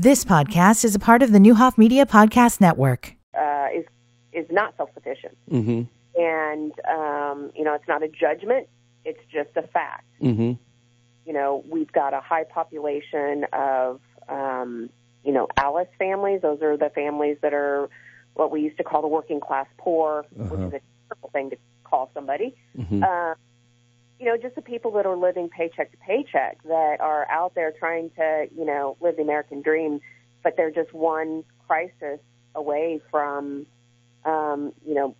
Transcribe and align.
This 0.00 0.24
podcast 0.24 0.84
is 0.84 0.94
a 0.94 1.00
part 1.00 1.24
of 1.24 1.32
the 1.32 1.38
Neuhoff 1.40 1.76
Media 1.76 2.06
Podcast 2.06 2.60
Network. 2.60 3.16
uh, 3.36 3.66
is 3.74 3.84
is 4.32 4.46
not 4.48 4.76
self 4.76 4.90
sufficient, 4.94 5.36
Mm-hmm. 5.50 5.82
and 6.22 6.72
um, 6.88 7.50
you 7.56 7.64
know 7.64 7.74
it's 7.74 7.88
not 7.88 8.04
a 8.04 8.08
judgment; 8.08 8.68
it's 9.04 9.18
just 9.32 9.50
a 9.56 9.62
fact. 9.62 10.04
Mm-hmm. 10.22 10.52
You 11.26 11.32
know, 11.32 11.64
we've 11.68 11.90
got 11.90 12.14
a 12.14 12.20
high 12.20 12.44
population 12.44 13.44
of 13.52 14.00
um, 14.28 14.88
you 15.24 15.32
know 15.32 15.48
ALICE 15.56 15.88
families. 15.98 16.42
Those 16.42 16.62
are 16.62 16.76
the 16.76 16.90
families 16.90 17.38
that 17.42 17.52
are 17.52 17.90
what 18.34 18.52
we 18.52 18.60
used 18.60 18.76
to 18.76 18.84
call 18.84 19.02
the 19.02 19.08
working 19.08 19.40
class 19.40 19.66
poor, 19.78 20.24
which 20.32 20.52
Uh-huh. 20.52 20.66
is 20.68 20.74
a 20.74 20.80
terrible 21.08 21.30
thing 21.32 21.50
to 21.50 21.56
call 21.82 22.08
somebody. 22.14 22.54
Mm-hmm. 22.78 23.02
Uh, 23.02 23.34
you 24.18 24.26
know, 24.26 24.36
just 24.36 24.54
the 24.54 24.62
people 24.62 24.92
that 24.92 25.06
are 25.06 25.16
living 25.16 25.48
paycheck 25.48 25.90
to 25.92 25.96
paycheck 25.98 26.62
that 26.64 27.00
are 27.00 27.28
out 27.30 27.54
there 27.54 27.72
trying 27.78 28.10
to, 28.10 28.48
you 28.56 28.64
know, 28.64 28.96
live 29.00 29.16
the 29.16 29.22
American 29.22 29.62
dream, 29.62 30.00
but 30.42 30.56
they're 30.56 30.70
just 30.70 30.92
one 30.92 31.44
crisis 31.66 32.18
away 32.54 33.00
from, 33.10 33.66
um, 34.24 34.72
you 34.84 34.94
know, 34.94 35.14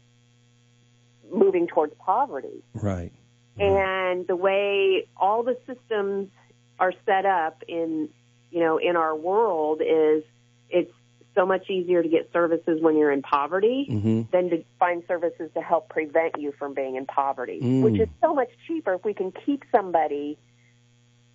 moving 1.33 1.67
towards 1.67 1.95
poverty. 1.99 2.63
Right. 2.75 3.13
And 3.59 4.27
the 4.27 4.37
way 4.37 5.07
all 5.17 5.43
the 5.43 5.59
systems 5.67 6.31
are 6.79 6.93
set 7.05 7.27
up 7.27 7.63
in, 7.67 8.09
you 8.51 8.61
know, 8.61 8.79
in 8.79 8.97
our 8.97 9.15
world 9.15 9.81
is 9.81 10.23
it's 10.71 10.93
so 11.39 11.47
much 11.47 11.71
easier 11.71 12.03
to 12.03 12.09
get 12.09 12.31
services 12.33 12.83
when 12.83 12.97
you're 12.97 13.13
in 13.13 13.23
poverty 13.23 13.87
Mm-hmm. 13.89 14.23
than 14.33 14.51
to 14.51 14.65
find 14.79 15.05
services 15.07 15.51
to 15.55 15.61
help 15.63 15.89
prevent 15.89 16.39
you 16.39 16.53
from 16.59 16.75
being 16.75 16.97
in 16.97 17.07
poverty, 17.07 17.61
Mm. 17.63 17.83
which 17.83 18.01
is 18.01 18.09
so 18.21 18.35
much 18.35 18.49
cheaper 18.67 18.95
if 18.95 19.05
we 19.05 19.15
can 19.15 19.31
keep 19.47 19.63
somebody 19.71 20.37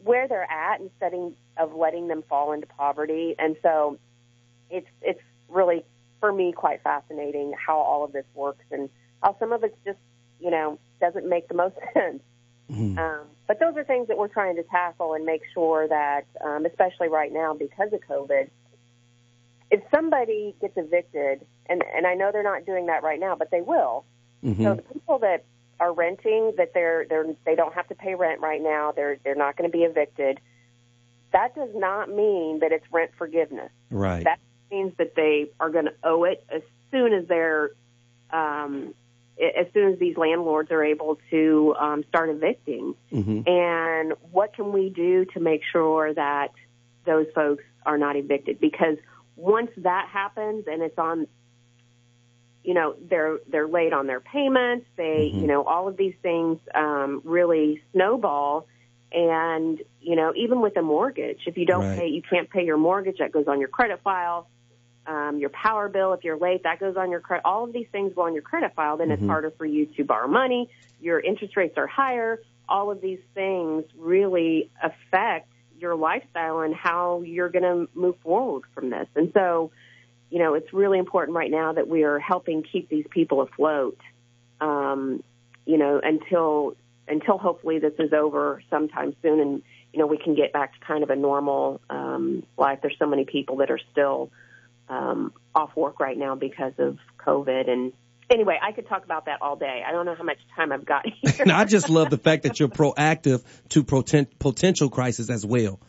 where 0.04 0.28
they're 0.28 0.50
at 0.52 0.82
instead 0.82 1.14
of 1.58 1.74
letting 1.74 2.08
them 2.10 2.24
fall 2.28 2.52
into 2.52 2.68
poverty. 2.68 3.36
And 3.40 3.56
so 3.64 3.98
it's 4.70 4.88
it's 5.02 5.22
really 5.48 5.86
for 6.20 6.32
me 6.34 6.52
quite 6.52 6.82
fascinating 6.84 7.54
how 7.54 7.78
all 7.78 8.04
of 8.04 8.12
this 8.12 8.26
works 8.34 8.66
and 8.72 8.90
how 9.22 9.38
some 9.40 9.54
of 9.54 9.64
it's 9.64 9.78
just 9.86 10.00
you 10.42 10.52
know 10.52 10.78
doesn't 11.00 11.28
make 11.28 11.48
the 11.48 11.54
most 11.54 11.76
sense. 11.94 12.22
Mm-hmm. 12.70 12.98
Um, 12.98 13.22
but 13.48 13.60
those 13.60 13.76
are 13.78 13.84
things 13.84 14.08
that 14.08 14.18
we're 14.18 14.28
trying 14.30 14.56
to 14.56 14.64
tackle 14.64 15.14
and 15.14 15.26
make 15.26 15.42
sure 15.54 15.88
that, 15.88 16.26
um, 16.44 16.66
especially 16.66 17.10
right 17.10 17.32
now 17.32 17.54
because 17.54 17.92
of 17.94 18.00
COVID, 18.02 18.50
if 19.74 19.82
somebody 19.90 20.56
gets 20.62 20.78
evicted, 20.78 21.44
and, 21.66 21.84
and 21.96 22.06
I 22.06 22.14
know 22.14 22.32
they're 22.32 22.44
not 22.44 22.64
doing 22.64 22.86
that 22.86 23.02
right 23.02 23.20
now, 23.20 23.36
but 23.36 23.50
they 23.50 23.62
will. 23.62 24.06
Mm-hmm. 24.46 24.64
So 24.64 24.76
the 24.76 24.84
people 24.84 25.18
that 25.20 25.46
are 25.80 25.92
renting, 25.92 26.54
that 26.58 26.76
they're 26.76 27.06
they're 27.10 27.26
they 27.44 27.56
don't 27.56 27.74
have 27.74 27.88
to 27.88 27.96
pay 27.96 28.14
rent 28.14 28.40
right 28.40 28.62
now. 28.62 28.92
They're 28.92 29.18
they're 29.24 29.36
not 29.36 29.58
going 29.58 29.70
to 29.70 29.76
be 29.76 29.84
evicted. 29.84 30.40
That 31.32 31.56
does 31.56 31.72
not 31.74 32.08
mean 32.08 32.60
that 32.60 32.72
it's 32.72 32.86
rent 32.92 33.12
forgiveness. 33.18 33.72
Right. 33.90 34.24
That 34.24 34.40
means 34.70 34.94
that 35.00 35.16
they 35.16 35.50
are 35.60 35.72
going 35.72 35.86
to 35.86 35.96
owe 36.04 36.24
it 36.26 36.46
as 36.50 36.62
soon 36.92 37.12
as 37.12 37.28
they're 37.28 37.72
um, 38.30 38.94
as 39.42 39.66
soon 39.74 39.92
as 39.92 39.98
these 39.98 40.18
landlords 40.18 40.70
are 40.70 40.84
able 40.84 41.18
to 41.32 41.76
um, 41.80 42.04
start 42.10 42.30
evicting. 42.30 42.94
Mm-hmm. 43.12 43.50
And 43.50 44.14
what 44.32 44.54
can 44.54 44.72
we 44.72 44.92
do 44.92 45.26
to 45.34 45.40
make 45.40 45.62
sure 45.72 46.14
that 46.14 46.52
those 47.06 47.26
folks 47.34 47.64
are 47.88 47.98
not 47.98 48.16
evicted? 48.16 48.60
Because 48.60 48.98
once 49.36 49.72
that 49.78 50.10
happens 50.12 50.66
and 50.68 50.82
it's 50.82 50.98
on, 50.98 51.28
you 52.64 52.74
know, 52.74 52.96
they're 53.10 53.40
they're 53.48 53.68
late 53.68 53.94
on 53.94 54.08
their 54.08 54.20
payments. 54.20 54.86
They, 54.96 55.32
Mhm. 55.34 55.42
you 55.42 55.48
know, 55.48 55.64
all 55.64 55.88
of 55.88 55.98
these 55.98 56.16
things 56.22 56.60
um, 56.74 57.22
really 57.24 57.82
snowball. 57.92 58.68
And 59.12 59.82
you 60.02 60.16
know, 60.16 60.34
even 60.36 60.62
with 60.62 60.76
a 60.78 60.82
mortgage, 60.82 61.42
if 61.46 61.58
you 61.58 61.66
don't 61.66 61.86
Right. 61.86 62.00
pay, 62.00 62.08
you 62.08 62.22
can't 62.22 62.50
pay 62.50 62.66
your 62.66 62.78
mortgage. 62.78 63.18
That 63.20 63.32
goes 63.32 63.48
on 63.48 63.60
your 63.60 63.70
credit 63.70 64.02
file. 64.02 64.48
Um, 65.06 65.38
your 65.38 65.50
power 65.50 65.90
bill, 65.90 66.14
if 66.14 66.24
you're 66.24 66.38
late, 66.38 66.64
that 66.64 66.80
goes 66.80 66.96
on 66.96 67.12
your 67.12 67.20
credit. 67.20 67.46
All 67.46 67.66
of 67.66 67.74
these 67.74 67.88
things 67.92 68.14
go 68.14 68.22
on 68.22 68.34
your 68.34 68.42
credit 68.42 68.74
file. 68.74 68.96
Then 68.98 69.12
it's 69.12 69.22
Mhm. 69.22 69.28
harder 69.28 69.52
for 69.52 69.66
you 69.66 69.86
to 69.98 70.04
borrow 70.06 70.28
money. 70.28 70.70
Your 71.02 71.20
interest 71.20 71.58
rates 71.58 71.78
are 71.78 71.88
higher. 71.88 72.42
All 72.70 72.90
of 72.90 73.02
these 73.02 73.20
things 73.34 73.84
really 73.98 74.70
affect 74.82 75.50
your 75.80 75.96
lifestyle 75.96 76.62
and 76.62 76.74
how 76.76 77.22
you're 77.22 77.50
going 77.50 77.64
to 77.64 77.90
move 77.94 78.16
forward 78.24 78.64
from 78.74 78.90
this. 78.90 79.08
And 79.16 79.32
so, 79.34 79.72
you 80.30 80.40
know, 80.40 80.54
it's 80.54 80.74
really 80.74 81.00
important 81.00 81.36
right 81.36 81.52
now 81.52 81.74
that 81.74 81.88
we 81.88 82.04
are 82.04 82.20
helping 82.20 82.64
keep 82.64 82.90
these 82.90 83.06
people 83.10 83.42
afloat. 83.42 84.00
Um, 84.62 85.24
you 85.66 85.78
know, 85.78 86.00
until 86.04 86.76
until 87.08 87.38
hopefully 87.38 87.80
this 87.80 87.94
is 88.00 88.14
over 88.14 88.62
sometime 88.70 89.16
soon, 89.22 89.40
and 89.40 89.64
you 89.92 90.00
know 90.00 90.08
we 90.08 90.18
can 90.18 90.36
get 90.36 90.54
back 90.54 90.74
to 90.74 90.86
kind 90.86 91.04
of 91.04 91.10
a 91.10 91.16
normal 91.16 91.82
um, 91.90 92.44
life. 92.58 92.80
There's 92.82 92.98
so 92.98 93.06
many 93.06 93.26
people 93.26 93.58
that 93.58 93.72
are 93.72 93.80
still 93.92 94.30
um, 94.90 95.34
off 95.56 95.76
work 95.76 96.00
right 96.00 96.18
now 96.18 96.36
because 96.36 96.74
of 96.78 96.98
COVID. 97.18 97.70
And 97.70 97.94
anyway, 98.30 98.58
I 98.62 98.72
could 98.72 98.88
talk 98.88 99.04
about 99.06 99.26
that 99.26 99.42
all 99.42 99.56
day. 99.56 99.84
I 99.86 99.92
don't 99.92 100.06
know 100.06 100.16
how 100.16 100.24
much 100.24 100.40
time 100.56 100.72
I've 100.72 100.86
got 100.86 101.06
here. 101.22 101.34
And 101.40 101.52
I 101.52 101.66
just 101.66 101.90
love 101.90 102.10
the 102.10 102.18
fact 102.18 102.44
that 102.44 102.60
you're 102.60 102.70
proactive 102.70 103.44
to 103.70 103.84
poten- 103.84 104.28
potential 104.40 104.90
crisis 104.90 105.30
as 105.30 105.46
well 105.46 105.80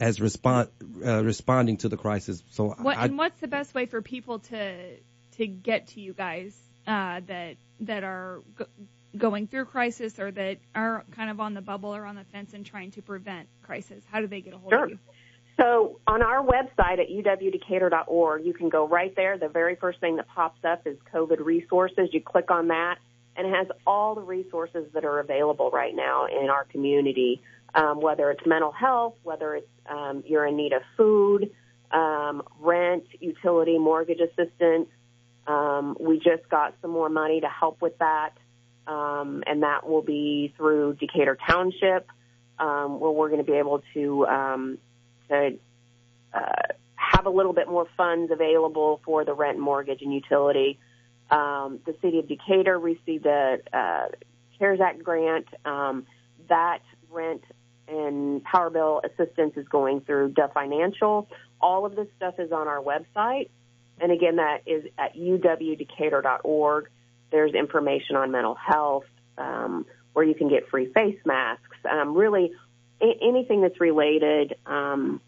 as 0.00 0.20
respond 0.20 0.68
uh, 1.04 1.22
responding 1.24 1.76
to 1.78 1.88
the 1.88 1.96
crisis. 1.96 2.42
So 2.50 2.74
What 2.78 2.96
I, 2.98 3.04
and 3.06 3.18
what's 3.18 3.40
the 3.40 3.48
best 3.48 3.74
way 3.74 3.86
for 3.86 4.02
people 4.02 4.40
to 4.40 4.96
to 5.36 5.46
get 5.46 5.88
to 5.88 6.00
you 6.00 6.12
guys 6.12 6.56
uh, 6.86 7.20
that 7.26 7.56
that 7.80 8.04
are 8.04 8.42
go- 8.56 8.66
going 9.16 9.46
through 9.46 9.66
crisis 9.66 10.18
or 10.18 10.30
that 10.32 10.58
are 10.74 11.04
kind 11.12 11.30
of 11.30 11.38
on 11.40 11.54
the 11.54 11.62
bubble 11.62 11.94
or 11.94 12.04
on 12.04 12.16
the 12.16 12.24
fence 12.24 12.54
and 12.54 12.66
trying 12.66 12.90
to 12.92 13.02
prevent 13.02 13.48
crisis? 13.62 14.02
How 14.10 14.20
do 14.20 14.26
they 14.26 14.40
get 14.40 14.54
a 14.54 14.58
hold 14.58 14.72
Sure. 14.72 14.84
of 14.84 14.90
you? 14.90 14.98
So 15.56 16.00
on 16.06 16.22
our 16.22 16.44
website 16.44 16.98
at 16.98 17.08
uwdecatur.org, 17.08 18.44
you 18.44 18.54
can 18.54 18.68
go 18.68 18.88
right 18.88 19.14
there. 19.14 19.38
The 19.38 19.48
very 19.48 19.76
first 19.76 20.00
thing 20.00 20.16
that 20.16 20.26
pops 20.28 20.64
up 20.64 20.86
is 20.86 20.96
COVID 21.12 21.44
resources. 21.44 22.08
You 22.12 22.20
click 22.20 22.50
on 22.50 22.68
that, 22.68 22.96
and 23.36 23.46
it 23.46 23.54
has 23.54 23.68
all 23.86 24.16
the 24.16 24.22
resources 24.22 24.86
that 24.94 25.04
are 25.04 25.20
available 25.20 25.70
right 25.70 25.94
now 25.94 26.26
in 26.26 26.50
our 26.50 26.64
community, 26.64 27.40
um, 27.74 28.00
whether 28.00 28.30
it's 28.32 28.44
mental 28.44 28.72
health, 28.72 29.14
whether 29.22 29.54
it's 29.54 29.68
um, 29.88 30.24
you're 30.26 30.46
in 30.46 30.56
need 30.56 30.72
of 30.72 30.82
food, 30.96 31.52
um, 31.92 32.42
rent, 32.58 33.04
utility, 33.20 33.78
mortgage 33.78 34.20
assistance. 34.20 34.88
Um, 35.46 35.96
we 36.00 36.18
just 36.18 36.48
got 36.50 36.74
some 36.82 36.90
more 36.90 37.08
money 37.08 37.40
to 37.42 37.48
help 37.48 37.80
with 37.80 37.96
that, 37.98 38.30
um, 38.88 39.44
and 39.46 39.62
that 39.62 39.86
will 39.86 40.02
be 40.02 40.52
through 40.56 40.94
Decatur 40.94 41.38
Township, 41.48 42.08
um, 42.58 42.98
where 42.98 43.12
we're 43.12 43.28
going 43.28 43.44
to 43.44 43.50
be 43.50 43.58
able 43.58 43.82
to 43.92 44.26
um, 44.26 44.78
to 45.34 46.38
uh, 46.38 46.74
have 46.96 47.26
a 47.26 47.30
little 47.30 47.52
bit 47.52 47.68
more 47.68 47.86
funds 47.96 48.32
available 48.32 49.00
for 49.04 49.24
the 49.24 49.34
rent, 49.34 49.58
mortgage, 49.58 50.02
and 50.02 50.12
utility. 50.12 50.78
Um, 51.30 51.80
the 51.86 51.94
city 52.02 52.18
of 52.18 52.28
Decatur 52.28 52.78
received 52.78 53.26
a, 53.26 53.58
uh 53.72 54.08
CARES 54.58 54.80
Act 54.80 55.02
grant. 55.02 55.46
Um, 55.64 56.06
that 56.48 56.80
rent 57.10 57.42
and 57.88 58.42
power 58.44 58.70
bill 58.70 59.02
assistance 59.04 59.54
is 59.56 59.66
going 59.68 60.00
through 60.02 60.32
the 60.36 60.48
financial. 60.54 61.28
All 61.60 61.86
of 61.86 61.96
this 61.96 62.08
stuff 62.16 62.34
is 62.38 62.52
on 62.52 62.68
our 62.68 62.80
website. 62.80 63.50
And 64.00 64.10
again, 64.10 64.36
that 64.36 64.62
is 64.66 64.84
at 64.98 65.16
uwdecatur.org. 65.16 66.88
There's 67.30 67.54
information 67.54 68.16
on 68.16 68.30
mental 68.30 68.54
health, 68.54 69.04
um, 69.38 69.86
where 70.12 70.24
you 70.24 70.34
can 70.34 70.48
get 70.48 70.68
free 70.68 70.92
face 70.92 71.18
masks. 71.24 71.76
Um, 71.90 72.14
really, 72.14 72.52
anything 73.00 73.62
that's 73.62 73.80
related 73.80 74.56
um, 74.66 75.20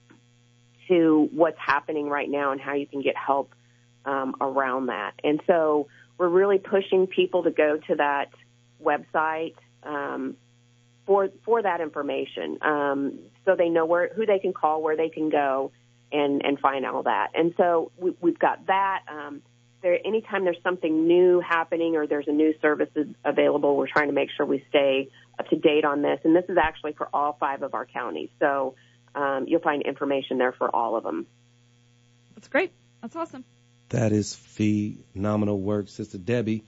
to 0.89 1.29
what's 1.33 1.59
happening 1.59 2.09
right 2.09 2.29
now 2.29 2.53
and 2.53 2.61
how 2.61 2.75
you 2.75 2.87
can 2.87 3.03
get 3.03 3.17
help 3.17 3.55
um, 4.05 4.35
around 4.41 4.87
that. 4.87 5.13
And 5.25 5.41
so 5.47 5.89
we're 6.19 6.29
really 6.29 6.59
pushing 6.59 7.07
people 7.07 7.43
to 7.45 7.51
go 7.51 7.79
to 7.89 7.97
that 7.97 8.31
website 8.83 9.55
um, 9.83 10.37
for 11.07 11.29
for 11.45 11.63
that 11.63 11.81
information, 11.81 12.59
um, 12.63 13.19
so 13.45 13.55
they 13.55 13.69
know 13.69 13.87
where 13.87 14.11
who 14.15 14.27
they 14.27 14.41
can 14.41 14.53
call, 14.53 14.83
where 14.83 14.97
they 14.97 15.09
can 15.09 15.29
go, 15.31 15.71
and 16.11 16.45
and 16.45 16.59
find 16.59 16.85
all 16.85 17.05
that. 17.05 17.31
And 17.35 17.55
so 17.57 17.93
we, 17.97 18.13
we've 18.21 18.39
got 18.39 18.67
that. 18.67 19.03
Um, 19.09 19.43
there, 19.83 19.99
anytime 20.05 20.45
there's 20.45 20.63
something 20.65 21.07
new 21.07 21.41
happening 21.41 21.97
or 21.97 22.07
there's 22.07 22.27
a 22.27 22.33
new 22.33 22.55
service 22.61 22.89
available, 23.25 23.77
we're 23.77 23.87
trying 23.87 24.09
to 24.09 24.15
make 24.15 24.31
sure 24.37 24.45
we 24.45 24.65
stay 24.69 25.11
up 25.39 25.49
to 25.49 25.57
date 25.57 25.85
on 25.85 26.03
this. 26.03 26.21
And 26.25 26.35
this 26.35 26.45
is 26.49 26.57
actually 26.57 26.93
for 26.95 27.09
all 27.13 27.37
five 27.39 27.63
of 27.63 27.75
our 27.75 27.87
counties. 27.87 28.31
So 28.41 28.75
um, 29.15 29.45
you'll 29.49 29.61
find 29.61 29.83
information 29.83 30.39
there 30.39 30.53
for 30.53 30.75
all 30.75 30.97
of 30.97 31.05
them. 31.05 31.27
That's 32.35 32.49
great. 32.49 32.73
That's 33.03 33.17
awesome. 33.17 33.45
that 33.91 34.13
is 34.13 34.35
phenomenal 34.35 35.61
work, 35.61 35.89
Sister 35.89 36.19
Debbie. 36.19 36.65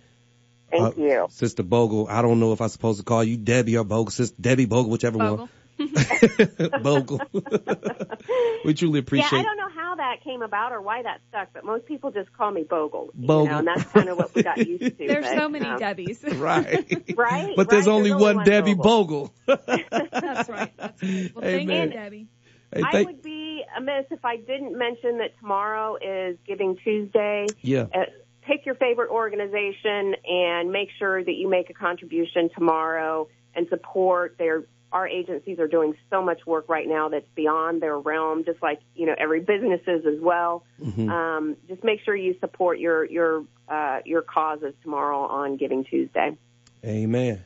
Thank 0.71 0.99
Uh, 0.99 1.01
you. 1.01 1.27
Sister 1.31 1.63
Bogle. 1.63 2.07
I 2.09 2.21
don't 2.23 2.41
know 2.41 2.53
if 2.53 2.61
I'm 2.61 2.69
supposed 2.69 2.99
to 3.01 3.05
call 3.05 3.25
you 3.25 3.37
Debbie 3.39 3.77
or 3.79 3.85
Bogle. 3.85 4.11
Sister 4.11 4.37
Debbie 4.41 4.67
Bogle, 4.67 4.91
whichever 4.91 5.19
Bogle. 5.19 5.37
one. 5.39 5.49
Bogle. 6.83 7.21
we 8.65 8.75
truly 8.75 8.99
appreciate. 8.99 9.33
Yeah, 9.33 9.39
I 9.39 9.43
don't 9.43 9.57
know 9.57 9.69
how 9.69 9.95
that 9.97 10.23
came 10.25 10.43
about 10.43 10.73
or 10.73 10.83
why 10.83 11.03
that 11.03 11.21
stuck, 11.29 11.49
but 11.53 11.65
most 11.65 11.87
people 11.87 12.11
just 12.11 12.33
call 12.33 12.51
me 12.51 12.65
Bogle. 12.65 13.11
You 13.17 13.27
Bogle. 13.27 13.47
know, 13.47 13.59
and 13.59 13.69
that's 13.69 13.85
kind 13.85 14.09
of 14.09 14.19
what 14.19 14.35
we 14.35 14.43
got 14.43 14.59
used 14.59 14.99
to. 14.99 15.07
There's 15.07 15.25
but, 15.25 15.37
so 15.37 15.49
many 15.49 15.67
um, 15.67 15.79
Debbies. 15.79 16.19
Right. 16.39 17.17
Right. 17.17 17.57
But 17.57 17.69
there's 17.69 17.87
right, 17.87 17.93
only 17.93 18.13
one 18.13 18.45
Debbie 18.45 18.75
Bogle. 18.75 19.33
Bogle. 19.47 19.67
That's 19.67 19.89
right. 19.93 20.11
That's 20.11 20.49
right. 20.49 20.73
Well, 20.79 21.43
thank 21.43 21.63
Amen. 21.63 21.89
you, 21.89 21.95
Debbie. 21.95 22.27
Hey, 22.75 22.83
I 22.85 23.03
would 23.03 23.23
be 23.23 23.63
amiss 23.77 24.07
if 24.11 24.25
I 24.25 24.37
didn't 24.37 24.77
mention 24.77 25.19
that 25.19 25.39
tomorrow 25.41 25.97
is 25.97 26.37
Giving 26.47 26.77
Tuesday. 26.85 27.47
Yeah. 27.63 27.87
Uh, 27.95 28.05
pick 28.43 28.67
your 28.67 28.75
favorite 28.75 29.11
organization 29.11 30.15
and 30.27 30.71
make 30.71 30.89
sure 30.99 31.23
that 31.23 31.35
you 31.35 31.49
make 31.49 31.71
a 31.71 31.75
contribution 31.75 32.51
tomorrow 32.55 33.29
and 33.55 33.69
support 33.69 34.37
their 34.39 34.65
our 34.91 35.07
agencies 35.07 35.59
are 35.59 35.69
doing 35.69 35.95
so 36.11 36.23
much 36.23 36.47
work 36.47 36.69
right 36.69 36.89
now 36.89 37.09
that's 37.09 37.29
beyond 37.35 37.83
their 37.83 37.99
realm, 37.99 38.45
just 38.45 38.63
like 38.63 38.81
you 38.95 39.07
know 39.07 39.15
every 39.19 39.41
business 39.41 39.81
is 39.87 40.07
as 40.07 40.21
well. 40.21 40.65
Mm-hmm. 40.83 41.11
Um, 41.11 41.57
just 41.69 41.85
make 41.85 42.01
sure 42.05 42.17
you 42.17 42.37
support 42.41 42.79
your 42.79 43.05
your 43.05 43.45
uh, 43.69 44.01
your 44.05 44.23
causes 44.23 44.75
tomorrow 44.83 45.21
on 45.21 45.57
Giving 45.57 45.85
Tuesday. 45.85 46.37
Amen. 46.85 47.45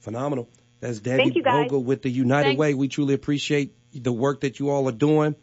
Phenomenal. 0.00 0.48
That's 0.80 1.00
Debbie 1.00 1.24
Thank 1.24 1.36
you, 1.36 1.42
guys. 1.42 1.64
Bogle 1.64 1.82
with 1.82 2.02
the 2.02 2.10
United 2.10 2.50
Thanks. 2.50 2.58
Way. 2.58 2.74
We 2.74 2.88
truly 2.88 3.14
appreciate 3.14 3.74
the 3.92 4.12
work 4.12 4.42
that 4.42 4.58
you 4.58 4.70
all 4.70 4.88
are 4.88 4.92
doing. 4.92 5.34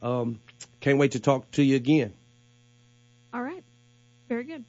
Um, 0.00 0.40
can't 0.80 0.98
wait 0.98 1.12
to 1.12 1.20
talk 1.20 1.50
to 1.52 1.62
you 1.62 1.76
again. 1.76 2.12
All 3.32 3.42
right. 3.42 3.64
Very 4.28 4.44
good. 4.44 4.64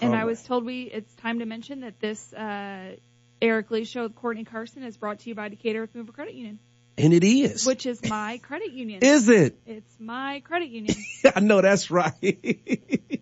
And 0.00 0.14
All 0.14 0.20
I 0.20 0.24
was 0.24 0.42
told 0.42 0.64
we 0.64 0.82
it's 0.82 1.12
time 1.16 1.40
to 1.40 1.46
mention 1.46 1.80
that 1.80 1.98
this 1.98 2.32
uh, 2.32 2.96
Eric 3.40 3.70
Lee 3.70 3.84
show 3.84 4.04
with 4.04 4.14
Courtney 4.14 4.44
Carson 4.44 4.82
is 4.82 4.96
brought 4.96 5.20
to 5.20 5.28
you 5.28 5.34
by 5.34 5.48
Decatur 5.48 5.84
Earth 5.84 5.90
Mover 5.94 6.12
Credit 6.12 6.34
Union, 6.34 6.58
And 6.96 7.12
it 7.14 7.22
is. 7.24 7.64
which 7.66 7.86
is 7.86 8.00
my 8.08 8.38
credit 8.38 8.72
union. 8.72 9.00
is 9.02 9.28
it? 9.28 9.58
It's 9.66 9.94
my 10.00 10.40
credit 10.44 10.68
union. 10.68 10.96
I 11.36 11.40
know 11.40 11.60
that's 11.60 11.90
right. 11.90 12.12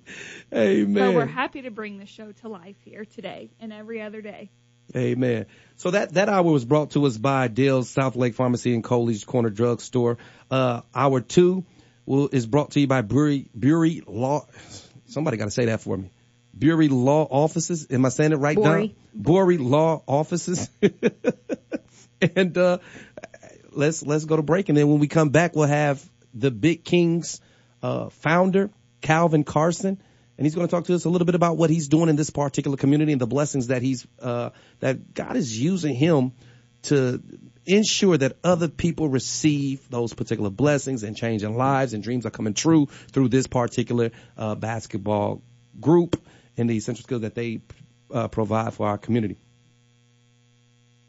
Amen. 0.54 0.94
So 0.96 1.12
we're 1.12 1.26
happy 1.26 1.62
to 1.62 1.70
bring 1.70 1.98
the 1.98 2.06
show 2.06 2.32
to 2.32 2.48
life 2.48 2.76
here 2.84 3.04
today 3.04 3.50
and 3.60 3.72
every 3.72 4.00
other 4.00 4.22
day. 4.22 4.50
Amen. 4.94 5.46
So 5.76 5.90
that, 5.90 6.14
that 6.14 6.28
hour 6.28 6.44
was 6.44 6.64
brought 6.64 6.92
to 6.92 7.04
us 7.06 7.18
by 7.18 7.48
Dale's 7.48 7.90
South 7.90 8.16
Lake 8.16 8.34
Pharmacy 8.34 8.72
and 8.72 8.84
Coley's 8.84 9.24
Corner 9.24 9.50
Drug 9.50 9.80
Store. 9.80 10.16
Uh, 10.50 10.82
hour 10.94 11.20
two 11.20 11.64
will, 12.06 12.28
is 12.32 12.46
brought 12.46 12.70
to 12.72 12.80
you 12.80 12.86
by 12.86 13.02
Bury, 13.02 13.50
Bury 13.54 14.02
Law. 14.06 14.46
Somebody 15.06 15.36
got 15.36 15.46
to 15.46 15.50
say 15.50 15.66
that 15.66 15.80
for 15.80 15.96
me. 15.96 16.10
Bury 16.58 16.88
Law 16.88 17.24
Offices. 17.24 17.86
Am 17.90 18.04
I 18.04 18.08
saying 18.08 18.32
it 18.32 18.36
right, 18.36 18.56
Bury. 18.56 18.88
Don? 18.88 18.96
Bury 19.14 19.58
Law 19.58 20.02
Offices. 20.06 20.70
and, 22.36 22.56
uh, 22.56 22.78
let's, 23.72 24.04
let's 24.04 24.24
go 24.24 24.36
to 24.36 24.42
break. 24.42 24.68
And 24.68 24.78
then 24.78 24.88
when 24.88 24.98
we 24.98 25.08
come 25.08 25.30
back, 25.30 25.54
we'll 25.54 25.68
have 25.68 26.04
the 26.34 26.50
Big 26.50 26.84
Kings, 26.84 27.40
uh, 27.82 28.08
founder, 28.08 28.70
Calvin 29.00 29.44
Carson 29.44 30.00
and 30.38 30.44
he's 30.44 30.54
going 30.54 30.66
to 30.66 30.70
talk 30.70 30.84
to 30.84 30.94
us 30.94 31.04
a 31.04 31.08
little 31.08 31.24
bit 31.24 31.34
about 31.34 31.56
what 31.56 31.70
he's 31.70 31.88
doing 31.88 32.08
in 32.08 32.16
this 32.16 32.30
particular 32.30 32.76
community 32.76 33.12
and 33.12 33.20
the 33.20 33.26
blessings 33.26 33.68
that 33.68 33.82
he's 33.82 34.06
uh, 34.20 34.50
that 34.80 35.14
God 35.14 35.36
is 35.36 35.58
using 35.58 35.94
him 35.94 36.32
to 36.82 37.22
ensure 37.64 38.16
that 38.16 38.36
other 38.44 38.68
people 38.68 39.08
receive 39.08 39.88
those 39.90 40.12
particular 40.12 40.50
blessings 40.50 41.02
and 41.02 41.16
changing 41.16 41.56
lives 41.56 41.94
and 41.94 42.02
dreams 42.02 42.26
are 42.26 42.30
coming 42.30 42.54
true 42.54 42.86
through 43.10 43.28
this 43.28 43.46
particular 43.46 44.10
uh, 44.36 44.54
basketball 44.54 45.42
group 45.80 46.22
and 46.56 46.68
the 46.68 46.76
essential 46.76 47.02
skills 47.02 47.22
that 47.22 47.34
they 47.34 47.60
uh, 48.12 48.28
provide 48.28 48.74
for 48.74 48.88
our 48.88 48.98
community. 48.98 49.36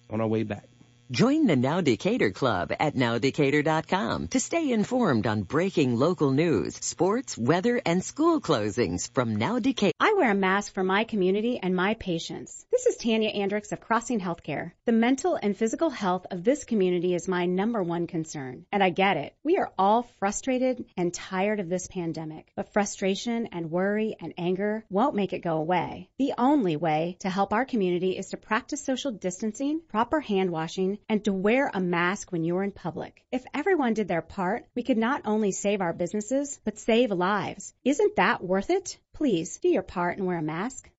On 0.09 0.21
our 0.21 0.27
way 0.27 0.43
back. 0.43 0.67
Join 1.09 1.47
the 1.47 1.55
Now 1.55 1.79
Decatur 1.79 2.31
Club 2.31 2.73
at 2.77 2.95
nowdecatur.com 2.95 4.27
to 4.27 4.41
stay 4.41 4.69
informed 4.73 5.25
on 5.25 5.43
breaking 5.43 5.95
local 5.95 6.31
news, 6.31 6.75
sports, 6.81 7.37
weather, 7.37 7.81
and 7.85 8.03
school 8.03 8.41
closings 8.41 9.09
from 9.13 9.37
Now 9.37 9.57
Decatur. 9.59 9.93
I 10.01 10.15
wear 10.17 10.31
a 10.31 10.35
mask 10.35 10.73
for 10.73 10.83
my 10.83 11.05
community 11.05 11.59
and 11.63 11.73
my 11.73 11.93
patients. 11.93 12.65
This 12.73 12.87
is 12.87 12.97
Tanya 12.97 13.29
Andricks 13.29 13.71
of 13.71 13.79
Crossing 13.79 14.19
Healthcare. 14.19 14.73
The 14.83 14.91
mental 14.91 15.39
and 15.41 15.55
physical 15.55 15.89
health 15.89 16.25
of 16.29 16.43
this 16.43 16.65
community 16.65 17.15
is 17.15 17.25
my 17.25 17.45
number 17.45 17.81
one 17.81 18.07
concern. 18.07 18.65
And 18.73 18.83
I 18.83 18.89
get 18.89 19.15
it. 19.15 19.33
We 19.45 19.57
are 19.59 19.71
all 19.79 20.09
frustrated 20.19 20.83
and 20.97 21.13
tired 21.13 21.61
of 21.61 21.69
this 21.69 21.87
pandemic. 21.87 22.51
But 22.57 22.73
frustration 22.73 23.47
and 23.53 23.71
worry 23.71 24.17
and 24.19 24.33
anger 24.37 24.83
won't 24.89 25.15
make 25.15 25.31
it 25.31 25.39
go 25.39 25.55
away. 25.55 26.09
The 26.19 26.33
only 26.37 26.75
way 26.75 27.15
to 27.21 27.29
help 27.29 27.53
our 27.53 27.63
community 27.63 28.17
is 28.17 28.27
to 28.31 28.37
practice 28.37 28.83
social 28.83 29.13
distancing, 29.13 29.79
proper 29.87 30.19
hand 30.19 30.51
washing, 30.51 30.96
and 31.09 31.23
to 31.25 31.33
wear 31.33 31.69
a 31.73 31.79
mask 31.79 32.31
when 32.31 32.43
you're 32.43 32.63
in 32.63 32.71
public. 32.71 33.23
If 33.31 33.45
everyone 33.53 33.93
did 33.93 34.07
their 34.07 34.21
part, 34.21 34.65
we 34.75 34.83
could 34.83 34.97
not 34.97 35.21
only 35.25 35.51
save 35.51 35.81
our 35.81 35.93
businesses, 35.93 36.59
but 36.63 36.77
save 36.77 37.11
lives. 37.11 37.73
Isn't 37.83 38.15
that 38.15 38.43
worth 38.43 38.69
it? 38.69 38.97
Please 39.13 39.57
do 39.59 39.69
your 39.69 39.83
part 39.83 40.17
and 40.17 40.27
wear 40.27 40.37
a 40.37 40.41
mask. 40.41 40.89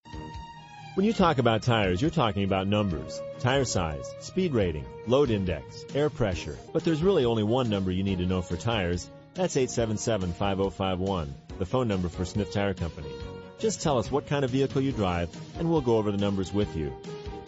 When 0.94 1.06
you 1.06 1.12
talk 1.12 1.38
about 1.38 1.62
tires, 1.62 2.02
you're 2.02 2.10
talking 2.10 2.42
about 2.42 2.66
numbers. 2.66 3.20
Tire 3.38 3.64
size, 3.64 4.12
speed 4.18 4.52
rating, 4.52 4.84
load 5.06 5.30
index, 5.30 5.84
air 5.94 6.10
pressure. 6.10 6.58
But 6.72 6.82
there's 6.82 7.02
really 7.02 7.24
only 7.24 7.44
one 7.44 7.70
number 7.70 7.92
you 7.92 8.02
need 8.02 8.18
to 8.18 8.26
know 8.26 8.42
for 8.42 8.56
tires. 8.56 9.08
That's 9.34 9.54
877-5051, 9.54 11.28
the 11.58 11.66
phone 11.66 11.86
number 11.86 12.08
for 12.08 12.24
Smith 12.24 12.52
Tire 12.52 12.74
Company. 12.74 13.12
Just 13.60 13.80
tell 13.80 13.98
us 13.98 14.10
what 14.10 14.26
kind 14.26 14.44
of 14.44 14.50
vehicle 14.50 14.82
you 14.82 14.90
drive 14.90 15.30
and 15.58 15.70
we'll 15.70 15.80
go 15.80 15.98
over 15.98 16.10
the 16.10 16.18
numbers 16.18 16.52
with 16.52 16.76
you. 16.76 16.92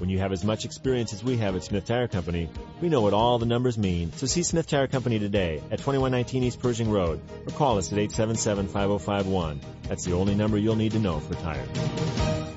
When 0.00 0.08
you 0.08 0.18
have 0.18 0.32
as 0.32 0.42
much 0.42 0.64
experience 0.64 1.12
as 1.12 1.22
we 1.22 1.36
have 1.36 1.54
at 1.56 1.62
Smith 1.62 1.84
Tire 1.84 2.08
Company, 2.08 2.48
we 2.80 2.88
know 2.88 3.02
what 3.02 3.12
all 3.12 3.38
the 3.38 3.44
numbers 3.44 3.76
mean. 3.76 4.12
So 4.14 4.26
see 4.26 4.42
Smith 4.42 4.66
Tire 4.66 4.86
Company 4.86 5.18
today 5.18 5.58
at 5.70 5.78
2119 5.78 6.42
East 6.42 6.58
Pershing 6.58 6.90
Road 6.90 7.20
or 7.46 7.52
call 7.52 7.76
us 7.76 7.92
at 7.92 7.98
877-5051. 7.98 9.58
That's 9.88 10.04
the 10.06 10.14
only 10.14 10.34
number 10.34 10.56
you'll 10.56 10.76
need 10.76 10.92
to 10.92 10.98
know 10.98 11.20
for 11.20 11.34
tires. 11.34 12.49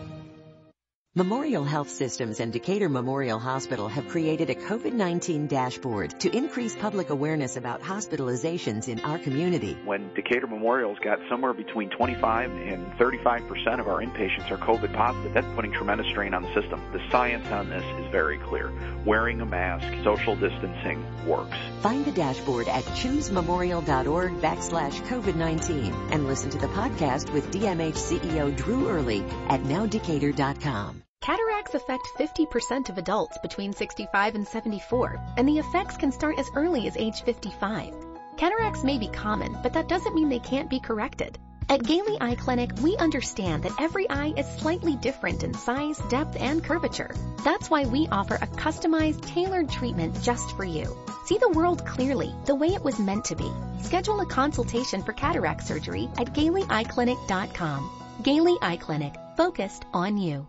Memorial 1.16 1.64
Health 1.64 1.92
Systems 1.92 2.40
and 2.40 2.52
Decatur 2.52 2.90
Memorial 2.90 3.38
Hospital 3.38 3.88
have 3.88 4.08
created 4.08 4.50
a 4.50 4.56
COVID-19 4.56 5.48
dashboard 5.48 6.20
to 6.22 6.36
increase 6.36 6.76
public 6.76 7.12
awareness 7.12 7.56
about 7.56 7.84
hospitalizations 7.84 8.88
in 8.88 9.00
our 9.02 9.20
community. 9.20 9.78
when 9.86 10.12
Decatur 10.16 10.48
Memorial's 10.48 10.98
got 11.04 11.20
somewhere 11.30 11.54
between 11.54 11.92
25 11.92 12.50
and 12.50 12.92
35 12.98 13.48
percent 13.48 13.80
of 13.80 13.88
our 13.88 14.02
inpatients 14.02 14.50
are 14.50 14.58
COVID 14.58 14.92
positive, 14.96 15.36
that's 15.36 15.46
putting 15.54 15.72
tremendous 15.72 16.08
strain 16.08 16.34
on 16.34 16.42
the 16.42 16.52
system. 16.60 16.82
The 16.92 17.02
science 17.12 17.46
on 17.52 17.70
this 17.70 17.84
is 18.04 18.12
very 18.12 18.40
clear. 18.40 18.72
Wearing 19.06 19.40
a 19.40 19.46
mask, 19.46 19.86
social 20.04 20.36
distancing 20.36 21.06
works. 21.28 21.56
Find 21.82 22.04
the 22.06 22.12
dashboard 22.12 22.68
at 22.68 22.86
choosememorial.org 22.86 24.42
backslash 24.42 25.00
COVID-19 25.06 25.94
and 26.12 26.26
listen 26.26 26.50
to 26.50 26.58
the 26.58 26.70
podcast 26.70 27.32
with 27.32 27.52
DMH 27.52 27.98
CEO 27.98 28.56
Drew 28.56 28.90
Early 28.90 29.22
at 29.50 29.62
nowdecatur.com. 29.62 31.03
Cataracts 31.24 31.74
affect 31.74 32.06
50% 32.20 32.90
of 32.90 32.98
adults 32.98 33.38
between 33.38 33.72
65 33.72 34.36
and 34.36 34.46
74, 34.46 35.22
and 35.38 35.48
the 35.48 35.58
effects 35.58 35.96
can 35.96 36.12
start 36.12 36.38
as 36.38 36.50
early 36.54 36.86
as 36.86 36.98
age 36.98 37.22
55. 37.22 37.94
Cataracts 38.36 38.84
may 38.84 38.98
be 38.98 39.08
common, 39.08 39.58
but 39.64 39.72
that 39.72 39.88
doesn't 39.88 40.16
mean 40.16 40.28
they 40.28 40.40
can't 40.40 40.70
be 40.70 40.82
corrected. 40.82 41.40
At 41.70 41.86
Gailey 41.86 42.18
Eye 42.20 42.36
Clinic, 42.36 42.72
we 42.82 42.98
understand 42.98 43.64
that 43.64 43.80
every 43.80 44.10
eye 44.10 44.34
is 44.36 44.46
slightly 44.58 44.98
different 44.98 45.46
in 45.46 45.54
size, 45.54 45.98
depth, 46.10 46.36
and 46.42 46.62
curvature. 46.62 47.16
That's 47.46 47.70
why 47.70 47.86
we 47.86 48.10
offer 48.12 48.36
a 48.36 48.48
customized, 48.48 49.22
tailored 49.22 49.70
treatment 49.70 50.22
just 50.24 50.58
for 50.58 50.66
you. 50.66 50.94
See 51.24 51.38
the 51.38 51.56
world 51.56 51.86
clearly, 51.86 52.36
the 52.44 52.56
way 52.56 52.68
it 52.68 52.84
was 52.84 53.00
meant 53.00 53.24
to 53.26 53.38
be. 53.38 53.50
Schedule 53.82 54.20
a 54.20 54.26
consultation 54.26 55.02
for 55.02 55.14
cataract 55.14 55.64
surgery 55.64 56.10
at 56.18 56.34
GaileyEyeClinic.com. 56.34 58.02
Gailey 58.24 58.58
Eye 58.62 58.76
Clinic, 58.76 59.16
focused 59.38 59.86
on 59.94 60.18
you. 60.18 60.48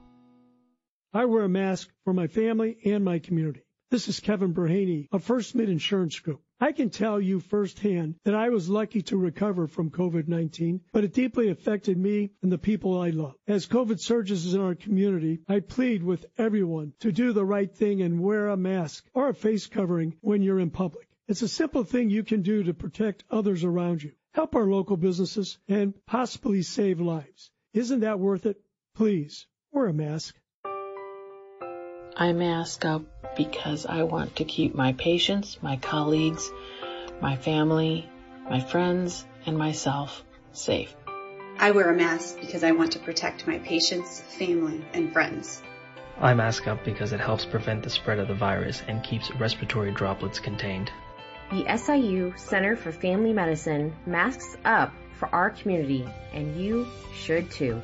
I 1.17 1.27
wear 1.27 1.45
a 1.45 1.49
mask 1.49 1.89
for 2.03 2.13
my 2.13 2.27
family 2.27 2.77
and 2.85 3.05
my 3.05 3.21
community. 3.21 3.63
This 3.89 4.09
is 4.09 4.19
Kevin 4.19 4.53
Berhaney 4.53 5.07
of 5.13 5.23
First 5.23 5.55
Mid 5.55 5.69
Insurance 5.69 6.19
Group. 6.19 6.43
I 6.59 6.73
can 6.73 6.91
tell 6.91 7.21
you 7.21 7.39
firsthand 7.39 8.17
that 8.25 8.35
I 8.35 8.49
was 8.49 8.69
lucky 8.69 9.01
to 9.03 9.17
recover 9.17 9.69
from 9.69 9.93
COVID-19, 9.93 10.81
but 10.93 11.05
it 11.05 11.13
deeply 11.13 11.51
affected 11.51 11.97
me 11.97 12.33
and 12.43 12.51
the 12.51 12.59
people 12.59 13.01
I 13.01 13.11
love. 13.11 13.37
As 13.47 13.69
COVID 13.69 14.01
surges 14.01 14.55
in 14.55 14.61
our 14.61 14.75
community, 14.75 15.39
I 15.47 15.61
plead 15.61 16.03
with 16.03 16.27
everyone 16.37 16.95
to 16.99 17.13
do 17.13 17.33
the 17.33 17.45
right 17.45 17.73
thing 17.73 18.03
and 18.03 18.21
wear 18.21 18.49
a 18.49 18.57
mask 18.57 19.07
or 19.15 19.29
a 19.29 19.35
face 19.35 19.69
covering 19.69 20.17
when 20.21 20.43
you're 20.43 20.59
in 20.59 20.71
public. 20.71 21.07
It's 21.29 21.43
a 21.43 21.49
simple 21.49 21.85
thing 21.85 22.11
you 22.11 22.25
can 22.25 22.43
do 22.43 22.65
to 22.65 22.75
protect 22.75 23.23
others 23.31 23.63
around 23.63 24.03
you. 24.03 24.11
Help 24.33 24.57
our 24.57 24.67
local 24.67 24.97
businesses 24.97 25.59
and 25.69 25.95
possibly 26.07 26.63
save 26.63 27.01
lives. 27.01 27.53
Isn't 27.73 28.01
that 28.01 28.19
worth 28.19 28.47
it? 28.47 28.61
Please 28.97 29.47
wear 29.71 29.87
a 29.87 29.93
mask. 29.93 30.35
I 32.17 32.33
mask 32.33 32.85
up 32.85 33.03
because 33.37 33.87
I 33.87 34.05
want 34.05 34.37
to 34.37 34.45
keep 34.45 34.73
my 34.73 34.93
patients, 34.93 35.59
my 35.61 35.77
colleagues, 35.79 36.49
my 37.21 37.35
family, 37.35 38.09
my 38.49 38.61
friends, 38.61 39.27
and 39.47 39.59
myself 39.59 40.23
safe. 40.53 40.95
I 41.59 41.73
wear 41.73 41.91
a 41.91 41.97
mask 41.97 42.39
because 42.41 42.63
I 42.63 42.71
want 42.71 42.93
to 42.93 43.01
protect 43.01 43.49
my 43.49 43.59
patients, 43.59 44.21
family, 44.21 44.85
and 44.93 45.13
friends. 45.13 45.61
I 46.21 46.35
mask 46.35 46.69
up 46.69 46.85
because 46.85 47.13
it 47.13 47.19
helps 47.19 47.45
prevent 47.45 47.83
the 47.83 47.91
spread 47.91 48.21
of 48.21 48.29
the 48.29 48.35
virus 48.35 48.81
and 48.87 49.03
keeps 49.03 49.35
respiratory 49.35 49.91
droplets 49.91 50.39
contained. 50.39 50.93
The 51.51 51.77
SIU 51.77 52.33
Center 52.37 52.77
for 52.77 52.93
Family 52.93 53.33
Medicine 53.33 53.93
masks 54.07 54.57
up 54.65 54.93
for 55.19 55.29
our 55.35 55.51
community, 55.51 56.09
and 56.33 56.57
you 56.61 56.87
should 57.13 57.51
too. 57.51 57.83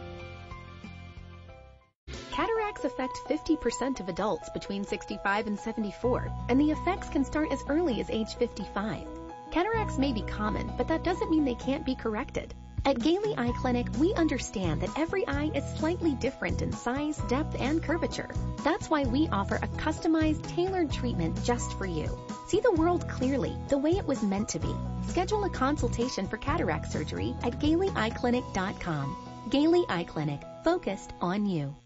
Cataracts 2.81 3.19
affect 3.27 3.61
50% 3.61 4.01
of 4.01 4.09
adults 4.09 4.49
between 4.49 4.85
65 4.85 5.47
and 5.47 5.59
74, 5.59 6.33
and 6.49 6.59
the 6.59 6.71
effects 6.71 7.11
can 7.11 7.25
start 7.25 7.53
as 7.53 7.63
early 7.69 8.01
as 8.01 8.09
age 8.09 8.37
55. 8.37 9.07
Cataracts 9.51 9.99
may 9.99 10.13
be 10.15 10.23
common, 10.23 10.73
but 10.79 10.89
that 10.89 11.05
doesn't 11.05 11.31
mean 11.31 11.45
they 11.45 11.57
can't 11.57 11.85
be 11.85 11.95
corrected. 11.95 12.55
At 12.87 13.01
Gailey 13.01 13.35
Eye 13.37 13.53
Clinic, 13.61 13.89
we 13.99 14.15
understand 14.15 14.81
that 14.81 14.99
every 14.99 15.29
eye 15.29 15.51
is 15.55 15.79
slightly 15.79 16.15
different 16.15 16.63
in 16.63 16.73
size, 16.73 17.19
depth, 17.29 17.55
and 17.61 17.83
curvature. 17.83 18.31
That's 18.65 18.89
why 18.89 19.05
we 19.05 19.29
offer 19.29 19.57
a 19.57 19.69
customized, 19.77 20.47
tailored 20.47 20.91
treatment 20.91 21.45
just 21.45 21.77
for 21.77 21.85
you. 21.85 22.09
See 22.47 22.61
the 22.61 22.73
world 22.73 23.07
clearly, 23.09 23.55
the 23.69 23.77
way 23.77 23.91
it 23.91 24.07
was 24.07 24.23
meant 24.23 24.49
to 24.51 24.59
be. 24.59 24.75
Schedule 25.07 25.45
a 25.45 25.51
consultation 25.51 26.27
for 26.27 26.39
cataract 26.39 26.91
surgery 26.91 27.35
at 27.43 27.61
GaileyEyeClinic.com. 27.61 29.17
Gailey 29.51 29.85
Eye 29.91 30.05
Clinic, 30.05 30.41
focused 30.65 31.13
on 31.21 31.45
you. 31.45 31.77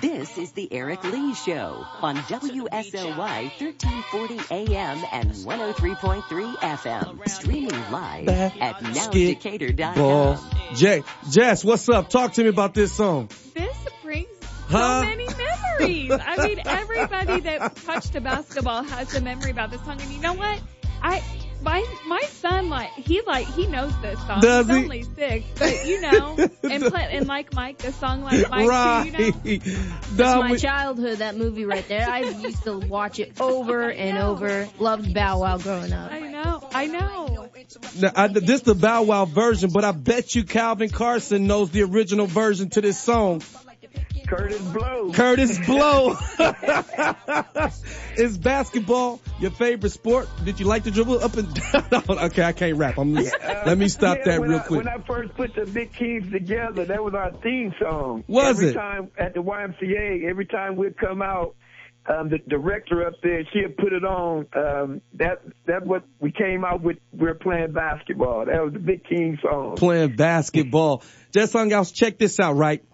This 0.00 0.36
is 0.36 0.52
the 0.52 0.70
Eric 0.72 1.02
Lee 1.04 1.34
Show 1.34 1.86
on 2.02 2.16
WSOY 2.16 3.16
1340 3.16 4.54
AM 4.54 5.04
and 5.12 5.30
103.3 5.30 6.54
FM. 6.56 7.28
Streaming 7.28 7.90
live 7.90 8.28
at 8.28 8.76
nowdecatur.com. 8.80 9.94
Ball. 9.94 10.38
Jay, 10.74 11.02
Jess, 11.30 11.64
what's 11.64 11.88
up? 11.88 12.10
Talk 12.10 12.34
to 12.34 12.42
me 12.42 12.48
about 12.48 12.74
this 12.74 12.92
song. 12.92 13.30
This 13.54 13.76
brings 14.02 14.28
Huh? 14.66 15.02
so 15.02 15.06
many 15.08 15.26
memories. 15.26 16.10
I 16.12 16.48
mean, 16.48 16.60
everybody 16.66 17.40
that 17.40 17.76
touched 17.76 18.14
a 18.16 18.20
basketball 18.20 18.82
has 18.82 19.14
a 19.14 19.20
memory 19.20 19.50
about 19.52 19.70
this 19.70 19.80
song. 19.84 20.00
And 20.00 20.10
you 20.10 20.20
know 20.20 20.34
what? 20.34 20.60
I 21.02 21.22
my 21.64 21.84
my 22.06 22.20
son 22.22 22.68
like 22.68 22.90
he 22.90 23.20
like 23.22 23.46
he 23.46 23.66
knows 23.66 23.92
this 24.02 24.18
song. 24.26 24.40
Does 24.40 24.66
He's 24.66 24.76
he? 24.76 24.82
only 24.82 25.02
six, 25.02 25.44
but 25.58 25.86
you 25.86 26.00
know, 26.00 26.36
and 26.62 26.84
play, 26.84 27.08
and 27.12 27.26
like 27.26 27.52
Mike, 27.54 27.78
the 27.78 27.92
song 27.92 28.22
like 28.22 28.48
Mike 28.50 28.68
right. 28.68 29.12
too. 29.16 29.32
You 29.44 29.58
know, 29.58 29.64
That's 30.12 30.40
my 30.40 30.52
we- 30.52 30.58
childhood, 30.58 31.18
that 31.18 31.36
movie 31.36 31.64
right 31.64 31.86
there. 31.88 32.08
I 32.08 32.20
used 32.20 32.62
to 32.64 32.78
watch 32.78 33.18
it 33.18 33.32
over 33.40 33.90
and 33.90 34.18
over. 34.18 34.68
Loved 34.78 35.12
Bow 35.14 35.40
Wow 35.40 35.58
growing 35.58 35.92
up. 35.92 36.12
I 36.12 36.20
know, 36.20 36.68
I 36.72 36.86
know. 36.86 37.48
Now, 37.98 38.10
I, 38.14 38.28
this 38.28 38.60
the 38.60 38.74
Bow 38.74 39.02
Wow 39.04 39.24
version, 39.24 39.70
but 39.72 39.84
I 39.84 39.92
bet 39.92 40.34
you 40.34 40.44
Calvin 40.44 40.90
Carson 40.90 41.46
knows 41.46 41.70
the 41.70 41.82
original 41.82 42.26
version 42.26 42.68
to 42.70 42.80
this 42.80 42.98
song. 42.98 43.42
Kurtis 44.26 44.72
Blow. 44.72 45.12
Kurtis 45.12 45.66
Blow. 45.66 46.16
Is 48.16 48.38
basketball 48.38 49.20
your 49.38 49.50
favorite 49.50 49.90
sport? 49.90 50.28
Did 50.44 50.60
you 50.60 50.66
like 50.66 50.84
to 50.84 50.90
dribble 50.90 51.22
up 51.22 51.36
and 51.36 51.54
down? 51.54 52.02
okay, 52.08 52.42
I 52.42 52.52
can't 52.52 52.76
rap. 52.76 52.96
I'm, 52.98 53.14
let 53.14 53.76
me 53.76 53.88
stop 53.88 54.18
Yeah, 54.18 54.24
that 54.24 54.40
real 54.40 54.58
I, 54.58 54.62
quick. 54.62 54.84
When 54.84 54.88
I 54.88 54.98
first 55.06 55.34
put 55.34 55.54
the 55.54 55.66
Big 55.66 55.92
Kings 55.92 56.30
together, 56.32 56.84
that 56.86 57.02
was 57.04 57.14
our 57.14 57.32
theme 57.42 57.74
song. 57.80 58.24
Was 58.26 58.48
every 58.48 58.68
it? 58.68 58.74
time 58.74 59.10
at 59.18 59.34
the 59.34 59.40
YMCA, 59.40 60.24
every 60.28 60.46
time 60.46 60.76
we'd 60.76 60.96
come 60.96 61.20
out, 61.20 61.54
um, 62.06 62.28
the 62.28 62.38
director 62.38 63.06
up 63.06 63.14
there, 63.22 63.44
she'd 63.52 63.76
put 63.76 63.92
it 63.92 64.04
on. 64.04 64.46
Um, 64.54 65.00
that 65.14 65.42
that 65.66 65.86
what 65.86 66.04
we 66.20 66.32
came 66.32 66.64
out 66.64 66.82
with. 66.82 66.98
We're 67.12 67.34
playing 67.34 67.72
basketball. 67.72 68.44
That 68.46 68.62
was 68.62 68.74
the 68.74 68.78
Big 68.78 69.04
King 69.04 69.38
song. 69.42 69.76
playing 69.76 70.16
basketball. 70.16 71.02
Just 71.32 71.56
on 71.56 71.68
guys, 71.68 71.92
check 71.92 72.18
this 72.18 72.38
out, 72.40 72.56
right? 72.56 72.84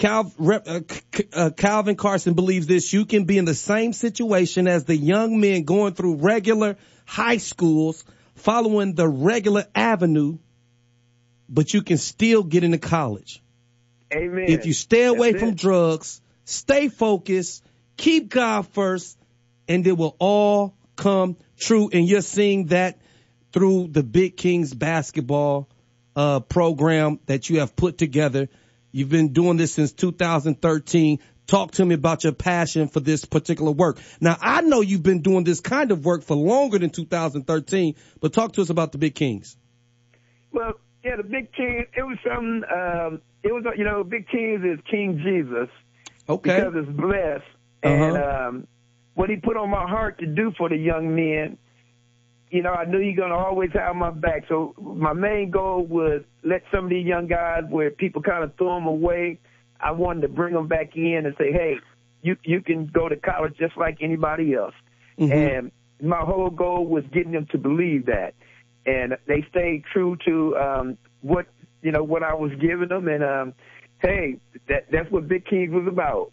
Cal, 0.00 0.32
rep, 0.38 0.66
uh, 0.66 0.80
C- 1.14 1.28
uh, 1.30 1.50
Calvin 1.50 1.94
Carson 1.94 2.32
believes 2.32 2.66
this. 2.66 2.90
You 2.90 3.04
can 3.04 3.24
be 3.24 3.36
in 3.36 3.44
the 3.44 3.54
same 3.54 3.92
situation 3.92 4.66
as 4.66 4.86
the 4.86 4.96
young 4.96 5.38
men 5.38 5.64
going 5.64 5.92
through 5.92 6.16
regular 6.16 6.78
high 7.04 7.36
schools, 7.36 8.02
following 8.34 8.94
the 8.94 9.06
regular 9.06 9.66
avenue, 9.74 10.38
but 11.50 11.74
you 11.74 11.82
can 11.82 11.98
still 11.98 12.42
get 12.42 12.64
into 12.64 12.78
college. 12.78 13.42
Amen. 14.10 14.46
If 14.48 14.64
you 14.64 14.72
stay 14.72 15.04
away 15.04 15.32
That's 15.32 15.42
from 15.42 15.50
it. 15.50 15.56
drugs, 15.56 16.22
stay 16.46 16.88
focused, 16.88 17.62
keep 17.98 18.30
God 18.30 18.68
first, 18.68 19.18
and 19.68 19.86
it 19.86 19.98
will 19.98 20.16
all 20.18 20.74
come 20.96 21.36
true. 21.58 21.90
And 21.92 22.08
you're 22.08 22.22
seeing 22.22 22.68
that 22.68 22.98
through 23.52 23.88
the 23.88 24.02
Big 24.02 24.38
Kings 24.38 24.72
basketball 24.72 25.68
uh, 26.16 26.40
program 26.40 27.20
that 27.26 27.50
you 27.50 27.60
have 27.60 27.76
put 27.76 27.98
together. 27.98 28.48
You've 28.92 29.08
been 29.08 29.32
doing 29.32 29.56
this 29.56 29.72
since 29.72 29.92
2013. 29.92 31.18
Talk 31.46 31.72
to 31.72 31.84
me 31.84 31.94
about 31.94 32.22
your 32.24 32.32
passion 32.32 32.88
for 32.88 33.00
this 33.00 33.24
particular 33.24 33.72
work. 33.72 33.98
Now, 34.20 34.36
I 34.40 34.60
know 34.60 34.80
you've 34.82 35.02
been 35.02 35.20
doing 35.22 35.42
this 35.44 35.60
kind 35.60 35.90
of 35.90 36.04
work 36.04 36.22
for 36.22 36.36
longer 36.36 36.78
than 36.78 36.90
2013, 36.90 37.96
but 38.20 38.32
talk 38.32 38.52
to 38.52 38.62
us 38.62 38.70
about 38.70 38.92
the 38.92 38.98
Big 38.98 39.14
Kings. 39.14 39.56
Well, 40.52 40.74
yeah, 41.04 41.16
the 41.16 41.22
Big 41.24 41.52
King. 41.52 41.86
It 41.96 42.02
was 42.02 42.18
something. 42.24 42.62
Um, 42.72 43.20
it 43.42 43.52
was 43.52 43.64
you 43.76 43.84
know, 43.84 44.04
Big 44.04 44.28
Kings 44.28 44.62
is 44.64 44.78
King 44.90 45.20
Jesus. 45.24 45.68
Okay. 46.28 46.60
Because 46.60 46.74
it's 46.76 46.96
blessed, 46.96 47.44
Uh-huh. 47.82 47.88
and 47.88 48.16
um, 48.16 48.66
what 49.14 49.30
He 49.30 49.36
put 49.36 49.56
on 49.56 49.70
my 49.70 49.88
heart 49.88 50.18
to 50.20 50.26
do 50.26 50.52
for 50.56 50.68
the 50.68 50.76
young 50.76 51.14
men. 51.16 51.58
You 52.50 52.62
know, 52.62 52.72
I 52.72 52.84
knew 52.84 52.98
you're 52.98 53.16
gonna 53.16 53.36
always 53.36 53.70
have 53.74 53.94
my 53.94 54.10
back. 54.10 54.44
So 54.48 54.74
my 54.80 55.12
main 55.12 55.50
goal 55.50 55.84
was 55.84 56.22
let 56.42 56.62
some 56.72 56.84
of 56.84 56.90
these 56.90 57.06
young 57.06 57.28
guys, 57.28 57.62
where 57.68 57.90
people 57.90 58.22
kind 58.22 58.42
of 58.42 58.56
throw 58.56 58.74
them 58.74 58.86
away, 58.86 59.38
I 59.78 59.92
wanted 59.92 60.22
to 60.22 60.28
bring 60.28 60.54
them 60.54 60.66
back 60.66 60.96
in 60.96 61.26
and 61.26 61.34
say, 61.38 61.52
hey, 61.52 61.76
you 62.22 62.36
you 62.44 62.60
can 62.60 62.86
go 62.86 63.08
to 63.08 63.16
college 63.16 63.56
just 63.58 63.76
like 63.76 63.98
anybody 64.00 64.54
else. 64.54 64.74
Mm-hmm. 65.18 65.32
And 65.32 65.72
my 66.02 66.20
whole 66.20 66.50
goal 66.50 66.86
was 66.86 67.04
getting 67.12 67.32
them 67.32 67.46
to 67.52 67.58
believe 67.58 68.06
that, 68.06 68.34
and 68.86 69.16
they 69.26 69.44
stayed 69.50 69.84
true 69.92 70.16
to 70.26 70.56
um, 70.56 70.98
what 71.20 71.46
you 71.82 71.92
know 71.92 72.02
what 72.02 72.22
I 72.22 72.34
was 72.34 72.52
giving 72.60 72.88
them. 72.88 73.08
And 73.08 73.22
um, 73.22 73.54
hey, 74.00 74.36
that 74.68 74.90
that's 74.90 75.10
what 75.10 75.28
Big 75.28 75.46
Kings 75.46 75.72
was 75.72 75.86
about. 75.86 76.32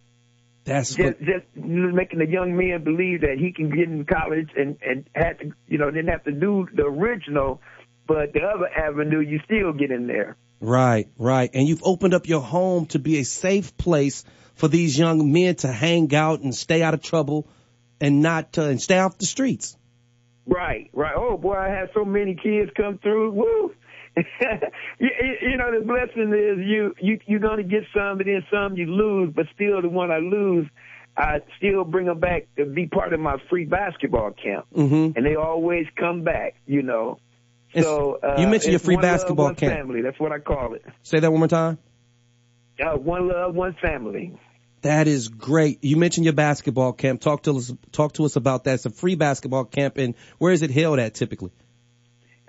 That's 0.68 0.96
just, 0.96 1.18
just 1.20 1.46
making 1.56 2.20
the 2.20 2.28
young 2.28 2.58
man 2.58 2.84
believe 2.84 3.22
that 3.22 3.38
he 3.40 3.54
can 3.54 3.70
get 3.70 3.88
in 3.88 4.04
college 4.04 4.50
and 4.54 4.78
and 4.86 5.10
had 5.16 5.40
to 5.40 5.52
you 5.70 5.78
know 5.78 5.90
didn't 5.90 6.10
have 6.10 6.26
to 6.26 6.32
do 6.34 6.68
the 6.74 6.84
original, 6.84 7.62
but 8.06 8.34
the 8.34 8.42
other 8.42 8.68
avenue 8.68 9.22
you 9.22 9.40
still 9.46 9.72
get 9.72 9.92
in 9.92 10.08
there. 10.08 10.36
Right, 10.60 11.08
right. 11.18 11.50
And 11.54 11.70
you've 11.70 11.84
opened 11.84 12.14
up 12.14 12.28
your 12.28 12.42
home 12.42 12.88
to 12.88 13.00
be 13.00 13.20
a 13.20 13.24
safe 13.24 13.78
place 13.78 14.26
for 14.56 14.68
these 14.68 15.00
young 15.00 15.32
men 15.32 15.56
to 15.56 15.72
hang 15.72 16.14
out 16.14 16.42
and 16.42 16.54
stay 16.54 16.84
out 16.84 16.94
of 16.94 17.02
trouble 17.02 17.48
and 18.02 18.22
not 18.22 18.58
uh, 18.58 18.64
and 18.64 18.82
stay 18.82 19.00
off 19.00 19.18
the 19.18 19.26
streets. 19.26 19.78
Right, 20.46 20.90
right. 20.92 21.16
Oh 21.16 21.38
boy, 21.38 21.56
I 21.56 21.70
had 21.70 21.92
so 21.94 22.04
many 22.04 22.36
kids 22.36 22.72
come 22.76 22.98
through. 22.98 23.32
Woo! 23.32 23.74
you, 25.00 25.10
you 25.42 25.58
know, 25.58 25.72
the 25.80 25.86
blessing 25.86 26.34
is 26.34 26.66
you 26.66 26.96
you 27.00 27.20
you're 27.26 27.40
gonna 27.40 27.64
get 27.64 27.84
some, 27.94 28.20
and 28.20 28.28
then 28.28 28.44
some 28.52 28.76
you 28.78 28.86
lose, 28.88 29.34
but 29.36 29.46
still 29.54 29.82
the 29.82 29.90
one 29.90 30.12
I 30.12 30.18
lose, 30.18 30.68
I 31.16 31.42
still 31.58 31.84
bring 31.84 32.08
them 32.08 32.20
back 32.20 32.48
to 32.58 32.66
be 32.66 32.88
part 32.88 33.14
of 33.14 33.20
my 33.20 33.38
free 33.50 33.66
basketball 33.66 34.32
camp, 34.32 34.66
Mm-hmm. 34.76 35.18
and 35.18 35.26
they 35.26 35.36
always 35.36 35.86
come 35.96 36.24
back. 36.24 36.56
You 36.66 36.82
know. 36.82 37.20
So 37.80 38.20
uh, 38.24 38.36
you 38.40 38.48
mentioned 38.48 38.72
your 38.72 38.80
free 38.80 38.96
love, 38.96 39.04
basketball 39.04 39.46
one 39.48 39.56
camp. 39.56 39.74
Family, 39.76 40.02
that's 40.02 40.20
what 40.20 40.32
I 40.32 40.40
call 40.40 40.74
it. 40.74 40.84
Say 41.04 41.20
that 41.20 41.30
one 41.30 41.40
more 41.40 41.48
time. 41.48 41.78
Uh, 42.80 42.98
one 42.98 43.28
love, 43.28 43.54
one 43.56 43.76
family. 43.82 44.36
That 44.84 45.08
is 45.08 45.28
great. 45.28 45.84
You 45.84 45.98
mentioned 45.98 46.24
your 46.24 46.34
basketball 46.34 46.94
camp. 46.94 47.20
Talk 47.22 47.44
to 47.44 47.58
us. 47.58 47.74
Talk 47.92 48.14
to 48.14 48.26
us 48.26 48.36
about 48.36 48.64
that. 48.64 48.76
It's 48.76 48.86
a 48.86 48.90
free 48.90 49.16
basketball 49.16 49.66
camp, 49.66 49.98
and 49.98 50.16
where 50.38 50.54
is 50.54 50.62
it 50.62 50.72
held 50.72 50.98
at 51.00 51.14
typically? 51.16 51.52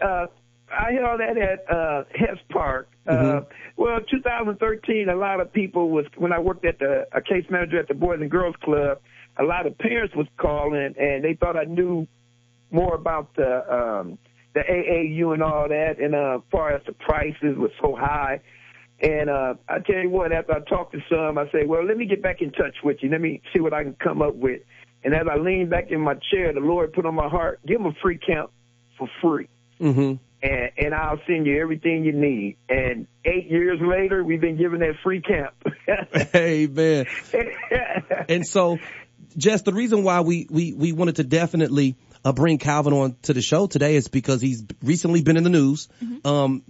Uh, 0.00 0.26
I 0.70 0.92
held 0.92 1.20
that 1.20 1.36
at 1.38 1.70
uh, 1.70 2.04
Hess 2.14 2.38
Park. 2.50 2.88
Uh, 3.06 3.12
Mhm. 3.12 3.46
well, 3.76 4.00
2013, 4.02 5.08
a 5.08 5.14
lot 5.16 5.40
of 5.40 5.52
people 5.52 5.90
was 5.90 6.06
when 6.16 6.32
I 6.32 6.38
worked 6.38 6.64
at 6.64 6.78
the 6.78 7.06
a 7.12 7.20
case 7.20 7.44
manager 7.48 7.78
at 7.78 7.88
the 7.88 7.94
Boys 7.94 8.20
and 8.20 8.30
Girls 8.30 8.56
Club. 8.62 8.98
A 9.38 9.44
lot 9.44 9.66
of 9.66 9.78
parents 9.78 10.14
was 10.14 10.26
calling, 10.36 10.94
and 10.98 11.24
they 11.24 11.34
thought 11.34 11.56
I 11.56 11.64
knew 11.64 12.06
more 12.70 12.94
about 12.94 13.34
the 13.34 13.74
um, 13.74 14.18
the 14.54 14.60
AAU 14.60 15.32
and 15.32 15.42
all 15.42 15.68
that. 15.68 15.98
And 15.98 16.14
uh, 16.14 16.38
as 16.38 16.50
far 16.50 16.72
as 16.72 16.82
the 16.84 16.92
prices 16.92 17.56
was 17.56 17.70
so 17.80 17.94
high, 17.96 18.40
and 19.00 19.30
uh, 19.30 19.54
I 19.68 19.78
tell 19.78 20.00
you 20.02 20.10
what, 20.10 20.32
after 20.32 20.52
I 20.54 20.60
talked 20.60 20.92
to 20.92 21.00
some, 21.08 21.38
I 21.38 21.50
say, 21.50 21.64
well, 21.64 21.84
let 21.84 21.96
me 21.96 22.04
get 22.06 22.20
back 22.22 22.42
in 22.42 22.50
touch 22.52 22.76
with 22.82 22.98
you. 23.00 23.08
Let 23.10 23.20
me 23.20 23.40
see 23.54 23.60
what 23.60 23.72
I 23.72 23.84
can 23.84 23.94
come 23.94 24.20
up 24.22 24.34
with. 24.34 24.62
And 25.04 25.14
as 25.14 25.26
I 25.30 25.36
leaned 25.36 25.70
back 25.70 25.90
in 25.92 26.00
my 26.00 26.14
chair, 26.32 26.52
the 26.52 26.60
Lord 26.60 26.92
put 26.92 27.06
on 27.06 27.14
my 27.14 27.28
heart, 27.28 27.60
give 27.64 27.78
them 27.78 27.86
a 27.86 27.92
free 28.02 28.18
camp 28.18 28.50
for 28.98 29.08
free 29.22 29.48
Mm-hmm. 29.80 30.16
And, 30.42 30.70
and 30.78 30.94
I'll 30.94 31.20
send 31.26 31.46
you 31.46 31.60
everything 31.60 32.04
you 32.04 32.12
need. 32.12 32.56
And 32.68 33.06
eight 33.24 33.50
years 33.50 33.80
later, 33.80 34.22
we've 34.22 34.40
been 34.40 34.56
giving 34.56 34.80
that 34.80 34.94
free 35.02 35.20
camp. 35.20 35.54
Amen. 36.34 37.06
and 38.28 38.46
so, 38.46 38.78
just 39.36 39.64
the 39.64 39.72
reason 39.72 40.04
why 40.04 40.20
we 40.20 40.46
we 40.50 40.72
we 40.72 40.92
wanted 40.92 41.16
to 41.16 41.24
definitely 41.24 41.96
uh, 42.24 42.32
bring 42.32 42.58
Calvin 42.58 42.92
on 42.92 43.16
to 43.22 43.32
the 43.32 43.42
show 43.42 43.66
today 43.66 43.96
is 43.96 44.08
because 44.08 44.40
he's 44.40 44.64
recently 44.82 45.22
been 45.22 45.36
in 45.36 45.44
the 45.44 45.50
news, 45.50 45.88
um, 46.24 46.62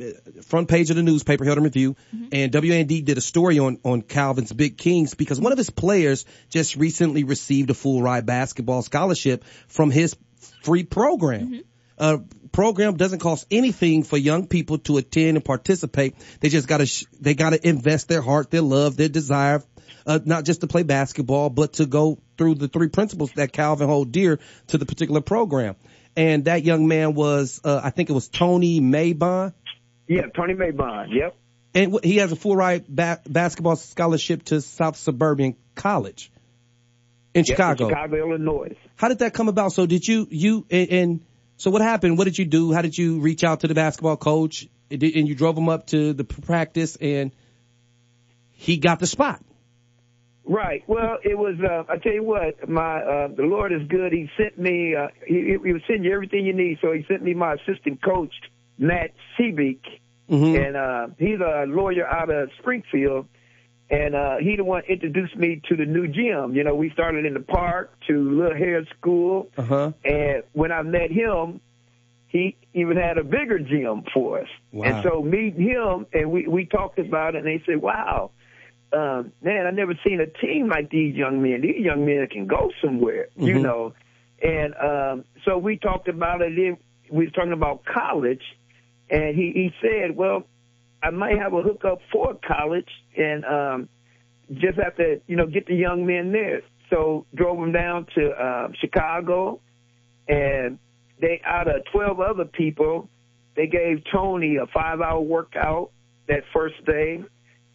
front 0.45 0.69
page 0.69 0.91
of 0.91 0.97
the 0.97 1.03
newspaper, 1.03 1.45
Herald 1.45 1.63
Review, 1.63 1.97
and 2.33 2.53
WAND 2.53 2.89
did 2.89 3.19
a 3.19 3.21
story 3.21 3.59
on 3.59 3.79
on 3.85 4.03
Calvin's 4.03 4.53
Big 4.53 4.77
Kings 4.77 5.15
because 5.15 5.41
one 5.41 5.53
of 5.53 5.59
his 5.59 5.71
players 5.71 6.27
just 6.51 6.77
recently 6.77 7.25
received 7.25 7.71
a 7.71 7.75
full 7.75 8.03
ride 8.03 8.27
basketball 8.27 8.83
scholarship 8.83 9.45
from 9.69 9.91
his 9.91 10.17
free 10.63 10.85
program. 10.85 11.63
Uh, 11.99 12.19
program 12.53 12.97
doesn't 12.97 13.19
cost 13.19 13.47
anything 13.51 14.03
for 14.03 14.17
young 14.17 14.47
people 14.47 14.79
to 14.79 14.97
attend 14.97 15.37
and 15.37 15.45
participate. 15.45 16.15
They 16.41 16.49
just 16.49 16.69
gotta, 16.69 16.87
sh- 16.87 17.05
they 17.21 17.35
gotta 17.35 17.67
invest 17.67 18.09
their 18.09 18.23
heart, 18.23 18.51
their 18.51 18.63
love, 18.63 18.97
their 18.97 19.09
desire 19.09 19.63
uh, 20.09 20.19
not 20.25 20.45
just 20.45 20.63
to 20.63 20.67
play 20.67 20.83
basketball, 20.83 21.51
but 21.51 21.75
to 21.75 21.87
go 21.87 22.19
through 22.39 22.55
the 22.55 22.67
three 22.67 22.89
principles 22.89 23.31
that 23.33 23.53
Calvin 23.53 23.89
hold 23.89 24.11
dear 24.11 24.41
to 24.69 24.79
the 24.79 24.87
particular 24.87 25.21
program. 25.21 25.77
And 26.17 26.47
that 26.47 26.65
young 26.65 26.89
man 26.89 27.15
was, 27.15 27.61
uh, 27.63 27.81
I 27.85 27.91
think 27.91 28.09
it 28.09 28.15
was 28.15 28.27
Tony 28.29 28.81
Maybon. 28.81 29.53
Yeah, 30.09 30.23
Tony 30.35 30.55
Maybon. 30.55 31.09
Yep. 31.11 31.37
And 31.75 32.01
he 32.03 32.17
has 32.17 32.33
a 32.33 32.37
full 32.37 32.57
ride 32.57 32.89
ba- 32.89 33.21
basketball 33.29 33.77
scholarship 33.77 34.45
to 34.45 34.63
South 34.63 34.97
Suburban 34.97 35.57
College 35.75 36.33
in 37.35 37.41
Yep, 37.41 37.47
Chicago. 37.47 37.89
Chicago, 37.91 38.17
Illinois. 38.17 38.77
How 38.97 39.09
did 39.09 39.19
that 39.19 39.35
come 39.35 39.49
about? 39.49 39.73
So 39.73 39.85
did 39.85 40.09
you 40.09 40.27
you 40.31 40.67
and, 40.71 40.89
and 40.91 41.21
so 41.59 41.71
what 41.71 41.83
happened? 41.83 42.17
What 42.17 42.25
did 42.25 42.39
you 42.39 42.47
do? 42.47 42.73
How 42.73 42.81
did 42.81 42.97
you 42.97 43.21
reach 43.21 43.45
out 43.45 43.61
to 43.61 43.69
the 43.69 43.75
basketball 43.75 44.17
coach? 44.17 44.67
And 44.91 45.03
you 45.03 45.35
drove 45.35 45.59
him 45.59 45.69
up 45.69 45.89
to 45.89 46.15
the 46.15 46.25
practice, 46.25 46.97
and 46.97 47.31
he 48.53 48.79
got 48.79 48.99
the 49.01 49.07
spot. 49.07 49.45
Right. 50.47 50.83
Well, 50.87 51.19
it 51.23 51.37
was. 51.37 51.57
Uh, 51.61 51.85
I 51.93 51.99
tell 51.99 52.15
you 52.15 52.23
what, 52.23 52.67
my 52.67 53.01
uh, 53.03 53.29
the 53.29 53.43
Lord 53.43 53.71
is 53.71 53.87
good. 53.87 54.13
He 54.15 54.31
sent 54.39 54.59
me. 54.59 54.95
Uh, 54.97 55.09
he, 55.27 55.57
he 55.63 55.73
was 55.75 55.83
sending 55.87 56.05
you 56.05 56.15
everything 56.15 56.47
you 56.47 56.55
need. 56.55 56.79
So 56.81 56.93
he 56.93 57.05
sent 57.07 57.23
me 57.23 57.35
my 57.35 57.55
assistant 57.55 58.03
coach, 58.03 58.33
Matt 58.79 59.11
Seabeek, 59.39 59.81
Mhm. 60.31 60.67
and 60.67 60.77
uh, 60.77 61.07
he's 61.19 61.39
a 61.41 61.67
lawyer 61.67 62.07
out 62.07 62.31
of 62.31 62.49
Springfield. 62.61 63.27
And 63.91 64.15
uh, 64.15 64.37
he 64.39 64.57
the 64.57 64.65
one 64.65 64.83
introduced 64.89 65.35
me 65.37 65.63
to 65.69 65.77
the 65.77 65.87
new 65.87 66.07
gym. 66.09 66.55
You 66.55 66.63
know, 66.65 66.75
we 66.75 66.91
started 66.91 67.25
in 67.25 67.33
the 67.35 67.41
park 67.41 67.91
to 68.09 68.39
Little 68.39 68.57
Hair 68.57 68.85
School, 68.99 69.49
Uh 69.57 69.63
huh. 69.63 69.93
and 70.05 70.43
when 70.53 70.73
I 70.73 70.83
met 70.83 71.11
him, 71.11 71.61
he 72.27 72.57
even 72.75 72.99
had 72.99 73.17
a 73.17 73.25
bigger 73.25 73.59
gym 73.59 74.03
for 74.13 74.41
us. 74.43 74.49
Wow. 74.73 74.85
And 74.91 75.03
so 75.03 75.23
meeting 75.23 75.63
him, 75.63 76.07
and 76.13 76.31
we 76.31 76.47
we 76.47 76.67
talked 76.67 76.99
about 76.99 77.35
it, 77.35 77.39
and 77.39 77.47
they 77.47 77.63
said, 77.65 77.81
"Wow, 77.81 78.31
um, 78.93 79.33
man, 79.43 79.67
I 79.67 79.71
never 79.71 79.95
seen 80.07 80.21
a 80.21 80.27
team 80.27 80.69
like 80.69 80.91
these 80.91 81.15
young 81.15 81.41
men. 81.43 81.63
These 81.63 81.83
young 81.83 82.05
men 82.05 82.27
can 82.31 82.47
go 82.47 82.71
somewhere, 82.85 83.29
you 83.37 83.55
Mhm. 83.55 83.63
know." 83.63 83.95
And 84.43 84.75
um, 84.75 85.25
so 85.47 85.57
we 85.57 85.79
talked 85.79 86.09
about 86.09 86.43
it. 86.43 86.55
Then 86.55 86.77
we 87.11 87.25
was 87.25 87.33
talking 87.33 87.53
about 87.53 87.87
college, 87.87 88.43
and 89.09 89.35
he 89.35 89.53
he 89.53 89.73
said, 89.81 90.15
"Well, 90.15 90.45
I 91.03 91.11
might 91.11 91.39
have 91.39 91.53
a 91.53 91.63
hookup 91.63 92.01
for 92.13 92.39
college, 92.47 92.89
and 93.17 93.45
um, 93.45 93.89
just 94.55 94.79
have 94.83 94.97
to, 94.97 95.21
you 95.27 95.37
know, 95.37 95.47
get 95.47 95.67
the 95.67 95.75
young 95.75 96.07
men 96.07 96.33
there." 96.33 96.63
So 96.91 97.27
drove 97.35 97.59
them 97.61 97.73
down 97.73 98.07
to 98.15 98.31
uh, 98.31 98.69
Chicago, 98.81 99.61
and 100.27 100.79
they 101.21 101.41
out 101.45 101.69
of 101.69 101.83
twelve 101.93 102.21
other 102.21 102.45
people, 102.45 103.09
they 103.57 103.67
gave 103.67 104.03
Tony 104.13 104.57
a 104.57 104.67
five 104.67 105.01
hour 105.01 105.21
workout 105.21 105.91
that 106.29 106.43
first 106.53 106.85
day, 106.87 107.23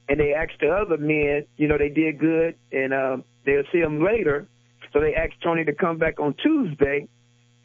and 0.09 0.19
they 0.19 0.33
asked 0.33 0.59
the 0.59 0.69
other 0.69 0.97
men, 0.97 1.45
you 1.57 1.67
know, 1.67 1.77
they 1.77 1.89
did 1.89 2.19
good, 2.19 2.55
and 2.71 2.93
um, 2.93 3.23
they'll 3.45 3.63
see 3.71 3.81
them 3.81 4.03
later. 4.03 4.47
So 4.91 4.99
they 4.99 5.15
asked 5.15 5.41
Tony 5.43 5.65
to 5.65 5.73
come 5.73 5.97
back 5.97 6.19
on 6.19 6.35
Tuesday 6.41 7.07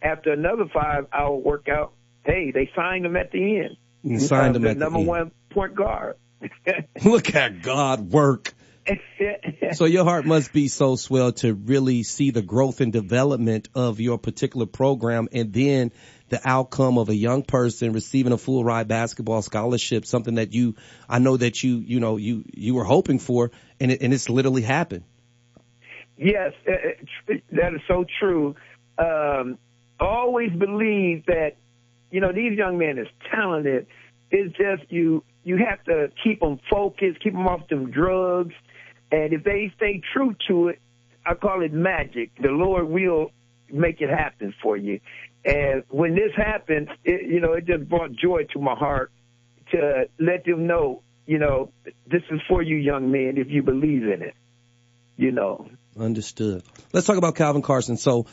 after 0.03 0.33
another 0.33 0.65
five 0.73 1.07
hour 1.13 1.37
workout. 1.37 1.93
Hey, 2.25 2.51
they 2.53 2.71
signed 2.75 3.07
him 3.07 3.17
at 3.17 3.31
the 3.33 3.59
end. 3.59 3.77
You 4.03 4.19
signed 4.19 4.57
him 4.57 4.63
the 4.63 4.71
at 4.71 4.79
the 4.79 4.85
number 4.85 4.99
end. 4.99 5.09
one 5.09 5.31
point 5.51 5.75
guard. 5.75 6.17
Look 7.05 7.35
at 7.35 7.63
God 7.63 8.13
work. 8.13 8.55
So 9.75 9.85
your 9.85 10.05
heart 10.05 10.25
must 10.25 10.51
be 10.55 10.69
so 10.69 10.97
swell 10.97 11.33
to 11.33 11.53
really 11.53 12.03
see 12.05 12.31
the 12.31 12.41
growth 12.41 12.81
and 12.81 12.91
development 12.91 13.69
of 13.75 14.01
your 14.01 14.17
particular 14.17 14.65
program 14.65 15.29
and 15.31 15.53
then 15.53 15.93
the 16.31 16.41
outcome 16.43 16.97
of 16.97 17.11
a 17.11 17.15
young 17.15 17.43
person 17.43 17.93
receiving 17.93 18.33
a 18.33 18.39
full 18.39 18.65
ride 18.65 18.89
basketball 18.89 19.43
scholarship, 19.43 20.07
something 20.07 20.37
that 20.37 20.55
you, 20.55 20.75
I 21.07 21.19
know 21.19 21.37
that 21.37 21.63
you, 21.63 21.77
you 21.77 22.01
know, 22.01 22.17
you, 22.17 22.45
you 22.55 22.75
were 22.75 22.85
hoping 22.85 23.19
for 23.19 23.51
and 23.79 23.93
it, 23.93 24.01
and 24.01 24.15
it's 24.15 24.31
literally 24.31 24.63
happened. 24.63 25.05
Yes, 26.17 26.53
uh, 26.67 26.73
uh, 26.73 27.35
that 27.53 27.75
is 27.75 27.81
so 27.87 28.05
true. 28.19 28.57
Um, 28.99 29.59
always 30.01 30.51
believe 30.51 31.27
that 31.27 31.57
you 32.11 32.21
know 32.21 32.33
these 32.33 32.59
young 32.59 32.79
men 32.79 32.99
is 32.99 33.07
talented. 33.31 33.87
It's 34.31 34.57
just 34.57 34.91
you 34.91 35.23
you 35.49 35.57
have 35.67 35.83
to 35.85 36.13
keep 36.23 36.41
them 36.41 36.61
focused, 36.71 37.23
keep 37.23 37.33
them 37.33 37.49
off 37.49 37.67
them 37.69 37.91
drugs, 37.91 38.55
and 39.11 39.33
if 39.33 39.45
they 39.45 39.73
stay 39.77 40.03
true 40.13 40.37
to 40.47 40.69
it, 40.69 40.79
I 41.25 41.33
call 41.35 41.63
it 41.63 41.73
magic. 41.73 42.33
The 42.41 42.51
Lord 42.51 42.87
will 42.89 43.31
make 43.73 44.03
it 44.03 44.11
happen 44.11 44.53
for 44.63 44.77
you. 44.77 45.01
And 45.47 45.85
when 45.89 46.15
this 46.15 46.33
happened, 46.37 46.91
it, 47.03 47.27
you 47.27 47.41
know, 47.41 47.55
it 47.55 47.65
just 47.65 47.89
brought 47.89 48.13
joy 48.13 48.45
to 48.53 48.61
my 48.61 48.75
heart 48.75 49.11
to 49.71 50.05
let 50.19 50.45
them 50.45 50.67
know, 50.67 51.03
you 51.25 51.39
know, 51.39 51.73
this 52.07 52.23
is 52.31 52.41
for 52.47 52.63
you, 52.63 52.77
young 52.77 53.11
men, 53.11 53.35
if 53.39 53.49
you 53.49 53.63
believe 53.63 54.03
in 54.03 54.21
it. 54.21 54.35
You 55.17 55.33
know. 55.33 55.67
Understood. 55.99 56.63
Let's 56.93 57.07
talk 57.07 57.17
about 57.17 57.37
Calvin 57.37 57.63
Carson. 57.63 57.97
So 57.97 58.27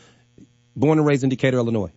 born 0.76 1.00
and 1.00 1.08
raised 1.08 1.24
in 1.24 1.30
Decatur, 1.30 1.58
Illinois. 1.58 1.92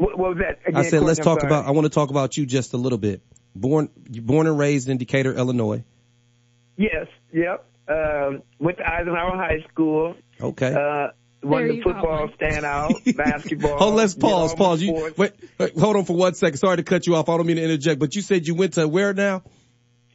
What, 0.00 0.16
what 0.18 0.28
was 0.30 0.38
that? 0.38 0.60
Again, 0.66 0.80
I 0.80 0.88
said, 0.88 1.02
let's 1.02 1.18
I'm 1.18 1.24
talk 1.24 1.40
sorry. 1.42 1.52
about, 1.52 1.66
I 1.66 1.72
want 1.72 1.84
to 1.84 1.90
talk 1.90 2.08
about 2.08 2.34
you 2.38 2.46
just 2.46 2.72
a 2.72 2.78
little 2.78 2.96
bit. 2.96 3.20
Born, 3.54 3.90
born 4.08 4.46
and 4.46 4.58
raised 4.58 4.88
in 4.88 4.96
Decatur, 4.96 5.34
Illinois. 5.34 5.84
Yes, 6.78 7.06
yep. 7.34 7.66
Um, 7.86 8.42
went 8.58 8.78
to 8.78 8.88
Eisenhower 8.90 9.36
High 9.36 9.62
School. 9.70 10.14
Okay. 10.40 10.72
Uh, 10.72 11.08
won 11.42 11.60
There 11.62 11.68
the 11.68 11.74
you 11.74 11.84
go. 11.84 11.92
football 11.92 12.28
standout, 12.40 13.14
basketball. 13.16 13.76
Hold, 13.76 13.94
let's 13.96 14.14
pause, 14.14 14.54
pause. 14.54 14.80
You, 14.80 15.12
wait, 15.18 15.32
wait, 15.58 15.78
hold 15.78 15.96
on 15.96 16.06
for 16.06 16.16
one 16.16 16.32
second. 16.34 16.56
Sorry 16.56 16.78
to 16.78 16.82
cut 16.82 17.06
you 17.06 17.16
off. 17.16 17.28
I 17.28 17.36
don't 17.36 17.46
mean 17.46 17.56
to 17.56 17.62
interject, 17.62 18.00
but 18.00 18.16
you 18.16 18.22
said 18.22 18.46
you 18.46 18.54
went 18.54 18.74
to 18.74 18.88
where 18.88 19.12
now? 19.12 19.42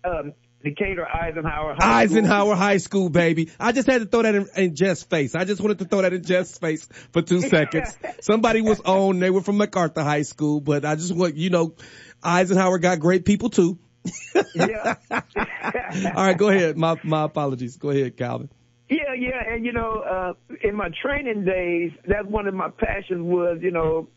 Um, 0.04 0.34
Decatur 0.66 1.08
Eisenhower 1.08 1.76
High 1.78 2.02
Eisenhower 2.02 2.56
High 2.56 2.78
School, 2.78 3.10
baby. 3.10 3.52
I 3.60 3.72
just 3.72 3.88
had 3.88 4.02
to 4.02 4.08
throw 4.08 4.24
that 4.24 4.34
in, 4.34 4.50
in 4.58 4.76
Jeff's 4.76 5.04
face. 5.04 5.36
I 5.36 5.46
just 5.46 5.62
wanted 5.62 5.80
to 5.80 5.86
throw 5.86 6.02
that 6.02 6.12
in 6.12 6.24
Jeff's 6.24 6.58
face 6.58 6.90
for 7.14 7.22
two 7.22 7.40
seconds. 7.54 7.96
Somebody 8.22 8.62
was 8.62 8.82
on. 8.82 9.20
They 9.20 9.30
were 9.30 9.42
from 9.42 9.58
MacArthur 9.58 10.04
High 10.04 10.24
School, 10.24 10.60
but 10.60 10.84
I 10.84 10.96
just 10.96 11.16
want, 11.16 11.36
you 11.36 11.52
know, 11.52 11.76
Eisenhower 12.24 12.80
got 12.80 13.00
great 13.00 13.26
people 13.26 13.52
too. 13.52 13.78
yeah. 14.56 14.96
All 15.12 16.26
right, 16.26 16.38
go 16.38 16.50
ahead. 16.50 16.78
My, 16.78 17.00
my 17.04 17.24
apologies. 17.24 17.78
Go 17.78 17.92
ahead, 17.92 18.18
Calvin. 18.18 18.50
Yeah, 18.90 19.14
yeah, 19.18 19.54
and 19.54 19.66
you 19.66 19.72
know, 19.72 20.00
uh, 20.00 20.34
in 20.62 20.76
my 20.76 20.90
training 21.02 21.44
days, 21.44 21.92
that's 22.08 22.28
one 22.28 22.48
of 22.48 22.54
my 22.54 22.70
passions 22.70 23.24
was, 23.24 23.60
you 23.62 23.72
know, 23.72 24.10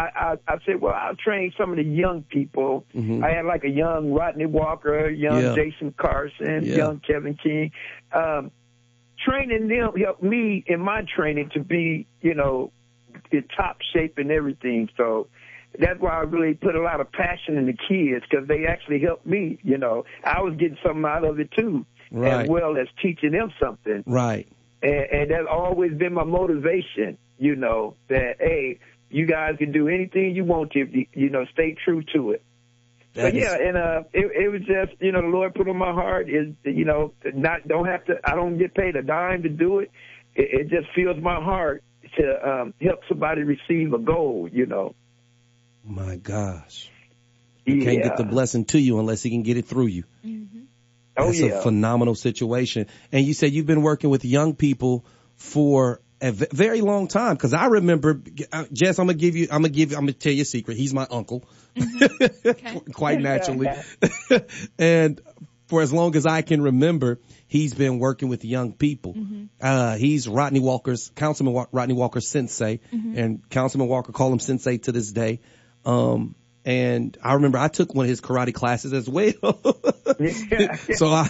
I, 0.00 0.36
I, 0.48 0.54
I 0.54 0.58
said, 0.64 0.80
well, 0.80 0.94
I'll 0.94 1.16
train 1.16 1.52
some 1.58 1.70
of 1.70 1.76
the 1.76 1.82
young 1.84 2.22
people. 2.22 2.84
Mhm. 2.94 3.22
I 3.24 3.30
had 3.34 3.44
like 3.44 3.64
a 3.64 3.68
young 3.68 4.12
Rodney 4.12 4.46
Walker, 4.46 5.08
young 5.10 5.42
Yeah. 5.42 5.54
Jason 5.54 5.92
Carson, 5.96 6.64
Yeah. 6.64 6.76
young 6.76 7.00
Kevin 7.00 7.34
King. 7.34 7.72
Um, 8.12 8.50
training 9.24 9.68
them 9.68 9.92
helped 9.96 10.22
me 10.22 10.64
in 10.66 10.80
my 10.80 11.02
training 11.14 11.50
to 11.54 11.60
be, 11.60 12.06
you 12.22 12.34
know, 12.34 12.72
in 13.30 13.44
top 13.56 13.78
shape 13.92 14.18
and 14.18 14.30
everything. 14.30 14.88
So 14.96 15.26
that's 15.78 16.00
why 16.00 16.10
I 16.10 16.20
really 16.20 16.54
put 16.54 16.74
a 16.74 16.80
lot 16.82 17.00
of 17.00 17.12
passion 17.12 17.56
in 17.58 17.66
the 17.66 17.76
kids 17.88 18.24
because 18.28 18.48
they 18.48 18.66
actually 18.66 19.00
helped 19.00 19.26
me. 19.26 19.58
You 19.62 19.78
know, 19.78 20.04
I 20.24 20.40
was 20.42 20.54
getting 20.56 20.78
something 20.84 21.04
out 21.04 21.24
of 21.24 21.38
it 21.38 21.50
too, 21.52 21.84
Right. 22.10 22.42
as 22.44 22.48
well 22.48 22.76
as 22.76 22.88
teaching 23.02 23.32
them 23.32 23.52
something 23.62 24.02
Right. 24.06 24.48
and, 24.82 24.94
and 25.12 25.30
that's 25.30 25.46
always 25.50 25.92
been 25.94 26.14
my 26.14 26.24
motivation. 26.24 27.18
You 27.38 27.56
know 27.56 27.94
that 28.08 28.36
hey, 28.38 28.78
you 29.10 29.26
guys 29.26 29.56
can 29.58 29.72
do 29.72 29.88
anything 29.88 30.34
you 30.34 30.44
want 30.44 30.72
to, 30.72 30.80
if 30.80 30.94
you, 30.94 31.06
you 31.12 31.30
know, 31.30 31.44
stay 31.52 31.76
true 31.84 32.02
to 32.14 32.30
it. 32.30 32.42
That 33.14 33.22
but 33.22 33.34
is- 33.36 33.42
yeah, 33.42 33.56
and 33.56 33.76
uh, 33.76 34.02
it, 34.12 34.30
it 34.44 34.48
was 34.50 34.60
just 34.62 35.00
you 35.00 35.12
know 35.12 35.20
the 35.20 35.28
Lord 35.28 35.54
put 35.54 35.68
on 35.68 35.76
my 35.76 35.92
heart 35.92 36.30
is 36.30 36.54
you 36.62 36.84
know 36.84 37.12
not 37.34 37.66
don't 37.66 37.86
have 37.86 38.04
to 38.06 38.20
I 38.24 38.34
don't 38.36 38.56
get 38.56 38.74
paid 38.74 38.94
a 38.96 39.02
dime 39.02 39.42
to 39.42 39.48
do 39.48 39.80
it. 39.80 39.90
It, 40.34 40.60
it 40.60 40.68
just 40.70 40.94
fills 40.94 41.20
my 41.20 41.42
heart 41.42 41.82
to 42.18 42.48
um, 42.48 42.74
help 42.80 43.00
somebody 43.08 43.42
receive 43.42 43.92
a 43.92 43.98
goal. 43.98 44.48
You 44.50 44.66
know. 44.66 44.94
My 45.84 46.16
gosh. 46.16 46.88
You 47.64 47.82
can't 47.82 48.02
get 48.02 48.16
the 48.16 48.24
blessing 48.24 48.64
to 48.66 48.78
you 48.78 48.98
unless 48.98 49.22
he 49.22 49.30
can 49.30 49.42
get 49.42 49.56
it 49.56 49.66
through 49.66 49.86
you. 49.86 50.04
Oh 51.16 51.26
That's 51.26 51.40
yeah. 51.40 51.46
a 51.48 51.62
phenomenal 51.62 52.14
situation. 52.14 52.86
And 53.12 53.24
you 53.26 53.34
said 53.34 53.52
you've 53.52 53.66
been 53.66 53.82
working 53.82 54.10
with 54.10 54.24
young 54.24 54.54
people 54.54 55.04
for 55.36 56.00
a 56.20 56.32
v- 56.32 56.46
very 56.52 56.80
long 56.80 57.08
time. 57.08 57.36
Cause 57.36 57.52
I 57.54 57.66
remember, 57.66 58.20
uh, 58.52 58.64
Jess, 58.72 58.98
I'm 58.98 59.06
gonna 59.06 59.18
give 59.18 59.36
you, 59.36 59.44
I'm 59.50 59.62
gonna 59.62 59.68
give 59.70 59.90
you, 59.90 59.96
I'm 59.96 60.02
gonna 60.04 60.12
tell 60.12 60.32
you 60.32 60.42
a 60.42 60.44
secret. 60.44 60.76
He's 60.76 60.92
my 60.94 61.06
uncle. 61.10 61.44
Quite 62.94 63.20
naturally. 63.20 63.68
and 64.78 65.20
for 65.68 65.82
as 65.82 65.92
long 65.92 66.16
as 66.16 66.26
I 66.26 66.42
can 66.42 66.62
remember, 66.62 67.20
he's 67.46 67.74
been 67.74 67.98
working 67.98 68.28
with 68.28 68.44
young 68.44 68.72
people. 68.72 69.14
Uh, 69.60 69.96
he's 69.96 70.26
Rodney 70.28 70.60
Walker's, 70.60 71.10
Councilman 71.14 71.54
Wa- 71.54 71.66
Rodney 71.72 71.94
Walker 71.94 72.20
sensei, 72.20 72.80
and 73.16 73.48
Councilman 73.50 73.88
Walker 73.88 74.12
call 74.12 74.32
him 74.32 74.40
sensei 74.40 74.78
to 74.78 74.92
this 74.92 75.12
day. 75.12 75.40
Um, 75.84 76.34
and 76.64 77.16
I 77.22 77.34
remember 77.34 77.58
I 77.58 77.68
took 77.68 77.94
one 77.94 78.04
of 78.04 78.10
his 78.10 78.20
karate 78.20 78.52
classes 78.52 78.92
as 78.92 79.08
well. 79.08 79.32
so 80.94 81.08
I, 81.08 81.28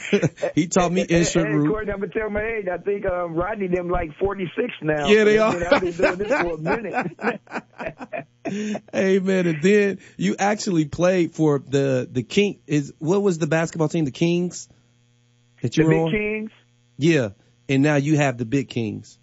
he 0.55 0.67
taught 0.67 0.91
me 0.91 1.07
Insha 1.07 1.45
Courtney, 1.69 1.93
I'm 1.93 2.01
gonna 2.01 2.13
tell 2.13 2.31
my 2.31 2.43
age. 2.43 2.67
I 2.69 2.79
think 2.79 3.07
um, 3.07 3.35
Rodney 3.35 3.69
them 3.69 3.89
like 3.89 4.17
46 4.19 4.73
now. 4.83 5.07
Yeah, 5.07 5.25
they 5.25 5.39
are. 5.39 5.55
I've 5.73 5.81
been 5.81 5.93
doing 5.93 6.17
this 6.17 6.29
for 6.29 6.55
a 6.55 6.59
minute. 6.59 7.11
Amen. 8.95 9.47
And 9.47 9.63
then 9.63 9.99
you 10.17 10.35
actually 10.39 10.87
played 10.87 11.33
for 11.33 11.61
the 11.61 12.09
the 12.11 12.25
King. 12.25 12.59
Is 12.67 12.93
what 12.99 13.23
was 13.23 13.39
the 13.39 13.47
basketball 13.47 13.89
team? 13.89 14.05
The 14.05 14.11
Kings. 14.11 14.69
that 15.63 15.77
you 15.77 15.85
the 15.85 15.89
were 15.89 15.95
Big 15.95 16.03
on? 16.03 16.11
Kings. 16.11 16.51
Yeah, 16.99 17.29
and 17.69 17.83
now 17.83 17.97
you 17.97 18.17
have 18.17 18.37
the 18.37 18.45
Big 18.47 18.69
Kings. 18.69 19.19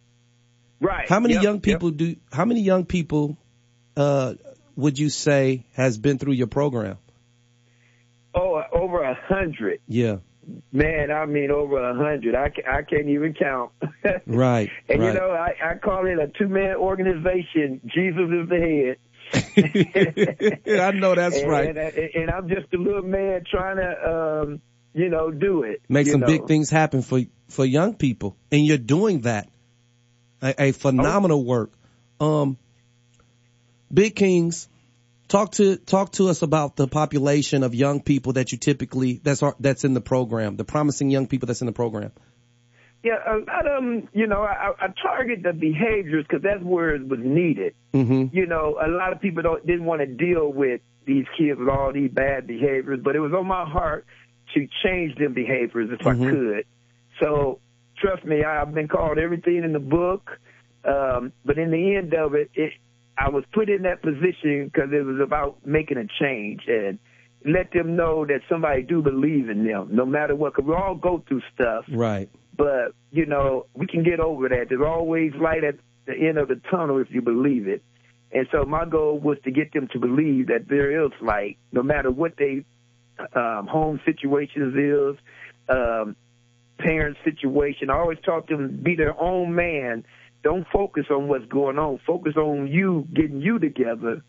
Right. 0.79 1.09
How 1.09 1.19
many 1.19 1.33
Yep, 1.33 1.43
young 1.43 1.55
yep. 1.55 1.63
people 1.63 1.91
do? 1.91 2.15
How 2.31 2.45
many 2.45 2.61
young 2.61 2.85
people 2.85 3.37
uh, 3.97 4.35
would 4.77 4.97
you 4.97 5.09
say 5.09 5.65
has 5.73 5.97
been 5.97 6.19
through 6.19 6.33
your 6.33 6.47
program? 6.47 6.97
Oh, 8.33 8.61
over 8.71 9.01
a 9.01 9.15
hundred. 9.15 9.81
Yeah. 9.87 10.17
Man, 10.71 11.11
I 11.11 11.25
mean 11.25 11.51
over 11.51 11.77
a 11.77 11.95
hundred. 11.95 12.35
I, 12.35 12.51
I 12.69 12.83
can't 12.83 13.09
even 13.09 13.33
count. 13.33 13.71
Right. 14.25 14.69
And 14.87 15.01
right. 15.01 15.13
you 15.13 15.19
know, 15.19 15.31
I, 15.31 15.53
I 15.61 15.75
call 15.75 16.05
it 16.05 16.17
a 16.17 16.27
two 16.27 16.47
man 16.47 16.75
organization. 16.75 17.81
Jesus 17.93 18.29
is 18.29 18.47
the 18.47 18.95
head. 18.95 18.97
I 20.79 20.91
know 20.91 21.15
that's 21.15 21.37
and, 21.41 21.49
right. 21.49 21.67
And, 21.67 21.77
and 21.77 22.31
I'm 22.31 22.47
just 22.47 22.73
a 22.73 22.77
little 22.77 23.01
man 23.01 23.43
trying 23.49 23.77
to, 23.77 24.43
um, 24.43 24.61
you 24.93 25.09
know, 25.09 25.31
do 25.31 25.63
it. 25.63 25.81
Make 25.89 26.07
some 26.07 26.21
know. 26.21 26.27
big 26.27 26.47
things 26.47 26.69
happen 26.69 27.01
for 27.01 27.21
for 27.49 27.65
young 27.65 27.95
people, 27.95 28.37
and 28.51 28.65
you're 28.65 28.77
doing 28.77 29.21
that. 29.21 29.49
A, 30.41 30.67
a 30.67 30.71
phenomenal 30.71 31.43
work. 31.43 31.71
Um, 32.19 32.57
Big 33.93 34.15
Kings, 34.15 34.67
talk 35.27 35.51
to 35.53 35.77
talk 35.77 36.11
to 36.13 36.29
us 36.29 36.41
about 36.41 36.75
the 36.75 36.87
population 36.87 37.63
of 37.63 37.73
young 37.75 38.01
people 38.01 38.33
that 38.33 38.51
you 38.51 38.57
typically 38.57 39.19
that's 39.23 39.43
our- 39.43 39.55
that's 39.59 39.83
in 39.85 39.93
the 39.93 40.01
program, 40.01 40.55
the 40.57 40.65
promising 40.65 41.09
young 41.09 41.27
people 41.27 41.47
that's 41.47 41.61
in 41.61 41.67
the 41.67 41.73
program. 41.73 42.11
Yeah, 43.03 43.19
a 43.25 43.37
lot 43.37 43.67
of 43.67 43.83
them, 43.83 44.09
you 44.13 44.27
know, 44.27 44.41
I, 44.41 44.71
I 44.79 44.87
target 45.01 45.43
the 45.43 45.53
behaviors 45.53 46.25
because 46.27 46.41
that's 46.41 46.63
where 46.63 46.95
it 46.95 47.07
was 47.07 47.19
needed. 47.21 47.75
Mm-hmm. 47.93 48.35
You 48.35 48.47
know, 48.47 48.77
a 48.83 48.89
lot 48.89 49.13
of 49.13 49.21
people 49.21 49.43
don't 49.43 49.65
didn't 49.65 49.85
want 49.85 50.01
to 50.01 50.07
deal 50.07 50.51
with 50.51 50.81
these 51.05 51.25
kids 51.37 51.57
with 51.59 51.69
all 51.69 51.93
these 51.93 52.11
bad 52.11 52.47
behaviors, 52.47 52.99
but 53.01 53.15
it 53.15 53.19
was 53.19 53.31
on 53.33 53.47
my 53.47 53.63
heart 53.69 54.05
to 54.55 54.67
change 54.83 55.15
them 55.17 55.33
behaviors 55.33 55.89
if 55.91 55.99
Mhm. 55.99 56.27
I 56.27 56.31
could. 56.31 56.65
So 57.21 57.59
trust 57.97 58.25
me, 58.25 58.43
I've 58.43 58.73
been 58.73 58.87
called 58.87 59.17
everything 59.17 59.63
in 59.63 59.73
the 59.73 59.79
book, 59.79 60.39
um, 60.83 61.31
but 61.45 61.57
in 61.57 61.71
the 61.71 61.95
end 61.95 62.13
of 62.13 62.33
it, 62.33 62.49
it 62.55 62.73
I 63.17 63.29
was 63.29 63.43
put 63.53 63.69
in 63.69 63.81
that 63.83 64.01
position 64.01 64.65
because 64.71 64.89
it 64.93 65.03
was 65.05 65.19
about 65.23 65.65
making 65.65 65.97
a 65.97 66.05
change 66.19 66.61
and 66.67 66.99
let 67.45 67.71
them 67.71 67.95
know 67.95 68.25
that 68.25 68.41
somebody 68.49 68.83
do 68.83 69.01
believe 69.01 69.49
in 69.49 69.65
them, 69.65 69.89
no 69.91 70.05
matter 70.05 70.35
what. 70.35 70.53
Because 70.53 70.67
we 70.67 70.75
all 70.75 70.95
go 70.95 71.23
through 71.27 71.41
stuff 71.53 71.85
Right. 71.89 72.29
but 72.55 72.93
you 73.11 73.25
know 73.25 73.65
we 73.73 73.87
can 73.87 74.03
get 74.03 74.19
over 74.19 74.49
that. 74.49 74.67
There's 74.69 74.81
always 74.85 75.33
light 75.35 75.63
at 75.63 75.75
the 76.05 76.13
end 76.13 76.37
of 76.37 76.47
the 76.47 76.59
tunnel 76.69 76.99
if 76.99 77.07
you 77.11 77.21
believe 77.21 77.67
it. 77.67 77.81
And 78.31 78.47
so 78.51 78.65
my 78.65 78.85
goal 78.85 79.19
was 79.19 79.37
to 79.45 79.51
get 79.51 79.71
them 79.73 79.87
to 79.93 79.99
believe 79.99 80.47
that 80.47 80.67
there 80.67 81.05
is 81.05 81.11
light, 81.21 81.57
no 81.71 81.81
matter 81.81 82.11
what 82.11 82.33
they 82.37 82.65
um, 83.33 83.67
home 83.67 83.99
situations 84.05 84.75
is, 84.75 85.17
um, 85.69 86.15
parent 86.77 87.17
situation. 87.23 87.89
I 87.89 87.95
always 87.95 88.19
taught 88.23 88.47
them 88.47 88.67
to 88.67 88.73
be 88.73 88.95
their 88.95 89.19
own 89.19 89.55
man. 89.55 90.03
Don't 90.47 90.65
focus 90.71 91.07
on 91.11 91.27
what's 91.27 91.43
going 91.47 91.77
on. 91.77 91.99
Focus 92.07 92.37
on 92.37 92.67
you 92.67 93.05
getting 93.13 93.41
you 93.41 93.59
together, 93.59 94.21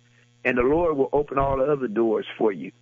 and 0.45 0.59
the 0.59 0.63
Lord 0.63 0.97
will 0.97 1.11
open 1.13 1.39
all 1.39 1.59
the 1.59 1.63
other 1.63 1.87
doors 1.87 2.27
for 2.37 2.51
you. 2.51 2.73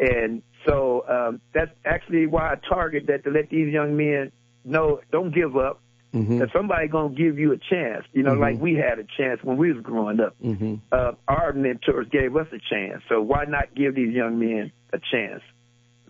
And 0.00 0.42
so 0.66 1.04
um, 1.08 1.40
that's 1.54 1.70
actually 1.84 2.26
why 2.26 2.50
I 2.50 2.56
target 2.68 3.06
that 3.06 3.22
to 3.22 3.30
let 3.30 3.50
these 3.50 3.72
young 3.72 3.96
men 3.96 4.32
know 4.64 4.98
don't 5.12 5.32
give 5.32 5.56
up. 5.56 5.80
Mm-hmm. 6.12 6.38
That 6.38 6.48
somebody 6.52 6.88
gonna 6.88 7.14
give 7.14 7.38
you 7.38 7.52
a 7.52 7.56
chance. 7.56 8.04
You 8.12 8.24
know, 8.24 8.34
Mhm. 8.34 8.40
like 8.40 8.60
we 8.60 8.74
had 8.74 8.98
a 8.98 9.04
chance 9.16 9.44
when 9.44 9.58
we 9.58 9.72
was 9.72 9.80
growing 9.84 10.18
up. 10.18 10.34
Mm-hmm. 10.42 10.74
Uh, 10.90 11.12
our 11.28 11.52
mentors 11.52 12.08
gave 12.10 12.34
us 12.34 12.48
a 12.52 12.58
chance. 12.58 13.00
So 13.08 13.22
why 13.22 13.44
not 13.44 13.76
give 13.76 13.94
these 13.94 14.12
young 14.12 14.40
men 14.40 14.72
a 14.92 14.98
chance? 15.12 15.42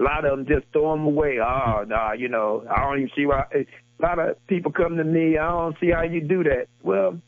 A 0.00 0.02
lot 0.02 0.24
of 0.24 0.30
them 0.38 0.46
just 0.46 0.72
throw 0.72 0.92
them 0.92 1.04
away. 1.04 1.38
Oh, 1.38 1.84
no, 1.86 2.12
you 2.16 2.28
know, 2.28 2.64
I 2.70 2.80
don't 2.84 2.98
even 3.00 3.10
see 3.14 3.26
why. 3.26 3.44
A 3.98 4.02
lot 4.02 4.18
of 4.18 4.46
people 4.46 4.72
come 4.72 4.96
to 4.96 5.04
me. 5.04 5.38
I 5.38 5.48
don't 5.48 5.76
see 5.80 5.90
how 5.90 6.02
you 6.02 6.20
do 6.20 6.44
that. 6.44 6.66
Well, 6.82 7.18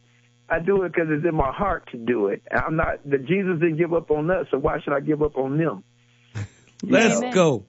I 0.49 0.59
do 0.61 0.83
it 0.83 0.93
because 0.93 1.09
it's 1.11 1.27
in 1.27 1.35
my 1.35 1.53
heart 1.53 1.89
to 1.93 1.99
do 1.99 2.29
it. 2.29 2.43
I'm 2.51 2.77
not. 2.77 2.99
The 3.05 3.19
Jesus 3.19 3.61
didn't 3.61 3.77
give 3.77 3.93
up 3.93 4.11
on 4.11 4.31
us, 4.31 4.47
so 4.51 4.59
why 4.59 4.81
should 4.81 4.93
I 4.93 5.01
give 5.01 5.23
up 5.23 5.37
on 5.37 5.59
them? 5.59 5.85
Let's 6.83 7.17
Amen. 7.17 7.33
go. 7.33 7.65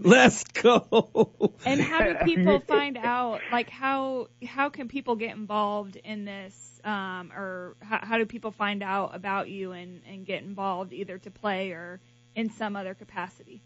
Let's 0.00 0.44
go. 0.44 1.52
And 1.64 1.80
how 1.80 2.04
do 2.04 2.14
people 2.24 2.60
find 2.60 2.98
out? 2.98 3.40
Like 3.50 3.70
how 3.70 4.28
how 4.46 4.68
can 4.68 4.88
people 4.88 5.16
get 5.16 5.34
involved 5.34 5.96
in 5.96 6.24
this? 6.24 6.62
Um, 6.84 7.32
or 7.34 7.76
how, 7.80 7.98
how 8.02 8.18
do 8.18 8.26
people 8.26 8.52
find 8.52 8.82
out 8.82 9.14
about 9.14 9.48
you 9.48 9.72
and 9.72 10.02
and 10.08 10.26
get 10.26 10.42
involved 10.42 10.92
either 10.92 11.18
to 11.18 11.30
play 11.30 11.70
or 11.70 12.00
in 12.34 12.50
some 12.50 12.76
other 12.76 12.94
capacity? 12.94 13.62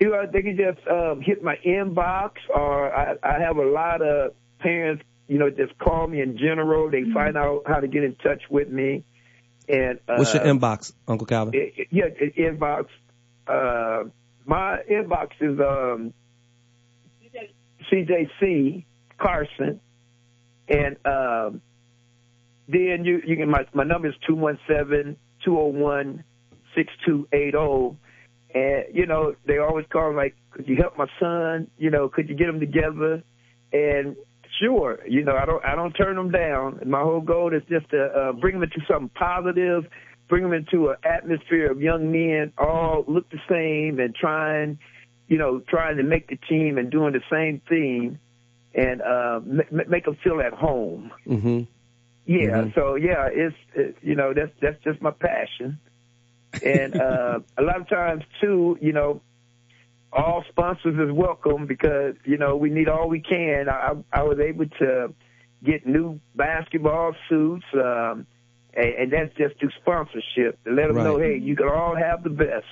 You 0.00 0.08
know, 0.10 0.24
they 0.32 0.40
can 0.42 0.56
just 0.56 0.86
um, 0.88 1.20
hit 1.20 1.42
my 1.42 1.56
inbox, 1.64 2.32
or 2.48 2.90
I, 2.94 3.16
I 3.22 3.38
have 3.40 3.58
a 3.58 3.66
lot 3.66 4.00
of 4.00 4.32
parents, 4.58 5.04
you 5.28 5.38
know, 5.38 5.50
just 5.50 5.78
call 5.78 6.06
me 6.06 6.22
in 6.22 6.38
general. 6.38 6.90
They 6.90 7.04
find 7.12 7.36
out 7.36 7.64
how 7.66 7.80
to 7.80 7.86
get 7.86 8.02
in 8.02 8.14
touch 8.16 8.42
with 8.48 8.70
me. 8.70 9.04
And 9.68 9.98
uh, 10.08 10.14
What's 10.16 10.32
your 10.34 10.42
inbox, 10.42 10.92
Uncle 11.06 11.26
Calvin? 11.26 11.54
i- 11.54 11.82
i- 11.82 11.86
yeah, 11.90 12.04
i- 12.06 12.40
inbox. 12.40 12.86
Uh, 13.46 14.08
my 14.46 14.78
inbox 14.90 15.28
is 15.40 15.60
um, 15.60 16.14
CJC 17.92 18.84
Carson, 19.18 19.80
and 20.68 20.96
um, 21.04 21.60
then 22.68 23.04
you 23.04 23.20
you 23.26 23.36
can 23.36 23.50
my 23.50 23.66
my 23.74 23.84
number 23.84 24.08
is 24.08 24.14
two 24.26 24.34
one 24.34 24.58
seven 24.66 25.16
two 25.44 25.52
zero 25.52 25.66
one 25.66 26.24
six 26.74 26.90
two 27.06 27.28
eight 27.32 27.52
zero. 27.52 27.96
And 28.54 28.84
you 28.92 29.06
know 29.06 29.34
they 29.46 29.58
always 29.58 29.86
call 29.92 30.14
like, 30.14 30.34
could 30.50 30.66
you 30.68 30.76
help 30.76 30.96
my 30.98 31.06
son? 31.18 31.68
You 31.78 31.90
know, 31.90 32.08
could 32.08 32.28
you 32.28 32.34
get 32.34 32.46
them 32.46 32.60
together? 32.60 33.22
And 33.72 34.16
sure, 34.60 34.98
you 35.06 35.24
know 35.24 35.36
I 35.36 35.46
don't 35.46 35.64
I 35.64 35.74
don't 35.76 35.92
turn 35.92 36.16
them 36.16 36.30
down. 36.30 36.80
My 36.86 37.00
whole 37.02 37.20
goal 37.20 37.54
is 37.54 37.62
just 37.68 37.90
to 37.90 38.04
uh, 38.04 38.32
bring 38.32 38.54
them 38.54 38.62
into 38.64 38.80
something 38.88 39.10
positive, 39.10 39.86
bring 40.28 40.42
them 40.42 40.52
into 40.52 40.88
an 40.90 40.96
atmosphere 41.04 41.70
of 41.70 41.80
young 41.80 42.10
men 42.10 42.52
all 42.58 43.04
look 43.06 43.30
the 43.30 43.38
same 43.48 44.00
and 44.00 44.14
trying, 44.14 44.78
you 45.28 45.38
know, 45.38 45.60
trying 45.68 45.96
to 45.98 46.02
make 46.02 46.28
the 46.28 46.36
team 46.48 46.78
and 46.78 46.90
doing 46.90 47.12
the 47.12 47.22
same 47.30 47.60
thing, 47.68 48.18
and 48.74 49.00
uh, 49.00 49.36
m- 49.36 49.88
make 49.88 50.04
them 50.04 50.16
feel 50.24 50.40
at 50.40 50.52
home. 50.52 51.12
Mm-hmm. 51.26 51.60
Yeah. 52.26 52.62
Mhm. 52.64 52.74
So 52.74 52.94
yeah, 52.96 53.28
it's 53.30 53.56
it, 53.74 53.96
you 54.02 54.16
know 54.16 54.34
that's 54.34 54.52
that's 54.60 54.82
just 54.82 55.00
my 55.00 55.12
passion, 55.12 55.78
and 56.64 57.00
uh, 57.00 57.40
a 57.56 57.62
lot 57.62 57.80
of 57.80 57.88
times 57.88 58.24
too, 58.40 58.78
you 58.80 58.92
know, 58.92 59.20
all 60.12 60.44
sponsors 60.48 60.98
is 60.98 61.12
welcome 61.14 61.66
because 61.66 62.16
you 62.24 62.36
know 62.36 62.56
we 62.56 62.70
need 62.70 62.88
all 62.88 63.08
we 63.08 63.20
can. 63.20 63.68
I 63.68 63.92
I 64.12 64.22
was 64.22 64.38
able 64.40 64.66
to 64.80 65.14
get 65.64 65.86
new 65.86 66.20
basketball 66.34 67.14
suits, 67.28 67.64
um, 67.74 68.26
and, 68.74 68.86
and 68.98 69.12
that's 69.12 69.34
just 69.36 69.58
through 69.60 69.70
sponsorship 69.80 70.62
to 70.64 70.72
let 70.72 70.88
them 70.88 70.96
know, 70.96 71.18
hey, 71.18 71.38
you 71.38 71.54
can 71.54 71.68
all 71.68 71.94
have 71.96 72.22
the 72.22 72.30
best. 72.30 72.66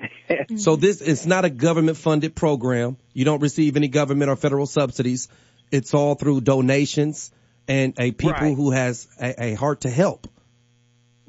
So 0.56 0.76
this 0.76 1.02
it's 1.02 1.26
not 1.26 1.44
a 1.44 1.50
government 1.50 1.98
funded 1.98 2.34
program. 2.34 2.96
You 3.12 3.26
don't 3.26 3.40
receive 3.42 3.76
any 3.76 3.88
government 3.88 4.30
or 4.30 4.36
federal 4.36 4.64
subsidies. 4.66 5.28
It's 5.70 5.92
all 5.92 6.14
through 6.14 6.40
donations 6.40 7.30
and 7.68 7.94
a 7.98 8.10
people 8.10 8.32
Right. 8.32 8.56
who 8.56 8.70
has 8.70 9.06
a, 9.20 9.50
a 9.50 9.54
heart 9.54 9.82
to 9.82 9.90
help. 9.90 10.26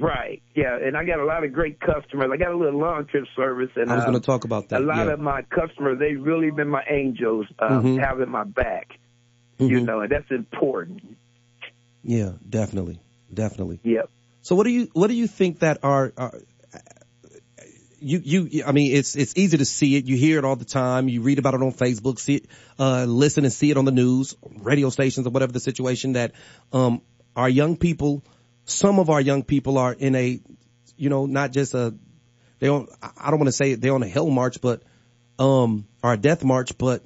Right. 0.01 0.41
Yeah, 0.55 0.77
and 0.81 0.97
I 0.97 1.05
got 1.05 1.19
a 1.19 1.25
lot 1.25 1.43
of 1.43 1.53
great 1.53 1.79
customers. 1.79 2.29
I 2.33 2.37
got 2.37 2.51
a 2.51 2.57
little 2.57 2.79
long 2.79 3.05
trip 3.05 3.25
service, 3.35 3.69
and 3.75 3.91
I 3.91 3.95
was 3.95 4.03
um, 4.05 4.09
going 4.11 4.21
to 4.21 4.25
talk 4.25 4.45
about 4.45 4.69
that. 4.69 4.81
a 4.81 4.83
lot 4.83 5.05
yeah. 5.05 5.13
of 5.13 5.19
my 5.19 5.43
customers, 5.43 5.99
they've 5.99 6.19
really 6.21 6.49
been 6.49 6.69
my 6.69 6.83
angels, 6.89 7.45
um, 7.59 7.83
Mhm. 7.83 8.03
having 8.03 8.29
my 8.29 8.43
back. 8.43 8.97
You 9.59 9.81
Mhm. 9.81 9.85
know, 9.85 9.99
and 9.99 10.11
that's 10.11 10.31
important. 10.31 11.03
Yeah, 12.03 12.31
definitely, 12.49 12.99
definitely. 13.31 13.79
Yep. 13.83 14.09
So 14.41 14.55
what 14.55 14.63
do 14.63 14.71
you 14.71 14.89
what 14.93 15.07
do 15.07 15.13
you 15.13 15.27
think 15.27 15.59
that 15.59 15.77
are, 15.83 16.11
are 16.17 16.33
you 17.99 18.21
you 18.25 18.63
I 18.65 18.71
mean 18.71 18.95
it's 18.95 19.15
it's 19.15 19.37
easy 19.37 19.57
to 19.57 19.65
see 19.65 19.97
it. 19.97 20.05
You 20.05 20.17
hear 20.17 20.39
it 20.39 20.45
all 20.45 20.55
the 20.55 20.65
time. 20.65 21.07
You 21.09 21.21
read 21.21 21.37
about 21.37 21.53
it 21.53 21.61
on 21.61 21.73
Facebook, 21.73 22.17
see 22.19 22.37
it, 22.37 22.45
uh, 22.79 23.05
listen 23.05 23.43
and 23.43 23.53
see 23.53 23.69
it 23.69 23.77
on 23.77 23.85
the 23.85 23.91
news, 23.91 24.35
radio 24.57 24.89
stations, 24.89 25.27
or 25.27 25.29
whatever 25.29 25.51
the 25.51 25.59
situation 25.59 26.13
that 26.13 26.31
um 26.73 27.01
our 27.35 27.47
young 27.49 27.77
people, 27.77 28.23
some 28.65 28.99
of 28.99 29.09
our 29.09 29.21
young 29.21 29.43
people 29.43 29.77
are 29.77 29.93
in 29.93 30.15
a, 30.15 30.39
you 30.97 31.09
know, 31.09 31.25
not 31.25 31.51
just 31.51 31.73
a 31.73 31.93
they 32.59 32.67
on 32.67 32.87
I 33.01 33.09
I 33.17 33.29
don't 33.29 33.39
want 33.39 33.47
to 33.47 33.53
say 33.53 33.75
they're 33.75 33.93
on 33.93 34.03
a 34.03 34.07
hell 34.07 34.29
march, 34.29 34.61
but 34.61 34.83
um 35.39 35.87
or 36.03 36.13
a 36.13 36.17
death 36.17 36.43
march, 36.43 36.77
but 36.77 37.03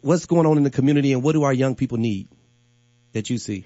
what's 0.00 0.26
going 0.26 0.46
on 0.46 0.56
in 0.56 0.64
the 0.64 0.70
community 0.70 1.12
and 1.12 1.22
what 1.22 1.32
do 1.32 1.44
our 1.44 1.52
young 1.52 1.74
people 1.74 1.98
need 1.98 2.28
that 3.12 3.30
you 3.30 3.38
see? 3.38 3.64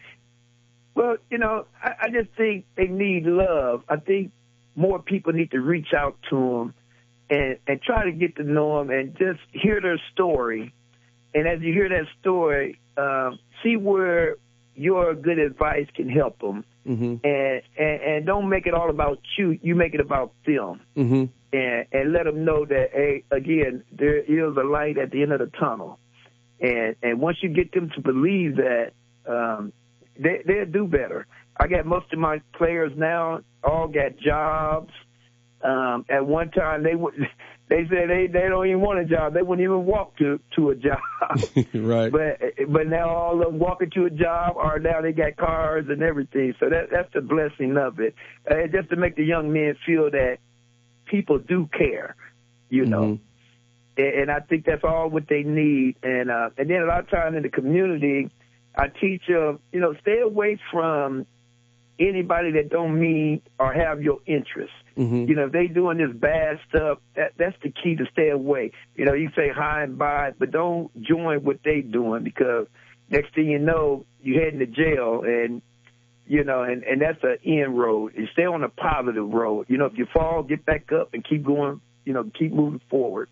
Well, 0.94 1.16
you 1.30 1.38
know, 1.38 1.66
I, 1.82 1.92
I 2.02 2.08
just 2.10 2.34
think 2.36 2.66
they 2.76 2.86
need 2.86 3.24
love. 3.26 3.84
I 3.88 3.96
think 3.96 4.32
more 4.74 5.00
people 5.00 5.32
need 5.32 5.50
to 5.52 5.60
reach 5.60 5.88
out 5.96 6.16
to 6.30 6.36
them 6.36 6.74
and 7.30 7.58
and 7.66 7.82
try 7.82 8.04
to 8.04 8.12
get 8.12 8.36
to 8.36 8.42
know 8.42 8.78
them 8.78 8.90
and 8.90 9.16
just 9.16 9.40
hear 9.52 9.80
their 9.80 10.00
story. 10.12 10.72
And 11.34 11.46
as 11.46 11.60
you 11.60 11.72
hear 11.72 11.88
that 11.88 12.06
story, 12.20 12.80
um, 12.96 13.38
see 13.62 13.76
where 13.76 14.36
your 14.76 15.14
good 15.14 15.38
advice 15.38 15.86
can 15.94 16.08
help 16.08 16.38
them. 16.40 16.64
Mm-hmm. 16.86 17.16
and, 17.26 17.62
and 17.76 18.00
and 18.02 18.26
don't 18.26 18.48
make 18.48 18.66
it 18.66 18.72
all 18.74 18.90
about 18.90 19.18
you. 19.36 19.58
You 19.60 19.74
make 19.74 19.92
it 19.94 20.00
about 20.00 20.32
them, 20.46 20.80
Mm-hmm. 20.96 21.24
and 21.52 21.86
and 21.90 22.12
let 22.12 22.24
them 22.26 22.44
know 22.44 22.64
that 22.64 22.90
hey, 22.92 23.24
again, 23.32 23.82
there 23.90 24.18
is 24.18 24.56
a 24.56 24.62
light 24.62 24.96
at 24.96 25.10
the 25.10 25.22
end 25.22 25.32
of 25.32 25.40
the 25.40 25.50
tunnel, 25.58 25.98
and 26.60 26.94
and 27.02 27.20
once 27.20 27.38
you 27.42 27.48
get 27.48 27.72
them 27.72 27.90
to 27.96 28.00
believe 28.00 28.56
that, 28.56 28.92
um, 29.26 29.72
they 30.16 30.42
they'll 30.46 30.64
do 30.66 30.86
better. 30.86 31.26
I 31.58 31.66
got 31.66 31.86
most 31.86 32.12
of 32.12 32.20
my 32.20 32.40
players 32.56 32.92
now 32.96 33.40
all 33.64 33.88
got 33.88 34.16
jobs. 34.18 34.92
Um, 35.64 36.04
at 36.08 36.24
one 36.24 36.50
time 36.52 36.84
they 36.84 36.94
would 36.94 37.14
they 37.68 37.84
said 37.88 38.08
they 38.08 38.28
they 38.28 38.48
don't 38.48 38.66
even 38.66 38.80
want 38.80 39.00
a 39.00 39.04
job. 39.04 39.34
They 39.34 39.42
wouldn't 39.42 39.64
even 39.64 39.84
walk 39.84 40.16
to 40.18 40.38
to 40.54 40.70
a 40.70 40.76
job. 40.76 41.00
right. 41.74 42.12
But 42.12 42.40
but 42.68 42.86
now 42.86 43.08
all 43.08 43.40
of 43.40 43.46
them 43.50 43.58
walking 43.58 43.90
to 43.90 44.04
a 44.04 44.10
job, 44.10 44.56
or 44.56 44.78
now 44.78 45.00
they 45.00 45.12
got 45.12 45.36
cars 45.36 45.86
and 45.88 46.02
everything. 46.02 46.54
So 46.60 46.68
that 46.68 46.90
that's 46.92 47.12
the 47.12 47.20
blessing 47.20 47.76
of 47.76 47.98
it. 47.98 48.14
Uh, 48.48 48.68
just 48.72 48.90
to 48.90 48.96
make 48.96 49.16
the 49.16 49.24
young 49.24 49.52
men 49.52 49.76
feel 49.84 50.10
that 50.12 50.38
people 51.06 51.38
do 51.38 51.68
care, 51.76 52.14
you 52.68 52.86
know. 52.86 53.18
And, 53.96 54.06
and 54.06 54.30
I 54.30 54.40
think 54.40 54.64
that's 54.64 54.84
all 54.84 55.10
what 55.10 55.24
they 55.28 55.42
need. 55.42 55.96
And 56.04 56.30
uh, 56.30 56.50
and 56.56 56.70
then 56.70 56.82
a 56.82 56.86
lot 56.86 57.00
of 57.00 57.10
times 57.10 57.36
in 57.36 57.42
the 57.42 57.48
community, 57.48 58.30
I 58.76 58.86
teach 58.88 59.22
them, 59.26 59.58
you 59.72 59.80
know, 59.80 59.94
stay 60.02 60.20
away 60.20 60.60
from 60.70 61.26
anybody 61.98 62.52
that 62.52 62.68
don't 62.68 63.00
mean 63.00 63.42
or 63.58 63.72
have 63.72 64.02
your 64.02 64.20
interest. 64.24 64.72
Mm-hmm. 64.96 65.28
You 65.28 65.34
know, 65.34 65.46
if 65.46 65.52
they 65.52 65.66
doing 65.66 65.98
this 65.98 66.14
bad 66.14 66.58
stuff, 66.68 66.98
that 67.16 67.32
that's 67.36 67.56
the 67.62 67.70
key 67.70 67.96
to 67.96 68.06
stay 68.12 68.30
away. 68.30 68.72
You 68.94 69.04
know, 69.04 69.12
you 69.12 69.30
say 69.36 69.50
hi 69.54 69.82
and 69.82 69.98
bye, 69.98 70.32
but 70.38 70.50
don't 70.50 70.90
join 71.02 71.44
what 71.44 71.58
they 71.62 71.82
doing 71.82 72.24
because 72.24 72.66
next 73.10 73.34
thing 73.34 73.48
you 73.48 73.58
know, 73.58 74.06
you 74.22 74.40
heading 74.40 74.60
to 74.60 74.66
jail 74.66 75.22
and 75.24 75.60
you 76.26 76.44
know, 76.44 76.62
and 76.62 76.82
and 76.82 77.00
that's 77.00 77.22
an 77.22 77.36
end 77.44 77.78
road. 77.78 78.14
You 78.16 78.26
stay 78.32 78.46
on 78.46 78.64
a 78.64 78.68
positive 78.68 79.28
road. 79.28 79.66
You 79.68 79.76
know, 79.76 79.86
if 79.86 79.98
you 79.98 80.06
fall, 80.06 80.42
get 80.42 80.64
back 80.64 80.90
up 80.92 81.12
and 81.12 81.24
keep 81.24 81.44
going. 81.44 81.80
You 82.04 82.14
know, 82.14 82.30
keep 82.36 82.52
moving 82.52 82.80
forward. 82.88 83.28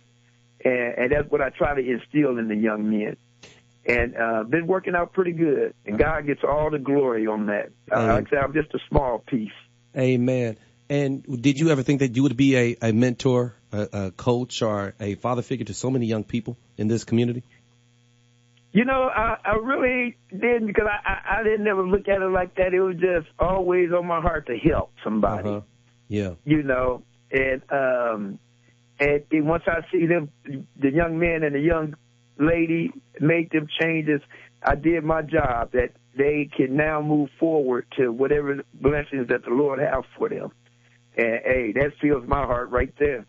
And 0.64 0.94
and 0.98 1.12
that's 1.12 1.30
what 1.30 1.40
I 1.40 1.48
try 1.48 1.74
to 1.74 1.80
instill 1.80 2.38
in 2.38 2.48
the 2.48 2.56
young 2.56 2.90
men. 2.90 3.16
And 3.86 4.16
uh 4.16 4.44
been 4.44 4.66
working 4.66 4.94
out 4.94 5.12
pretty 5.12 5.32
good. 5.32 5.74
And 5.86 5.98
God 5.98 6.26
gets 6.26 6.42
all 6.44 6.70
the 6.70 6.78
glory 6.78 7.26
on 7.26 7.46
that. 7.46 7.70
Uh, 7.90 8.06
like 8.06 8.26
I 8.26 8.30
said, 8.30 8.38
I'm 8.38 8.52
just 8.52 8.72
a 8.74 8.78
small 8.88 9.18
piece. 9.18 9.50
Amen. 9.96 10.56
And 10.88 11.42
did 11.42 11.58
you 11.58 11.70
ever 11.70 11.82
think 11.82 12.00
that 12.00 12.14
you 12.14 12.22
would 12.24 12.36
be 12.36 12.56
a, 12.56 12.76
a 12.82 12.92
mentor, 12.92 13.54
a, 13.72 13.88
a 13.92 14.10
coach, 14.10 14.60
or 14.60 14.94
a 15.00 15.14
father 15.14 15.42
figure 15.42 15.64
to 15.66 15.74
so 15.74 15.90
many 15.90 16.06
young 16.06 16.24
people 16.24 16.56
in 16.76 16.88
this 16.88 17.04
community? 17.04 17.42
You 18.72 18.84
know, 18.84 19.08
I, 19.08 19.36
I 19.44 19.54
really 19.54 20.16
didn't 20.30 20.66
because 20.66 20.86
I, 20.90 21.08
I, 21.08 21.40
I 21.40 21.42
didn't 21.44 21.66
ever 21.66 21.86
look 21.86 22.08
at 22.08 22.20
it 22.20 22.30
like 22.30 22.56
that. 22.56 22.74
It 22.74 22.80
was 22.80 22.96
just 22.96 23.28
always 23.38 23.92
on 23.92 24.06
my 24.06 24.20
heart 24.20 24.46
to 24.48 24.58
help 24.58 24.92
somebody. 25.02 25.48
Uh-huh. 25.48 25.60
Yeah. 26.08 26.34
You 26.44 26.62
know, 26.64 27.02
and 27.30 27.62
um, 27.70 28.38
and, 28.98 29.22
and 29.30 29.46
once 29.46 29.62
I 29.66 29.80
see 29.90 30.06
them, 30.06 30.30
the 30.44 30.90
young 30.90 31.18
men 31.18 31.44
and 31.44 31.54
the 31.54 31.60
young 31.60 31.94
lady 32.38 32.92
make 33.20 33.52
them 33.52 33.68
changes, 33.80 34.20
I 34.62 34.74
did 34.74 35.04
my 35.04 35.22
job. 35.22 35.72
That 35.72 35.90
they 36.16 36.50
can 36.54 36.76
now 36.76 37.00
move 37.00 37.30
forward 37.38 37.86
to 37.96 38.10
whatever 38.10 38.62
blessings 38.74 39.28
that 39.28 39.44
the 39.44 39.50
Lord 39.50 39.78
has 39.78 40.04
for 40.18 40.28
them. 40.28 40.50
And 41.16 41.40
hey, 41.44 41.72
that 41.72 41.92
fills 42.00 42.26
my 42.26 42.44
heart 42.44 42.70
right 42.70 42.92
there. 42.98 43.26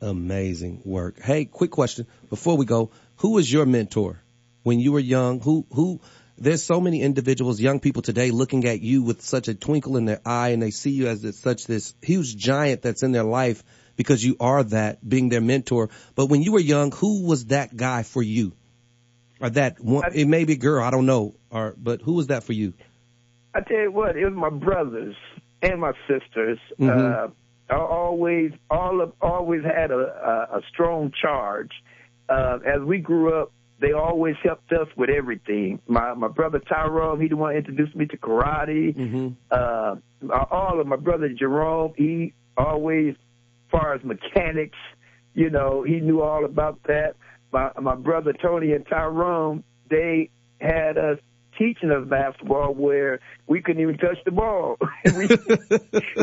Amazing 0.00 0.82
work. 0.84 1.20
Hey, 1.20 1.44
quick 1.44 1.70
question 1.70 2.06
before 2.30 2.56
we 2.56 2.64
go. 2.64 2.90
Who 3.16 3.32
was 3.32 3.52
your 3.52 3.66
mentor 3.66 4.20
when 4.62 4.80
you 4.80 4.92
were 4.92 5.00
young? 5.00 5.40
Who, 5.40 5.66
who, 5.72 6.00
there's 6.38 6.62
so 6.62 6.80
many 6.80 7.02
individuals, 7.02 7.60
young 7.60 7.80
people 7.80 8.00
today 8.00 8.30
looking 8.30 8.64
at 8.66 8.80
you 8.80 9.02
with 9.02 9.20
such 9.20 9.48
a 9.48 9.54
twinkle 9.54 9.98
in 9.98 10.06
their 10.06 10.20
eye 10.24 10.50
and 10.50 10.62
they 10.62 10.70
see 10.70 10.90
you 10.90 11.08
as 11.08 11.38
such 11.38 11.66
this 11.66 11.94
huge 12.00 12.34
giant 12.36 12.80
that's 12.80 13.02
in 13.02 13.12
their 13.12 13.24
life 13.24 13.62
because 13.96 14.24
you 14.24 14.36
are 14.40 14.64
that 14.64 15.06
being 15.06 15.28
their 15.28 15.42
mentor. 15.42 15.90
But 16.14 16.26
when 16.26 16.42
you 16.42 16.52
were 16.52 16.60
young, 16.60 16.92
who 16.92 17.26
was 17.26 17.46
that 17.46 17.76
guy 17.76 18.02
for 18.02 18.22
you? 18.22 18.52
Or 19.38 19.50
that 19.50 19.80
one, 19.80 20.04
it 20.14 20.26
may 20.26 20.44
be 20.44 20.54
a 20.54 20.56
girl, 20.56 20.82
I 20.82 20.90
don't 20.90 21.06
know, 21.06 21.34
or, 21.50 21.74
but 21.76 22.00
who 22.00 22.14
was 22.14 22.28
that 22.28 22.44
for 22.44 22.52
you? 22.54 22.72
I 23.52 23.60
tell 23.60 23.78
you 23.78 23.92
what, 23.92 24.16
it 24.16 24.24
was 24.24 24.34
my 24.34 24.50
brothers 24.50 25.16
and 25.62 25.80
my 25.80 25.92
sisters. 26.08 26.58
Mhm. 26.78 27.30
Uh, 27.70 27.76
always, 27.76 28.52
all 28.68 29.00
of, 29.00 29.12
always 29.20 29.62
had 29.62 29.90
a, 29.90 29.98
a, 29.98 30.58
a 30.58 30.62
strong 30.68 31.12
charge. 31.12 31.70
Uh, 32.28 32.58
as 32.64 32.80
we 32.80 32.98
grew 32.98 33.34
up, 33.34 33.52
they 33.80 33.92
always 33.92 34.36
helped 34.42 34.72
us 34.72 34.88
with 34.96 35.08
everything. 35.08 35.80
My 35.86 36.14
my 36.14 36.28
brother 36.28 36.58
Tyrone, 36.58 37.20
he 37.20 37.28
the 37.28 37.36
one 37.36 37.56
introduced 37.56 37.96
me 37.96 38.06
to 38.06 38.16
karate. 38.16 38.94
Mm-hmm. 38.94 39.28
Uh, 39.50 39.96
all 40.50 40.80
of 40.80 40.86
my 40.86 40.96
brother 40.96 41.28
Jerome, 41.30 41.94
he 41.96 42.34
always, 42.56 43.14
as 43.14 43.70
far 43.70 43.94
as 43.94 44.04
mechanics, 44.04 44.78
you 45.34 45.48
know, 45.48 45.82
he 45.82 46.00
knew 46.00 46.20
all 46.20 46.44
about 46.44 46.82
that. 46.84 47.16
My 47.52 47.70
my 47.80 47.94
brother 47.94 48.32
Tony 48.34 48.72
and 48.72 48.86
Tyrone, 48.86 49.64
they 49.88 50.30
had 50.60 50.98
us 50.98 51.18
teaching 51.60 51.90
us 51.90 52.08
basketball 52.08 52.72
where 52.74 53.20
we 53.46 53.60
couldn't 53.60 53.82
even 53.82 53.98
touch 53.98 54.16
the 54.24 54.30
ball. 54.30 54.78
we, 55.14 55.26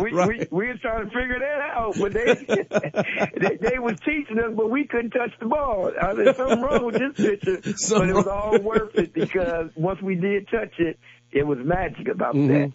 we, 0.02 0.12
we 0.12 0.48
we 0.50 0.68
were 0.68 0.78
trying 0.82 1.06
to 1.06 1.12
figure 1.12 1.40
that 1.40 1.62
out, 1.62 1.96
but 2.00 2.12
they 2.12 2.34
they, 3.40 3.70
they 3.70 3.80
was 3.80 3.98
teaching 4.00 4.40
us, 4.40 4.52
but 4.56 4.70
we 4.70 4.86
couldn't 4.86 5.12
touch 5.12 5.32
the 5.40 5.46
ball. 5.46 5.92
I 6.02 6.14
mean, 6.14 6.34
something 6.34 6.62
wrong 6.62 6.86
with 6.86 6.96
this 6.96 7.14
picture, 7.16 7.62
but 7.96 8.10
it 8.10 8.14
was 8.16 8.28
all 8.28 8.60
worth 8.60 8.96
it 8.96 9.14
because 9.14 9.70
once 9.76 10.02
we 10.02 10.16
did 10.16 10.48
touch 10.50 10.74
it, 10.80 11.00
it 11.32 11.46
was 11.46 11.60
magic 11.64 12.08
about 12.08 12.36
Mhm. 12.36 12.48
that. 12.48 12.74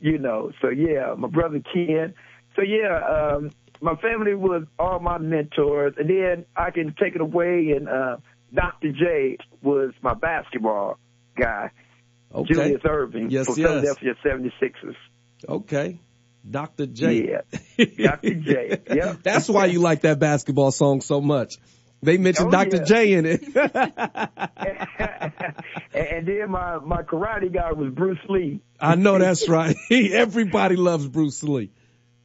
You 0.00 0.18
know, 0.18 0.52
so 0.60 0.68
yeah, 0.68 1.14
my 1.16 1.28
brother 1.28 1.60
Ken. 1.72 2.12
So 2.56 2.62
yeah, 2.62 2.98
um, 2.98 3.50
my 3.80 3.96
family 3.96 4.34
was 4.34 4.64
all 4.78 5.00
my 5.00 5.18
mentors, 5.18 5.94
and 5.96 6.10
then 6.10 6.44
I 6.54 6.70
can 6.70 6.94
take 7.00 7.14
it 7.14 7.20
away. 7.22 7.72
And 7.76 7.88
uh, 7.88 8.16
Dr. 8.52 8.92
J 8.92 9.38
was 9.62 9.92
my 10.02 10.14
basketball 10.14 10.98
guy. 11.36 11.70
Okay. 12.34 12.54
Julius 12.54 12.82
Erving 12.82 13.30
Yes, 13.30 13.46
for 13.46 13.58
yes. 13.58 13.68
Philadelphia 13.68 14.14
76ers. 14.24 14.96
Okay. 15.48 16.00
Dr. 16.48 16.86
J. 16.86 17.30
Yeah. 17.30 17.40
Dr. 18.06 18.34
J. 18.34 18.80
Yeah. 18.94 19.14
That's 19.22 19.48
why 19.48 19.66
you 19.66 19.80
like 19.80 20.02
that 20.02 20.18
basketball 20.18 20.72
song 20.72 21.00
so 21.00 21.20
much. 21.20 21.56
They 22.02 22.18
mentioned 22.18 22.48
Oh, 22.48 22.50
Dr. 22.50 22.76
yeah. 22.78 22.84
J 22.84 23.12
in 23.14 23.26
it. 23.26 23.42
and, 25.94 26.26
then 26.26 26.50
my, 26.50 26.78
my 26.78 27.02
karate 27.02 27.52
guy 27.52 27.72
was 27.72 27.92
Bruce 27.94 28.18
Lee. 28.28 28.60
I 28.78 28.94
know 28.96 29.18
that's 29.18 29.48
right. 29.48 29.74
Everybody 29.90 30.76
loves 30.76 31.08
Bruce 31.08 31.42
Lee. 31.42 31.70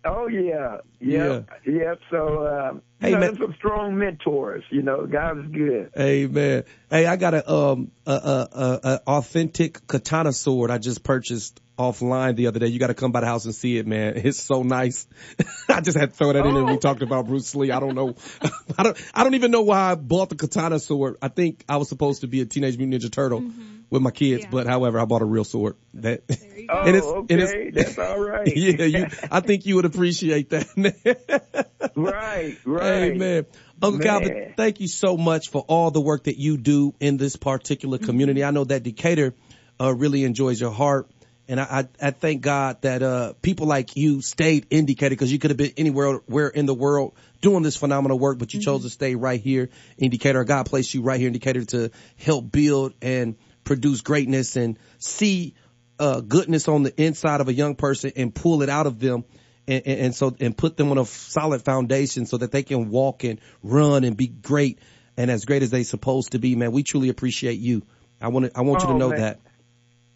Oh 0.06 0.28
yeah, 0.28 0.78
yeah, 1.02 1.41
yeah. 1.65 1.95
So 2.10 2.48
um, 2.48 2.82
Hey, 3.00 3.12
know, 3.12 3.20
man- 3.20 3.38
some 3.38 3.56
strong 3.58 3.98
mentors. 3.98 4.64
You 4.72 4.82
know, 4.82 5.06
God 5.06 5.40
is 5.40 5.52
good. 5.52 5.92
Amen. 5.98 6.64
Hey, 6.90 7.06
I 7.06 7.16
got 7.16 7.34
a 7.34 7.52
um 7.52 7.92
a, 8.06 8.12
a, 8.12 8.80
a, 8.84 9.02
authentic 9.08 9.88
katana 9.88 10.34
sword 10.34 10.70
I 10.70 10.80
just 10.80 11.04
purchased 11.04 11.62
offline 11.78 12.36
the 12.36 12.48
other 12.48 12.60
day. 12.60 12.68
You 12.68 12.78
got 12.78 12.88
to 12.88 12.94
come 12.94 13.14
by 13.14 13.22
the 13.22 13.26
house 13.26 13.46
and 13.46 13.56
see 13.56 13.78
it, 13.78 13.88
man. 13.88 14.16
It's 14.30 14.42
so 14.42 14.64
nice. 14.64 15.08
I 15.70 15.80
just 15.80 15.98
had 15.98 16.10
to 16.10 16.16
throw 16.16 16.34
that 16.34 16.46
in 16.46 16.54
there. 16.54 16.64
when 16.64 16.74
We 16.74 16.80
talked 16.80 17.02
about 17.02 17.26
Bruce 17.26 17.56
Lee. 17.56 17.72
I 17.72 17.80
don't 17.80 17.96
know. 17.96 18.16
I 18.78 18.84
don't. 18.84 18.98
I 19.14 19.24
don't 19.24 19.36
even 19.36 19.52
know 19.52 19.62
why 19.62 19.92
I 19.92 19.96
bought 19.96 20.30
the 20.30 20.36
katana 20.36 20.80
sword. 20.80 21.18
I 21.22 21.30
think 21.30 21.64
I 21.70 21.78
was 21.78 21.88
supposed 21.88 22.22
to 22.22 22.28
be 22.28 22.42
a 22.42 22.46
Teenage 22.46 22.78
Mutant 22.78 23.02
Ninja 23.02 23.12
Turtle 23.12 23.44
with 23.90 24.02
my 24.02 24.12
kids, 24.12 24.46
but 24.52 24.68
however, 24.68 25.00
I 25.00 25.06
bought 25.06 25.22
a 25.22 25.26
real 25.26 25.46
sword. 25.46 25.78
That. 25.94 26.24
Oh, 26.72 26.82
and 26.86 26.96
it's, 26.96 27.08
okay, 27.08 27.34
and 27.34 27.42
it's, 27.78 27.96
that's 27.98 27.98
all 27.98 28.20
right. 28.20 28.46
yeah, 28.56 28.84
you. 28.84 29.08
I 29.32 29.40
think 29.40 29.66
you 29.66 29.76
would 29.78 29.86
appreciate 29.86 30.50
that. 30.52 31.70
Right, 31.96 32.58
right. 32.65 33.12
Amen. 33.12 33.46
Uncle 33.82 34.00
Man. 34.00 34.08
Calvin, 34.08 34.54
thank 34.58 34.80
you 34.80 34.88
so 34.88 35.18
much 35.18 35.50
for 35.50 35.63
all 35.68 35.92
the 35.92 36.02
work 36.02 36.26
that 36.26 36.38
you 36.38 36.58
do 36.58 36.94
in 37.00 37.18
this 37.18 37.36
particular 37.36 37.98
community. 37.98 38.44
I 38.44 38.52
know 38.52 38.65
that 38.65 38.84
Decatur 38.84 39.34
uh, 39.80 39.94
really 39.94 40.24
enjoys 40.24 40.60
your 40.60 40.72
heart. 40.72 41.10
And 41.48 41.60
I, 41.60 41.88
I, 42.02 42.08
I 42.08 42.12
thank 42.12 42.42
God 42.42 42.82
that 42.84 43.02
uh, 43.02 43.34
people 43.42 43.65
like 43.65 43.96
you 43.96 44.22
stayed 44.22 44.68
in 44.70 44.86
Decatur 44.86 45.10
because 45.10 45.32
you 45.32 45.39
could 45.39 45.50
have 45.50 45.58
been 45.58 45.74
anywhere 45.78 46.18
where 46.28 46.48
in 46.48 46.68
the 46.68 46.76
world 46.76 47.15
doing 47.42 47.63
this 47.63 47.76
phenomenal 47.76 48.20
work, 48.20 48.38
but 48.38 48.54
you 48.54 48.62
chose 48.62 48.84
to 48.84 48.89
stay 48.89 49.15
right 49.15 49.42
here 49.42 49.70
in 49.98 50.12
Decatur. 50.12 50.44
God 50.44 50.68
placed 50.68 50.94
you 50.94 51.02
right 51.02 51.20
here 51.20 51.28
in 51.28 51.34
Decatur 51.34 51.65
to 51.65 51.92
help 52.18 52.52
build 52.52 52.94
and 53.02 53.36
produce 53.63 54.02
greatness 54.02 54.58
and 54.58 54.78
see 55.00 55.56
uh, 55.98 56.22
goodness 56.22 56.68
on 56.68 56.84
the 56.84 57.02
inside 57.02 57.42
of 57.42 57.48
a 57.48 57.54
young 57.54 57.76
person 57.76 58.12
and 58.15 58.34
pull 58.34 58.62
it 58.62 58.70
out 58.70 58.86
of 58.86 59.00
them 59.00 59.26
and, 59.69 59.84
and, 59.86 59.99
and 60.01 60.15
so 60.15 60.36
and 60.39 60.58
put 60.58 60.75
them 60.77 60.91
on 60.91 60.97
a 60.97 61.05
solid 61.05 61.62
foundation 61.62 62.25
so 62.25 62.38
that 62.38 62.51
they 62.51 62.63
can 62.63 62.89
walk 62.89 63.23
and 63.23 63.39
run 63.63 64.03
and 64.03 64.17
be 64.17 64.27
great 64.27 64.79
and 65.15 65.29
as 65.29 65.45
great 65.45 65.63
as 65.63 65.69
they 65.69 65.84
supposed 65.84 66.32
to 66.32 66.39
be. 66.39 66.55
Man, 66.55 66.71
we 66.71 66.84
truly 66.84 67.10
appreciate 67.10 67.60
you. 67.60 67.84
I 68.21 68.29
want 68.29 68.47
to, 68.47 68.58
I 68.58 68.62
want 68.62 68.82
you 68.82 68.89
Oh, 68.89 68.93
to 68.93 68.97
know 68.97 69.10
man. 69.10 69.19
that. 69.19 69.39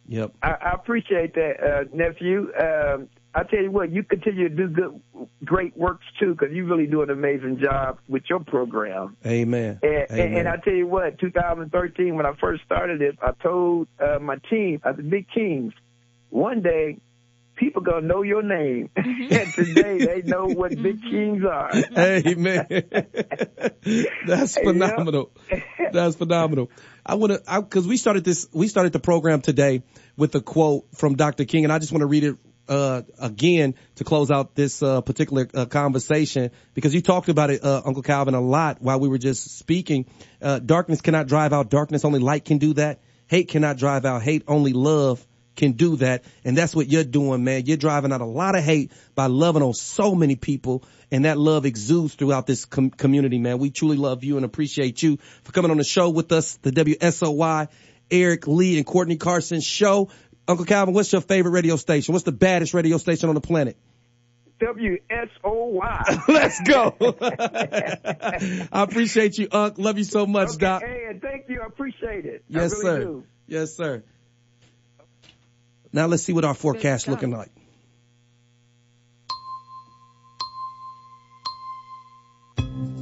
Yep. 0.08 0.34
I, 0.42 0.50
I 0.50 0.72
appreciate 0.74 1.34
that, 1.36 1.64
uh, 1.64 1.84
nephew. 1.94 2.52
Um, 2.60 3.08
I 3.36 3.44
tell 3.44 3.62
you 3.62 3.72
what, 3.72 3.92
you 3.92 4.04
continue 4.04 4.50
to 4.50 4.56
do 4.56 4.68
good, 4.68 5.02
great 5.44 5.76
works 5.76 6.06
too, 6.20 6.36
because 6.36 6.54
you 6.54 6.66
really 6.66 6.86
do 6.86 7.02
an 7.02 7.10
amazing 7.10 7.60
job 7.60 8.00
with 8.08 8.24
your 8.30 8.40
program. 8.42 9.16
Amen. 9.26 9.80
And, 9.82 9.94
and, 9.94 10.12
Amen. 10.12 10.38
and 10.40 10.48
I 10.50 10.58
tell 10.58 10.74
you 10.74 10.86
what, 10.88 11.18
2013, 11.20 12.16
when 12.16 12.26
I 12.26 12.34
first 12.40 12.64
started 12.64 13.02
it, 13.02 13.18
I 13.22 13.32
told 13.42 13.88
uh, 14.00 14.20
my 14.20 14.36
team, 14.50 14.82
uh, 14.84 14.92
the 14.92 15.04
Big 15.04 15.28
Kings, 15.34 15.74
one 16.30 16.62
day 16.62 16.98
people 17.56 17.82
gonna 17.82 18.06
know 18.06 18.22
your 18.22 18.42
name. 18.42 18.90
and 18.96 19.54
today 19.54 20.06
they 20.06 20.22
know 20.24 20.48
what 20.48 20.72
big 20.72 21.02
kings 21.02 21.44
are. 21.44 21.72
man, 22.38 22.68
that's 24.28 24.58
phenomenal. 24.58 25.32
That's 25.92 26.16
phenomenal. 26.16 26.72
I 27.06 27.16
want 27.16 27.34
to, 27.34 27.62
because 27.62 27.88
we 27.88 27.98
started 27.98 28.24
this, 28.24 28.48
we 28.54 28.68
started 28.68 28.94
the 28.94 29.00
program 29.00 29.42
today 29.42 29.84
with 30.18 30.34
a 30.36 30.42
quote 30.42 30.86
from 30.96 31.16
Dr. 31.16 31.46
King, 31.46 31.66
and 31.66 31.74
I 31.74 31.80
just 31.80 31.92
want 31.92 32.02
to 32.02 32.08
read 32.08 32.24
it 32.24 32.36
uh, 32.68 33.02
again 33.20 33.76
to 33.96 34.04
close 34.04 34.32
out 34.32 34.56
this 34.56 34.82
uh, 34.82 35.02
particular 35.02 35.50
uh, 35.54 35.66
conversation 35.66 36.52
because 36.74 36.94
you 36.96 37.02
talked 37.02 37.28
about 37.28 37.50
it, 37.50 37.64
uh, 37.64 37.82
Uncle 37.86 38.04
Calvin, 38.04 38.36
a 38.36 38.42
lot 38.42 38.82
while 38.82 39.00
we 39.00 39.10
were 39.10 39.18
just 39.18 39.58
speaking. 39.58 40.06
Uh, 40.42 40.60
darkness 40.60 41.02
cannot 41.02 41.28
drive 41.28 41.54
out 41.54 41.70
darkness; 41.70 42.06
only 42.06 42.20
light 42.20 42.46
can 42.46 42.58
do 42.58 42.74
that. 42.76 43.02
Hate 43.28 43.50
cannot 43.50 43.78
drive 43.78 44.06
out 44.06 44.22
hate; 44.22 44.44
only 44.48 44.74
love 44.74 45.26
can 45.56 45.74
do 45.74 45.98
that. 45.98 46.24
And 46.44 46.58
that's 46.58 46.76
what 46.76 46.88
you're 46.88 47.04
doing, 47.04 47.44
man. 47.44 47.66
You're 47.66 47.78
driving 47.78 48.12
out 48.12 48.22
a 48.22 48.26
lot 48.26 48.56
of 48.56 48.64
hate 48.64 48.92
by 49.16 49.28
loving 49.28 49.62
on 49.62 49.74
so 49.74 50.16
many 50.16 50.36
people. 50.36 50.84
And 51.12 51.26
that 51.26 51.38
love 51.38 51.66
exudes 51.66 52.16
throughout 52.16 52.48
this 52.48 52.66
com- 52.66 52.90
community, 52.90 53.38
man. 53.38 53.60
We 53.60 53.70
truly 53.70 53.98
love 53.98 54.24
you 54.24 54.38
and 54.38 54.46
appreciate 54.46 55.02
you 55.04 55.18
for 55.44 55.52
coming 55.52 55.72
on 55.72 55.78
the 55.78 55.84
show 55.84 56.10
with 56.10 56.32
us, 56.32 56.56
the 56.58 56.72
WSOY, 56.72 57.68
Eric 58.10 58.48
Lee 58.48 58.78
and 58.78 58.86
Courtney 58.86 59.18
Carson 59.18 59.62
show. 59.62 60.10
Uncle 60.48 60.66
Calvin, 60.66 60.94
what's 60.94 61.12
your 61.12 61.22
favorite 61.22 61.52
radio 61.52 61.78
station? 61.78 62.14
What's 62.14 62.26
the 62.26 62.32
baddest 62.32 62.74
radio 62.74 62.98
station 62.98 63.30
on 63.30 63.36
the 63.36 63.42
planet? 63.42 63.78
WSOY. 64.60 66.28
Let's 66.28 66.62
go. 66.62 66.96
I 68.72 68.84
appreciate 68.84 69.38
you, 69.38 69.48
Unc. 69.52 69.78
Love 69.78 69.98
you 69.98 70.04
so 70.04 70.26
much, 70.26 70.50
okay, 70.50 70.58
Doc. 70.58 70.84
Hey, 70.84 71.06
and 71.10 71.22
thank 71.22 71.50
you. 71.50 71.62
I 71.62 71.66
appreciate 71.66 72.26
it. 72.26 72.44
Yes, 72.48 72.72
really 72.72 72.84
sir. 72.84 73.00
Do. 73.00 73.24
Yes, 73.48 73.76
sir. 73.76 74.04
Now 75.94 76.08
let's 76.08 76.24
see 76.24 76.34
what 76.34 76.44
our 76.44 76.56
forecast 76.56 77.08
looking 77.08 77.30
like. 77.30 77.52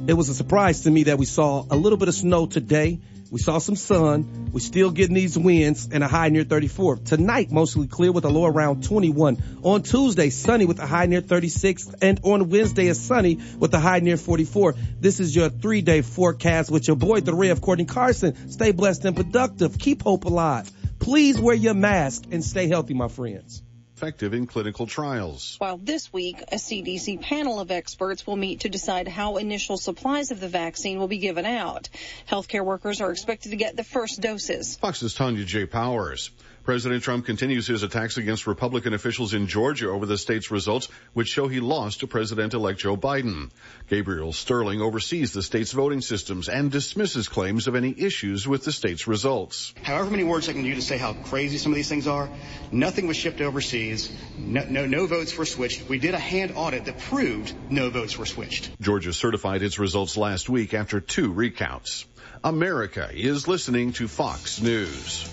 It 0.06 0.14
was 0.14 0.28
a 0.28 0.34
surprise 0.34 0.82
to 0.82 0.90
me 0.90 1.04
that 1.04 1.16
we 1.16 1.24
saw 1.24 1.64
a 1.70 1.76
little 1.76 1.96
bit 1.96 2.08
of 2.08 2.14
snow 2.14 2.44
today. 2.44 3.00
We 3.30 3.38
saw 3.38 3.58
some 3.58 3.76
sun. 3.76 4.50
We're 4.52 4.60
still 4.60 4.90
getting 4.90 5.14
these 5.14 5.38
winds 5.38 5.88
and 5.90 6.04
a 6.04 6.08
high 6.08 6.28
near 6.28 6.44
34. 6.44 6.96
Tonight, 6.96 7.50
mostly 7.50 7.86
clear 7.86 8.12
with 8.12 8.26
a 8.26 8.28
low 8.28 8.44
around 8.44 8.84
21. 8.84 9.42
On 9.62 9.82
Tuesday, 9.82 10.28
sunny 10.28 10.66
with 10.66 10.80
a 10.80 10.86
high 10.86 11.06
near 11.06 11.22
36. 11.22 11.94
And 12.02 12.20
on 12.24 12.50
Wednesday, 12.50 12.88
it's 12.88 13.00
sunny 13.00 13.38
with 13.58 13.72
a 13.72 13.80
high 13.80 14.00
near 14.00 14.18
44. 14.18 14.74
This 15.00 15.18
is 15.18 15.34
your 15.34 15.48
three 15.48 15.80
day 15.80 16.02
forecast 16.02 16.70
with 16.70 16.86
your 16.86 16.96
boy, 16.96 17.20
the 17.20 17.32
Ray 17.32 17.48
of 17.48 17.62
Courtney 17.62 17.86
Carson. 17.86 18.50
Stay 18.50 18.72
blessed 18.72 19.06
and 19.06 19.16
productive. 19.16 19.78
Keep 19.78 20.02
hope 20.02 20.24
alive. 20.24 20.70
Please 21.02 21.40
wear 21.40 21.56
your 21.56 21.74
mask 21.74 22.26
and 22.30 22.44
stay 22.44 22.68
healthy, 22.68 22.94
my 22.94 23.08
friends. 23.08 23.60
Effective 23.96 24.34
in 24.34 24.46
clinical 24.46 24.86
trials. 24.86 25.56
While 25.58 25.76
this 25.76 26.12
week, 26.12 26.40
a 26.42 26.56
CDC 26.56 27.20
panel 27.20 27.58
of 27.58 27.72
experts 27.72 28.24
will 28.24 28.36
meet 28.36 28.60
to 28.60 28.68
decide 28.68 29.08
how 29.08 29.36
initial 29.36 29.76
supplies 29.76 30.30
of 30.30 30.38
the 30.38 30.48
vaccine 30.48 31.00
will 31.00 31.08
be 31.08 31.18
given 31.18 31.44
out. 31.44 31.88
Healthcare 32.30 32.64
workers 32.64 33.00
are 33.00 33.10
expected 33.10 33.50
to 33.50 33.56
get 33.56 33.76
the 33.76 33.82
first 33.82 34.20
doses. 34.20 34.76
Fox's 34.76 35.16
Tonya 35.16 35.44
J. 35.44 35.66
Powers. 35.66 36.30
President 36.64 37.02
Trump 37.02 37.26
continues 37.26 37.66
his 37.66 37.82
attacks 37.82 38.18
against 38.18 38.46
Republican 38.46 38.94
officials 38.94 39.34
in 39.34 39.48
Georgia 39.48 39.88
over 39.88 40.06
the 40.06 40.16
state's 40.16 40.52
results, 40.52 40.88
which 41.12 41.28
show 41.28 41.48
he 41.48 41.58
lost 41.58 42.00
to 42.00 42.06
President-elect 42.06 42.78
Joe 42.78 42.96
Biden. 42.96 43.50
Gabriel 43.88 44.32
Sterling 44.32 44.80
oversees 44.80 45.32
the 45.32 45.42
state's 45.42 45.72
voting 45.72 46.00
systems 46.00 46.48
and 46.48 46.70
dismisses 46.70 47.28
claims 47.28 47.66
of 47.66 47.74
any 47.74 47.92
issues 47.98 48.46
with 48.46 48.64
the 48.64 48.70
state's 48.70 49.08
results. 49.08 49.74
However 49.82 50.10
many 50.10 50.22
words 50.22 50.48
I 50.48 50.52
can 50.52 50.64
use 50.64 50.76
to 50.76 50.82
say 50.82 50.98
how 50.98 51.14
crazy 51.14 51.58
some 51.58 51.72
of 51.72 51.76
these 51.76 51.88
things 51.88 52.06
are, 52.06 52.30
nothing 52.70 53.08
was 53.08 53.16
shipped 53.16 53.40
overseas. 53.40 54.12
No, 54.38 54.64
no, 54.68 54.86
no 54.86 55.06
votes 55.06 55.36
were 55.36 55.46
switched. 55.46 55.88
We 55.88 55.98
did 55.98 56.14
a 56.14 56.18
hand 56.18 56.52
audit 56.54 56.84
that 56.84 56.98
proved 56.98 57.54
no 57.70 57.90
votes 57.90 58.16
were 58.16 58.26
switched. 58.26 58.70
Georgia 58.80 59.12
certified 59.12 59.64
its 59.64 59.80
results 59.80 60.16
last 60.16 60.48
week 60.48 60.74
after 60.74 61.00
two 61.00 61.32
recounts. 61.32 62.06
America 62.44 63.10
is 63.12 63.48
listening 63.48 63.92
to 63.94 64.06
Fox 64.06 64.60
News. 64.60 65.28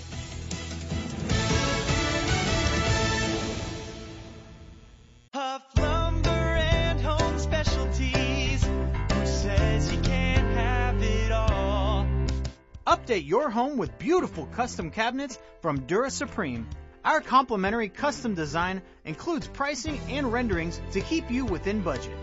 Update 13.09 13.27
your 13.27 13.49
home 13.49 13.77
with 13.79 13.97
beautiful 13.97 14.45
custom 14.45 14.91
cabinets 14.91 15.39
from 15.63 15.79
Dura 15.87 16.11
Supreme. 16.11 16.69
Our 17.03 17.21
complimentary 17.21 17.89
custom 17.89 18.35
design 18.35 18.83
includes 19.03 19.47
pricing 19.47 19.99
and 20.09 20.31
renderings 20.31 20.79
to 20.91 21.01
keep 21.01 21.31
you 21.31 21.45
within 21.45 21.81
budget. 21.81 22.15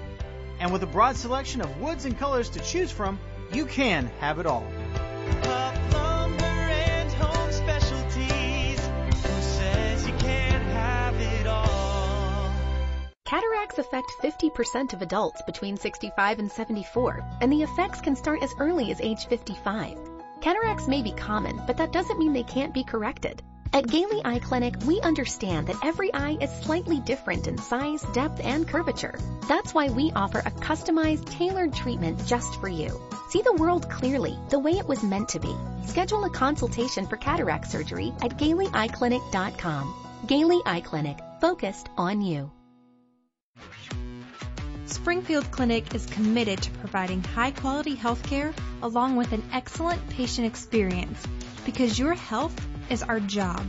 And 0.61 0.73
with 0.73 0.85
a 0.85 0.87
broad 0.87 1.17
selection 1.17 1.61
of 1.61 1.81
woods 1.81 2.05
and 2.05 2.17
colors 2.17 2.51
to 2.51 2.61
choose 2.61 2.93
from, 2.93 3.19
you 3.53 3.67
can 3.67 4.09
have 4.21 4.39
it 4.39 4.47
all. 4.47 4.65
Huff 5.43 5.93
Lumber 5.93 6.45
and 6.45 7.13
Home 7.15 7.51
Specialties. 7.51 8.79
Who 9.27 9.43
says 9.43 10.07
you 10.07 10.15
can't 10.19 10.67
have 10.69 11.17
it 11.17 11.49
all? 11.49 12.53
Cataracts 13.25 13.79
affect 13.79 14.13
50% 14.23 14.93
of 14.93 15.03
adults 15.03 15.43
between 15.47 15.79
65 15.79 16.39
and 16.39 16.53
74, 16.53 17.25
and 17.41 17.51
the 17.51 17.65
effects 17.65 18.01
can 18.01 18.15
start 18.15 18.41
as 18.45 18.55
early 18.61 18.93
as 18.93 19.01
age 19.01 19.27
55. 19.27 20.16
Cataracts 20.41 20.87
may 20.87 21.03
be 21.03 21.13
common, 21.13 21.61
but 21.67 21.77
that 21.79 21.93
doesn't 21.93 22.19
mean 22.19 22.33
they 22.33 22.43
can't 22.43 22.75
be 22.75 22.85
corrected. 22.85 23.43
At 23.73 23.89
Gailey 23.89 24.23
Eye 24.25 24.39
Clinic, 24.39 24.75
we 24.87 25.01
understand 25.01 25.67
that 25.67 25.85
every 25.85 26.13
eye 26.15 26.39
is 26.41 26.51
slightly 26.65 27.01
different 27.01 27.47
in 27.47 27.59
size, 27.59 28.03
depth, 28.15 28.41
and 28.43 28.67
curvature. 28.67 29.19
That's 29.49 29.75
why 29.75 29.89
we 29.89 30.13
offer 30.15 30.39
a 30.39 30.51
customized, 30.51 31.27
tailored 31.27 31.75
treatment 31.75 32.25
just 32.27 32.61
for 32.61 32.69
you. 32.69 33.01
See 33.29 33.43
the 33.43 33.53
world 33.53 33.91
clearly, 33.91 34.39
the 34.51 34.59
way 34.59 34.73
it 34.73 34.87
was 34.87 35.03
meant 35.03 35.29
to 35.31 35.41
be. 35.41 35.55
Schedule 35.85 36.25
a 36.25 36.31
consultation 36.31 37.07
for 37.07 37.17
cataract 37.17 37.67
surgery 37.67 38.13
at 38.23 38.39
GaileyEyeClinic.com. 38.39 39.95
Gailey 40.27 40.61
Eye 40.65 40.81
Clinic, 40.81 41.19
focused 41.41 41.89
on 41.99 42.23
you. 42.23 42.51
Springfield 44.87 45.51
Clinic 45.51 45.95
is 45.95 46.07
committed 46.07 46.63
to 46.63 46.71
providing 46.73 47.23
high 47.23 47.51
quality 47.51 47.97
health 47.97 48.23
care 48.23 48.55
along 48.83 49.17
with 49.17 49.33
an 49.33 49.43
excellent 49.53 50.09
patient 50.11 50.47
experience 50.47 51.21
because 51.65 51.99
your 51.99 52.15
health 52.15 52.55
is 52.89 53.03
our 53.03 53.19
job. 53.19 53.67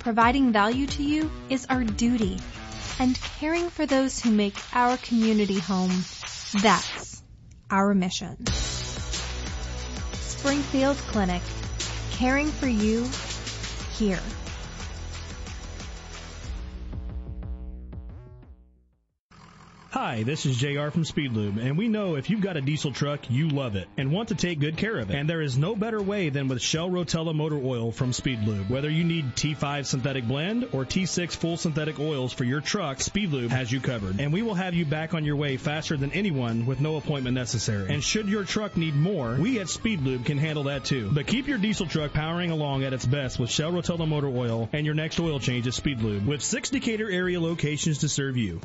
Providing 0.00 0.52
value 0.52 0.86
to 0.88 1.02
you 1.04 1.30
is 1.48 1.66
our 1.70 1.84
duty. 1.84 2.38
And 2.98 3.18
caring 3.38 3.70
for 3.70 3.86
those 3.86 4.20
who 4.20 4.30
make 4.30 4.56
our 4.74 4.96
community 4.96 5.58
home, 5.58 5.92
that's 6.60 7.22
our 7.70 7.94
mission. 7.94 8.44
Springfield 10.12 10.96
Clinic, 10.96 11.42
caring 12.10 12.48
for 12.48 12.66
you 12.66 13.08
here. 13.96 14.20
Hi, 19.92 20.22
this 20.22 20.46
is 20.46 20.56
JR 20.56 20.90
from 20.90 21.04
Speed 21.04 21.32
Lube, 21.32 21.58
and 21.58 21.76
we 21.76 21.88
know 21.88 22.14
if 22.14 22.30
you've 22.30 22.40
got 22.40 22.56
a 22.56 22.60
diesel 22.60 22.92
truck, 22.92 23.28
you 23.28 23.48
love 23.48 23.74
it 23.74 23.88
and 23.96 24.12
want 24.12 24.28
to 24.28 24.36
take 24.36 24.60
good 24.60 24.76
care 24.76 24.96
of 24.96 25.10
it. 25.10 25.16
And 25.16 25.28
there 25.28 25.42
is 25.42 25.58
no 25.58 25.74
better 25.74 26.00
way 26.00 26.28
than 26.28 26.46
with 26.46 26.62
Shell 26.62 26.90
Rotella 26.90 27.34
Motor 27.34 27.56
Oil 27.56 27.90
from 27.90 28.12
Speed 28.12 28.44
Lube. 28.44 28.70
Whether 28.70 28.88
you 28.88 29.02
need 29.02 29.34
T5 29.34 29.84
synthetic 29.84 30.28
blend 30.28 30.68
or 30.70 30.84
T6 30.84 31.34
full 31.34 31.56
synthetic 31.56 31.98
oils 31.98 32.32
for 32.32 32.44
your 32.44 32.60
truck, 32.60 33.00
Speed 33.00 33.30
Lube 33.30 33.50
has 33.50 33.72
you 33.72 33.80
covered. 33.80 34.20
And 34.20 34.32
we 34.32 34.42
will 34.42 34.54
have 34.54 34.74
you 34.74 34.84
back 34.84 35.12
on 35.12 35.24
your 35.24 35.34
way 35.34 35.56
faster 35.56 35.96
than 35.96 36.12
anyone 36.12 36.66
with 36.66 36.78
no 36.78 36.94
appointment 36.94 37.34
necessary. 37.34 37.92
And 37.92 38.00
should 38.00 38.28
your 38.28 38.44
truck 38.44 38.76
need 38.76 38.94
more, 38.94 39.34
we 39.40 39.58
at 39.58 39.68
Speed 39.68 40.02
Lube 40.02 40.24
can 40.24 40.38
handle 40.38 40.64
that 40.64 40.84
too. 40.84 41.10
But 41.12 41.26
keep 41.26 41.48
your 41.48 41.58
diesel 41.58 41.86
truck 41.86 42.12
powering 42.12 42.52
along 42.52 42.84
at 42.84 42.92
its 42.92 43.06
best 43.06 43.40
with 43.40 43.50
Shell 43.50 43.72
Rotella 43.72 44.06
Motor 44.06 44.28
Oil 44.28 44.68
and 44.72 44.86
your 44.86 44.94
next 44.94 45.18
oil 45.18 45.40
change 45.40 45.66
is 45.66 45.74
Speed 45.74 46.00
Lube 46.00 46.28
with 46.28 46.42
six 46.42 46.70
Decatur 46.70 47.10
area 47.10 47.40
locations 47.40 47.98
to 47.98 48.08
serve 48.08 48.36
you. 48.36 48.60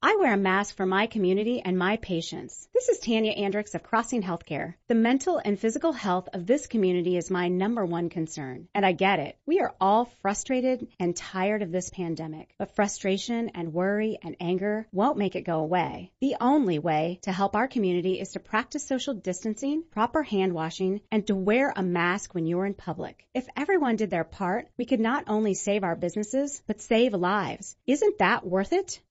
I 0.00 0.14
wear 0.14 0.32
a 0.32 0.36
mask 0.36 0.76
for 0.76 0.86
my 0.86 1.08
community 1.08 1.60
and 1.60 1.76
my 1.76 1.96
patients. 1.96 2.68
This 2.72 2.88
is 2.88 3.00
Tanya 3.00 3.32
Andricks 3.32 3.74
of 3.74 3.82
Crossing 3.82 4.22
Healthcare. 4.22 4.74
The 4.86 4.94
mental 4.94 5.40
and 5.44 5.58
physical 5.58 5.90
health 5.90 6.28
of 6.32 6.46
this 6.46 6.68
community 6.68 7.16
is 7.16 7.32
my 7.32 7.48
number 7.48 7.84
one 7.84 8.08
concern. 8.08 8.68
And 8.76 8.86
I 8.86 8.92
get 8.92 9.18
it. 9.18 9.36
We 9.44 9.58
are 9.58 9.74
all 9.80 10.04
frustrated 10.22 10.86
and 11.00 11.16
tired 11.16 11.62
of 11.62 11.72
this 11.72 11.90
pandemic. 11.90 12.54
But 12.58 12.76
frustration 12.76 13.48
and 13.56 13.72
worry 13.72 14.20
and 14.22 14.36
anger 14.38 14.86
won't 14.92 15.18
make 15.18 15.34
it 15.34 15.42
go 15.42 15.58
away. 15.58 16.12
The 16.20 16.36
only 16.40 16.78
way 16.78 17.18
to 17.22 17.32
help 17.32 17.56
our 17.56 17.66
community 17.66 18.20
is 18.20 18.30
to 18.32 18.38
practice 18.38 18.86
social 18.86 19.14
distancing, 19.14 19.82
proper 19.90 20.22
hand 20.22 20.52
washing, 20.52 21.00
and 21.10 21.26
to 21.26 21.34
wear 21.34 21.72
a 21.74 21.82
mask 21.82 22.36
when 22.36 22.46
you're 22.46 22.66
in 22.66 22.74
public. 22.74 23.26
If 23.34 23.48
everyone 23.56 23.96
did 23.96 24.10
their 24.10 24.22
part, 24.22 24.68
we 24.76 24.84
could 24.84 25.00
not 25.00 25.24
only 25.26 25.54
save 25.54 25.82
our 25.82 25.96
businesses, 25.96 26.62
but 26.68 26.80
save 26.80 27.14
lives. 27.14 27.74
Isn't 27.84 28.18
that 28.18 28.46
worth 28.46 28.72
it? 28.72 29.00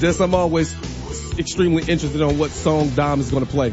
Just 0.00 0.20
I'm 0.20 0.34
always 0.34 0.74
extremely 1.38 1.82
interested 1.82 2.20
on 2.22 2.38
what 2.38 2.50
song 2.50 2.90
Dom 2.90 3.20
is 3.20 3.30
going 3.30 3.44
to 3.44 3.50
play. 3.50 3.70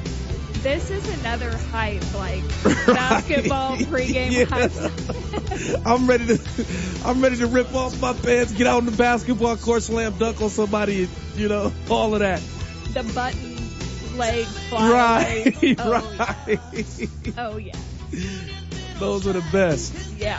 This 0.62 0.92
is 0.92 1.20
another 1.22 1.56
hype, 1.58 2.14
like 2.14 2.44
basketball 2.86 3.78
pregame 3.78 4.32
Yeah. 4.32 4.46
hype. 4.46 4.72
I'm 5.86 6.08
ready 6.08 6.28
to 6.28 6.40
I'm 7.06 7.22
ready 7.22 7.38
to 7.38 7.48
rip 7.48 7.74
off 7.74 8.00
my 8.00 8.14
pants, 8.14 8.52
get 8.54 8.68
out 8.68 8.78
on 8.78 8.86
the 8.86 8.92
basketball 8.92 9.58
court, 9.58 9.82
slam 9.84 10.18
dunk 10.20 10.40
on 10.42 10.50
somebody, 10.50 11.10
you 11.36 11.48
know, 11.50 11.74
all 11.90 12.14
of 12.14 12.20
that. 12.20 12.42
The 12.94 13.04
button 13.16 13.58
leg 14.18 14.46
fly 14.46 14.92
Right. 14.92 15.76
Oh, 15.80 15.92
right. 16.18 16.60
Yeah. 16.72 17.32
Oh 17.38 17.58
yeah, 17.58 17.76
Those 19.00 19.26
are 19.28 19.34
the 19.34 19.44
best. 19.52 19.96
yeah. 20.18 20.38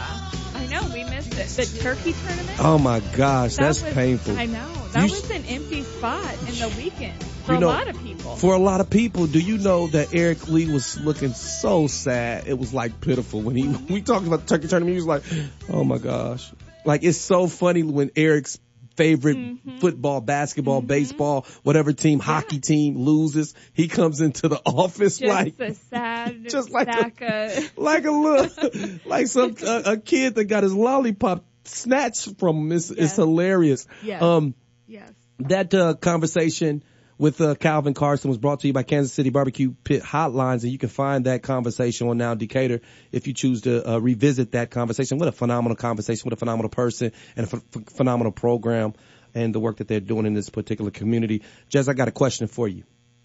I 0.62 0.66
know 0.80 0.94
we 0.94 1.04
missed 1.04 1.34
it. 1.38 1.48
The 1.48 1.78
turkey 1.80 2.12
tournament. 2.12 2.58
Oh 2.60 2.78
my 2.78 3.00
gosh, 3.16 3.56
That 3.56 3.62
that's 3.64 3.82
was- 3.82 3.92
painful. 3.92 4.36
I 4.38 4.46
know 4.46 4.72
that 4.92 5.06
You 5.08 5.14
was 5.14 5.30
an 5.30 5.44
empty 5.46 5.82
spot 5.82 6.34
in 6.48 6.54
the 6.58 6.72
weekend 6.76 7.22
for 7.44 7.54
You 7.54 7.60
know, 7.60 7.68
a 7.68 7.70
lot 7.70 7.88
of 7.88 7.98
people. 8.02 8.36
For 8.36 8.54
a 8.54 8.58
lot 8.58 8.80
of 8.80 8.88
people, 8.90 9.26
do 9.26 9.38
you 9.40 9.58
know 9.58 9.88
that 9.88 10.14
Eric 10.14 10.48
Lee 10.48 10.72
was 10.72 10.98
looking 11.00 11.32
so 11.34 11.86
sad? 11.86 12.46
It 12.46 12.58
was 12.58 12.72
like 12.72 13.00
pitiful 13.00 13.40
when 13.40 13.56
he 13.56 13.68
we 13.92 14.02
talked 14.02 14.26
about 14.26 14.46
the 14.46 14.56
turkey 14.56 14.68
tournament. 14.68 14.92
He 14.94 14.96
was 14.96 15.06
like, 15.06 15.22
"Oh 15.68 15.82
my 15.84 15.98
gosh!" 15.98 16.50
Like 16.84 17.02
it's 17.04 17.18
so 17.18 17.46
funny 17.46 17.82
when 17.82 18.10
Eric's 18.16 18.58
favorite 18.96 19.36
Mm-hmm. 19.36 19.78
football, 19.78 20.20
basketball, 20.20 20.80
baseball, 20.82 21.46
whatever 21.62 21.92
team, 21.92 22.18
hockey 22.18 22.58
team 22.60 22.96
loses, 22.98 23.54
he 23.72 23.88
comes 23.88 24.20
into 24.20 24.48
the 24.48 24.60
office 24.66 25.18
Just 25.18 25.28
like 25.32 25.58
a 25.60 25.74
sad 25.74 26.44
just 26.48 26.70
like 26.70 26.88
a- 26.88 27.56
of 27.58 27.72
like 27.78 28.04
a 28.04 28.10
little 28.10 29.00
like 29.06 29.26
some 29.26 29.54
a, 29.62 29.82
a 29.92 29.96
kid 29.96 30.34
that 30.36 30.44
got 30.44 30.62
his 30.62 30.74
lollipop 30.74 31.44
snatched 31.64 32.38
from 32.38 32.56
him. 32.58 32.72
It's, 32.72 32.90
it's 32.90 33.16
hilarious. 33.16 33.86
Yes. 34.02 34.20
Um, 34.22 34.54
yes. 34.86 35.10
that 35.40 35.72
uh, 35.74 35.94
conversation 35.94 36.82
with 37.18 37.40
uh, 37.40 37.54
Calvin 37.54 37.94
Carson 37.94 38.28
was 38.28 38.38
brought 38.38 38.60
to 38.60 38.66
you 38.66 38.72
by 38.72 38.82
Kansas 38.82 39.12
City 39.12 39.30
Barbecue 39.30 39.74
Pit 39.84 40.02
Hotlines, 40.02 40.62
and 40.62 40.72
you 40.72 40.78
can 40.78 40.88
find 40.88 41.26
that 41.26 41.42
conversation 41.42 42.08
on 42.08 42.18
Now 42.18 42.34
Decatur 42.34 42.80
if 43.10 43.26
you 43.26 43.34
choose 43.34 43.62
to 43.62 43.88
uh, 43.88 43.98
revisit 43.98 44.52
that 44.52 44.70
conversation. 44.70 45.18
What 45.18 45.28
a 45.28 45.32
phenomenal 45.32 45.76
conversation! 45.76 46.24
What 46.24 46.32
a 46.32 46.36
phenomenal 46.36 46.70
person 46.70 47.12
and 47.36 47.46
a 47.46 47.50
ph- 47.50 47.62
ph- 47.72 47.86
phenomenal 47.86 48.32
program, 48.32 48.94
and 49.34 49.54
the 49.54 49.60
work 49.60 49.78
that 49.78 49.88
they're 49.88 50.00
doing 50.00 50.26
in 50.26 50.34
this 50.34 50.48
particular 50.48 50.90
community. 50.90 51.42
Jez, 51.70 51.88
I 51.88 51.92
got 51.92 52.08
a 52.08 52.12
question 52.12 52.46
for 52.48 52.68
you. 52.68 52.84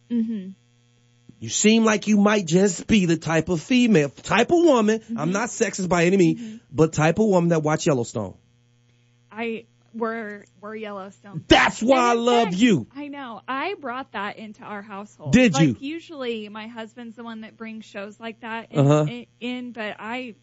Mm-hmm. 0.09 0.49
You 1.39 1.49
seem 1.49 1.83
like 1.83 2.07
you 2.07 2.17
might 2.17 2.47
just 2.47 2.87
be 2.87 3.05
the 3.05 3.17
type 3.17 3.49
of 3.49 3.61
female, 3.61 4.09
type 4.09 4.51
of 4.51 4.57
woman. 4.57 5.01
I'm 5.15 5.31
not 5.31 5.49
sexist 5.49 5.87
by 5.87 6.05
any 6.05 6.17
means, 6.17 6.61
but 6.71 6.93
type 6.93 7.19
of 7.19 7.27
woman 7.27 7.49
that 7.49 7.61
watch 7.61 7.85
Yellowstone. 7.85 8.35
I 9.31 9.65
we're 9.97 10.45
we're 10.61 10.75
Yellowstone. 10.75 11.43
That's 11.47 11.81
why 11.81 11.97
I 11.97 12.13
love 12.13 12.49
fact, 12.49 12.57
you. 12.57 12.87
I 12.95 13.07
know. 13.07 13.41
I 13.47 13.75
brought 13.75 14.11
that 14.13 14.37
into 14.37 14.63
our 14.63 14.81
household. 14.81 15.33
Did 15.33 15.53
like, 15.53 15.67
you? 15.67 15.75
Usually, 15.79 16.49
my 16.49 16.67
husband's 16.67 17.15
the 17.15 17.23
one 17.23 17.41
that 17.41 17.57
brings 17.57 17.85
shows 17.85 18.19
like 18.19 18.41
that 18.41 18.71
in, 18.71 18.79
Uh-huh. 18.79 19.05
in, 19.09 19.25
in, 19.39 19.71
but 19.71 19.95
I 19.99 20.35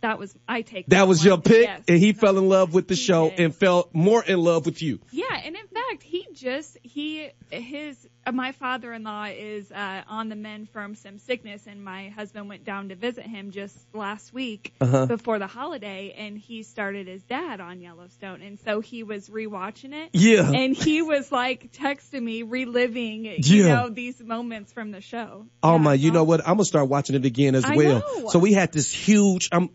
that 0.00 0.18
was 0.18 0.34
I 0.48 0.62
take 0.62 0.86
That 0.88 1.06
was 1.06 1.24
your 1.24 1.38
pick, 1.38 1.66
Yes. 1.66 1.82
and 1.88 1.98
he 1.98 2.12
fell 2.12 2.36
in 2.36 2.48
love 2.48 2.74
with 2.74 2.88
the 2.88 2.96
show 2.96 3.28
and 3.30 3.54
fell 3.54 3.88
more 3.92 4.22
in 4.24 4.40
love 4.40 4.66
with 4.66 4.82
you. 4.82 5.00
Yeah, 5.12 5.24
and 5.44 5.54
in 5.56 5.66
fact, 5.68 6.02
he 6.02 6.26
just 6.32 6.76
he 6.82 7.30
his 7.50 7.96
my 8.30 8.52
father-in-law 8.52 9.24
is 9.36 9.72
uh, 9.72 10.02
on 10.08 10.28
the 10.28 10.36
mend 10.36 10.70
from 10.70 10.94
some 10.94 11.18
sickness, 11.18 11.66
and 11.66 11.84
my 11.84 12.10
husband 12.10 12.48
went 12.48 12.64
down 12.64 12.90
to 12.90 12.94
visit 12.94 13.24
him 13.26 13.50
just 13.50 13.76
last 13.94 14.32
week 14.32 14.72
Uh-huh. 14.80 15.06
before 15.06 15.38
the 15.40 15.46
holiday, 15.48 16.14
and 16.16 16.38
he 16.38 16.62
started 16.62 17.08
his 17.08 17.22
dad 17.22 17.60
on 17.60 17.80
Yellowstone, 17.80 18.42
and 18.42 18.60
so 18.60 18.80
he 18.80 19.02
was 19.02 19.28
rewatching 19.28 19.92
it. 19.92 20.10
Yeah. 20.12 20.50
and 20.52 20.76
he 20.76 21.02
was 21.02 21.32
like 21.32 21.72
texting 21.72 22.22
me, 22.22 22.42
reliving 22.44 23.24
you 23.24 23.64
Yeah. 23.64 23.74
know 23.74 23.88
these 23.88 24.20
moments 24.20 24.72
from 24.72 24.92
the 24.92 25.00
show. 25.00 25.46
Oh 25.62 25.78
my, 25.78 25.94
you 25.94 26.12
know 26.12 26.24
what? 26.24 26.40
I'm 26.40 26.54
gonna 26.56 26.64
start 26.64 26.88
watching 26.88 27.16
it 27.16 27.24
again 27.24 27.54
as 27.56 27.64
I 27.64 27.74
well. 27.76 27.98
know. 28.18 28.28
So 28.28 28.38
we 28.38 28.52
had 28.52 28.70
this 28.72 28.92
huge. 28.92 29.48
Um, 29.50 29.70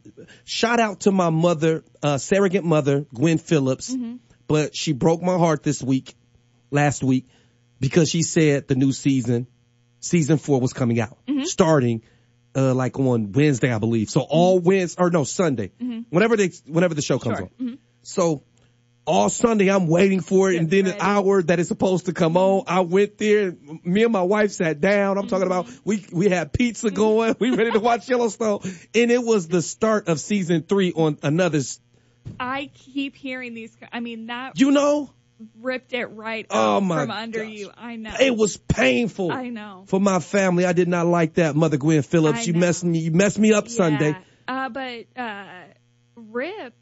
shout 0.45 0.79
out 0.79 1.01
to 1.01 1.11
my 1.11 1.29
mother, 1.29 1.83
uh, 2.01 2.17
surrogate 2.17 2.63
mother, 2.63 3.05
Gwen 3.13 3.37
Phillips. 3.39 3.93
Mm-hmm. 3.93 4.15
But 4.47 4.75
she 4.75 4.93
broke 4.93 5.21
my 5.21 5.37
heart 5.37 5.61
this 5.63 5.83
week, 5.83 6.15
last 6.71 7.03
week, 7.03 7.27
because 7.79 8.09
she 8.09 8.23
said 8.23 8.67
the 8.67 8.75
new 8.75 8.91
season, 8.91 9.47
season 9.99 10.37
four, 10.37 10.59
was 10.59 10.73
coming 10.73 10.99
out, 10.99 11.17
Mm-hmm. 11.27 11.43
starting 11.43 12.01
uh, 12.55 12.73
like 12.73 12.97
on 12.99 13.31
Wednesday, 13.33 13.71
I 13.71 13.77
believe. 13.77 14.09
So 14.09 14.21
all 14.21 14.57
Wednesday 14.59 14.99
or 15.03 15.11
no 15.11 15.23
Sunday, 15.25 15.71
Mhm. 15.79 16.05
whenever 16.09 16.35
they 16.37 16.51
whenever 16.65 16.95
the 16.95 17.01
show 17.03 17.19
comes 17.19 17.37
Sure. 17.37 17.49
on. 17.59 17.67
Mhm. 17.67 17.77
So 18.01 18.43
all 19.05 19.29
Sunday 19.29 19.69
I'm 19.69 19.85
waiting 19.87 20.21
for 20.21 20.51
it, 20.51 20.57
and 20.57 20.69
then 20.69 20.87
an 20.87 20.95
hour 20.99 21.41
that 21.43 21.59
it's 21.59 21.67
supposed 21.69 22.07
to 22.07 22.13
come 22.13 22.35
on, 22.35 22.63
I 22.67 22.79
went 22.81 23.17
there. 23.19 23.55
Me 23.83 24.03
and 24.03 24.11
my 24.11 24.23
wife 24.23 24.51
sat 24.51 24.81
down. 24.81 25.17
I'm 25.19 25.27
talking 25.27 25.45
about 25.45 25.69
we 25.85 26.03
we 26.11 26.29
had 26.29 26.51
pizza 26.51 26.89
going. 26.89 27.35
We 27.39 27.51
ready 27.51 27.71
to 27.71 27.79
watch 27.79 28.09
Yellowstone, 28.09 28.59
and 28.95 29.11
it 29.11 29.23
was 29.23 29.47
the 29.47 29.61
start 29.61 30.07
of 30.07 30.19
season 30.19 30.63
three 30.63 30.91
on 30.93 31.19
another. 31.21 31.61
I 32.39 32.69
keep 32.73 33.15
hearing 33.15 33.53
these. 33.53 33.71
I 33.93 33.99
mean 33.99 34.27
that 34.27 34.59
You 34.59 34.71
know, 34.71 35.11
ripped 35.59 35.93
it 35.93 36.05
right 36.07 36.45
Oh 36.49 36.81
my 36.81 37.01
from 37.01 37.11
under 37.11 37.43
you. 37.43 37.71
I 37.75 37.95
know 37.95 38.13
it 38.19 38.35
was 38.35 38.57
painful. 38.57 39.31
I 39.31 39.49
know. 39.49 39.83
for 39.87 39.99
my 39.99 40.19
family. 40.19 40.65
I 40.65 40.73
did 40.73 40.87
not 40.87 41.05
like 41.05 41.35
that, 41.35 41.55
Mother 41.55 41.77
Gwen 41.77 42.01
Phillips. 42.01 42.47
You 42.47 42.53
messed 42.53 42.83
me. 42.83 42.99
You 42.99 43.11
messed 43.11 43.37
me 43.39 43.53
up 43.53 43.67
Sunday. 43.67 44.15
Uh, 44.47 44.69
but 44.69 45.05
uh, 45.15 45.45
Rip, 46.15 46.73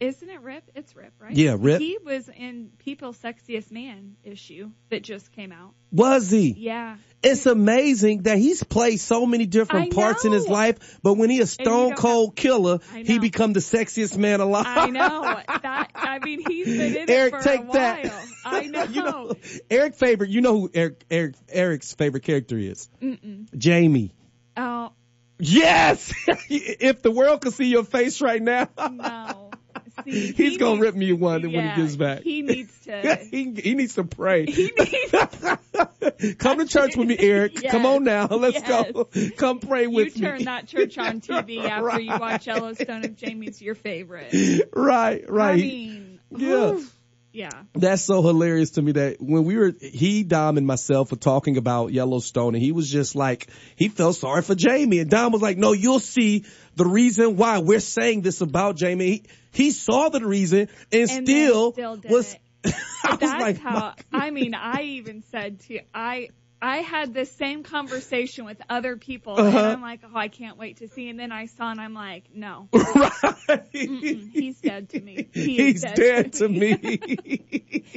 isn't 0.00 0.30
it 0.30 0.40
Rip? 0.40 0.64
It's 0.74 0.94
Rip, 0.94 1.12
right? 1.20 1.34
Yeah, 1.34 1.56
Rip. 1.58 1.80
He 1.80 1.98
was 2.04 2.28
in 2.28 2.70
People's 2.78 3.18
Sexiest 3.18 3.70
Man 3.70 4.16
issue 4.24 4.70
that 4.90 5.02
just 5.02 5.32
came 5.32 5.52
out. 5.52 5.72
Was 5.92 6.30
he? 6.30 6.52
Yeah. 6.56 6.96
It's 7.22 7.46
amazing 7.46 8.22
that 8.22 8.38
he's 8.38 8.62
played 8.62 8.98
so 8.98 9.26
many 9.26 9.46
different 9.46 9.94
parts 9.94 10.24
in 10.24 10.32
his 10.32 10.46
know. 10.46 10.52
life, 10.52 10.98
but 11.02 11.14
when 11.14 11.30
he 11.30 11.40
a 11.40 11.46
stone 11.46 11.94
cold 11.94 12.36
killer, 12.36 12.78
he 12.94 13.18
become 13.18 13.52
the 13.52 13.60
sexiest 13.60 14.16
man 14.16 14.40
alive. 14.40 14.66
I 14.66 14.90
know 14.90 15.22
that. 15.46 15.90
I 15.94 16.18
mean, 16.20 16.42
he's 16.46 16.66
been 16.66 16.96
in 16.96 17.10
Eric, 17.10 17.34
it 17.34 17.36
for 17.36 17.42
take 17.42 17.60
a 17.60 17.64
while. 17.64 17.72
that. 17.72 18.26
I 18.44 18.66
know. 18.66 19.32
Eric 19.70 19.94
favorite, 19.94 20.30
you 20.30 20.40
know 20.40 20.60
who 20.60 20.70
Eric, 20.72 21.04
Eric 21.10 21.34
Eric's 21.48 21.94
favorite 21.94 22.22
character 22.22 22.56
is? 22.56 22.88
Mm-mm. 23.02 23.54
Jamie. 23.56 24.12
Oh 24.56 24.92
Yes! 25.40 26.12
if 26.48 27.00
the 27.02 27.10
world 27.10 27.40
could 27.40 27.54
see 27.54 27.66
your 27.66 27.84
face 27.84 28.20
right 28.20 28.42
now, 28.42 28.68
no. 28.78 29.49
See, 30.04 30.10
he's 30.32 30.36
he 30.36 30.56
gonna 30.58 30.72
needs- 30.74 30.82
rip 30.82 30.94
me 30.94 31.12
one 31.12 31.42
when 31.52 31.68
he 31.70 31.82
gets 31.82 31.96
back. 31.96 32.22
He 32.22 32.42
needs 32.42 32.78
to. 32.84 33.18
he, 33.30 33.52
he 33.52 33.74
needs 33.74 33.94
to 33.94 34.04
pray. 34.04 34.46
He 34.46 34.72
needs. 34.78 35.12
Come 36.38 36.58
to 36.58 36.66
church 36.66 36.96
with 36.96 37.08
me, 37.08 37.16
Eric. 37.18 37.62
Yes. 37.62 37.72
Come 37.72 37.86
on 37.86 38.04
now. 38.04 38.26
Let's 38.26 38.56
Yes. 38.60 38.92
go. 38.92 39.08
Come 39.36 39.60
pray 39.60 39.86
with 39.86 40.16
me. 40.16 40.22
You 40.22 40.28
turn 40.28 40.44
that 40.44 40.66
church 40.66 40.98
on 40.98 41.20
TV 41.20 41.64
after 41.64 41.84
Right. 41.84 42.04
you 42.04 42.10
watch 42.18 42.46
Yellowstone 42.46 43.04
if 43.04 43.16
Jamie's 43.16 43.60
your 43.62 43.74
favorite. 43.74 44.68
right, 44.74 45.28
right. 45.30 45.52
I 45.52 45.56
mean, 45.56 46.20
Yeah. 46.36 46.72
oof. 46.72 46.94
Yeah. 47.32 47.50
That's 47.74 48.02
so 48.02 48.22
hilarious 48.22 48.70
to 48.72 48.82
me 48.82 48.92
that 48.92 49.16
when 49.20 49.44
we 49.44 49.56
were, 49.56 49.72
he, 49.80 50.24
Dom, 50.24 50.58
and 50.58 50.66
myself 50.66 51.10
were 51.10 51.16
talking 51.16 51.56
about 51.56 51.92
Yellowstone, 51.92 52.54
and 52.54 52.62
he 52.62 52.72
was 52.72 52.90
just 52.90 53.14
like, 53.14 53.48
he 53.76 53.88
felt 53.88 54.16
sorry 54.16 54.42
for 54.42 54.54
Jamie. 54.54 54.98
And 54.98 55.10
Dom 55.10 55.32
was 55.32 55.42
like, 55.42 55.56
no, 55.56 55.72
you'll 55.72 56.00
see 56.00 56.44
the 56.76 56.84
reason 56.84 57.36
why 57.36 57.58
we're 57.58 57.80
saying 57.80 58.22
this 58.22 58.40
about 58.40 58.76
Jamie. 58.76 59.06
He, 59.06 59.22
he 59.52 59.70
saw 59.70 60.08
the 60.08 60.24
reason 60.24 60.68
and, 60.92 61.10
And 61.10 61.26
still, 61.26 61.72
still 61.72 62.00
was. 62.08 62.36
I 62.64 62.70
was 63.12 63.18
That's 63.20 63.40
like, 63.40 63.58
how. 63.58 63.94
I 64.12 64.30
mean, 64.30 64.54
I 64.54 64.82
even 64.82 65.22
said 65.30 65.60
to 65.60 65.80
I. 65.94 66.28
I 66.62 66.78
had 66.78 67.14
this 67.14 67.32
same 67.32 67.62
conversation 67.62 68.44
with 68.44 68.58
other 68.68 68.96
people, 68.96 69.36
and 69.38 69.48
Uh-huh. 69.48 69.66
I'm 69.68 69.80
like, 69.82 70.00
"Oh, 70.04 70.16
I 70.16 70.28
can't 70.28 70.58
wait 70.58 70.78
to 70.78 70.88
see." 70.88 71.08
And 71.08 71.18
then 71.18 71.32
I 71.32 71.46
saw, 71.46 71.70
and 71.70 71.80
I'm 71.80 71.94
like, 71.94 72.24
"No, 72.34 72.68
Mm-mm, 72.72 74.30
he's 74.32 74.60
dead 74.60 74.90
to 74.90 75.00
me. 75.00 75.28
He 75.34 75.56
he's 75.56 75.82
dead 75.82 76.32
to 76.34 76.48
me. 76.48 77.00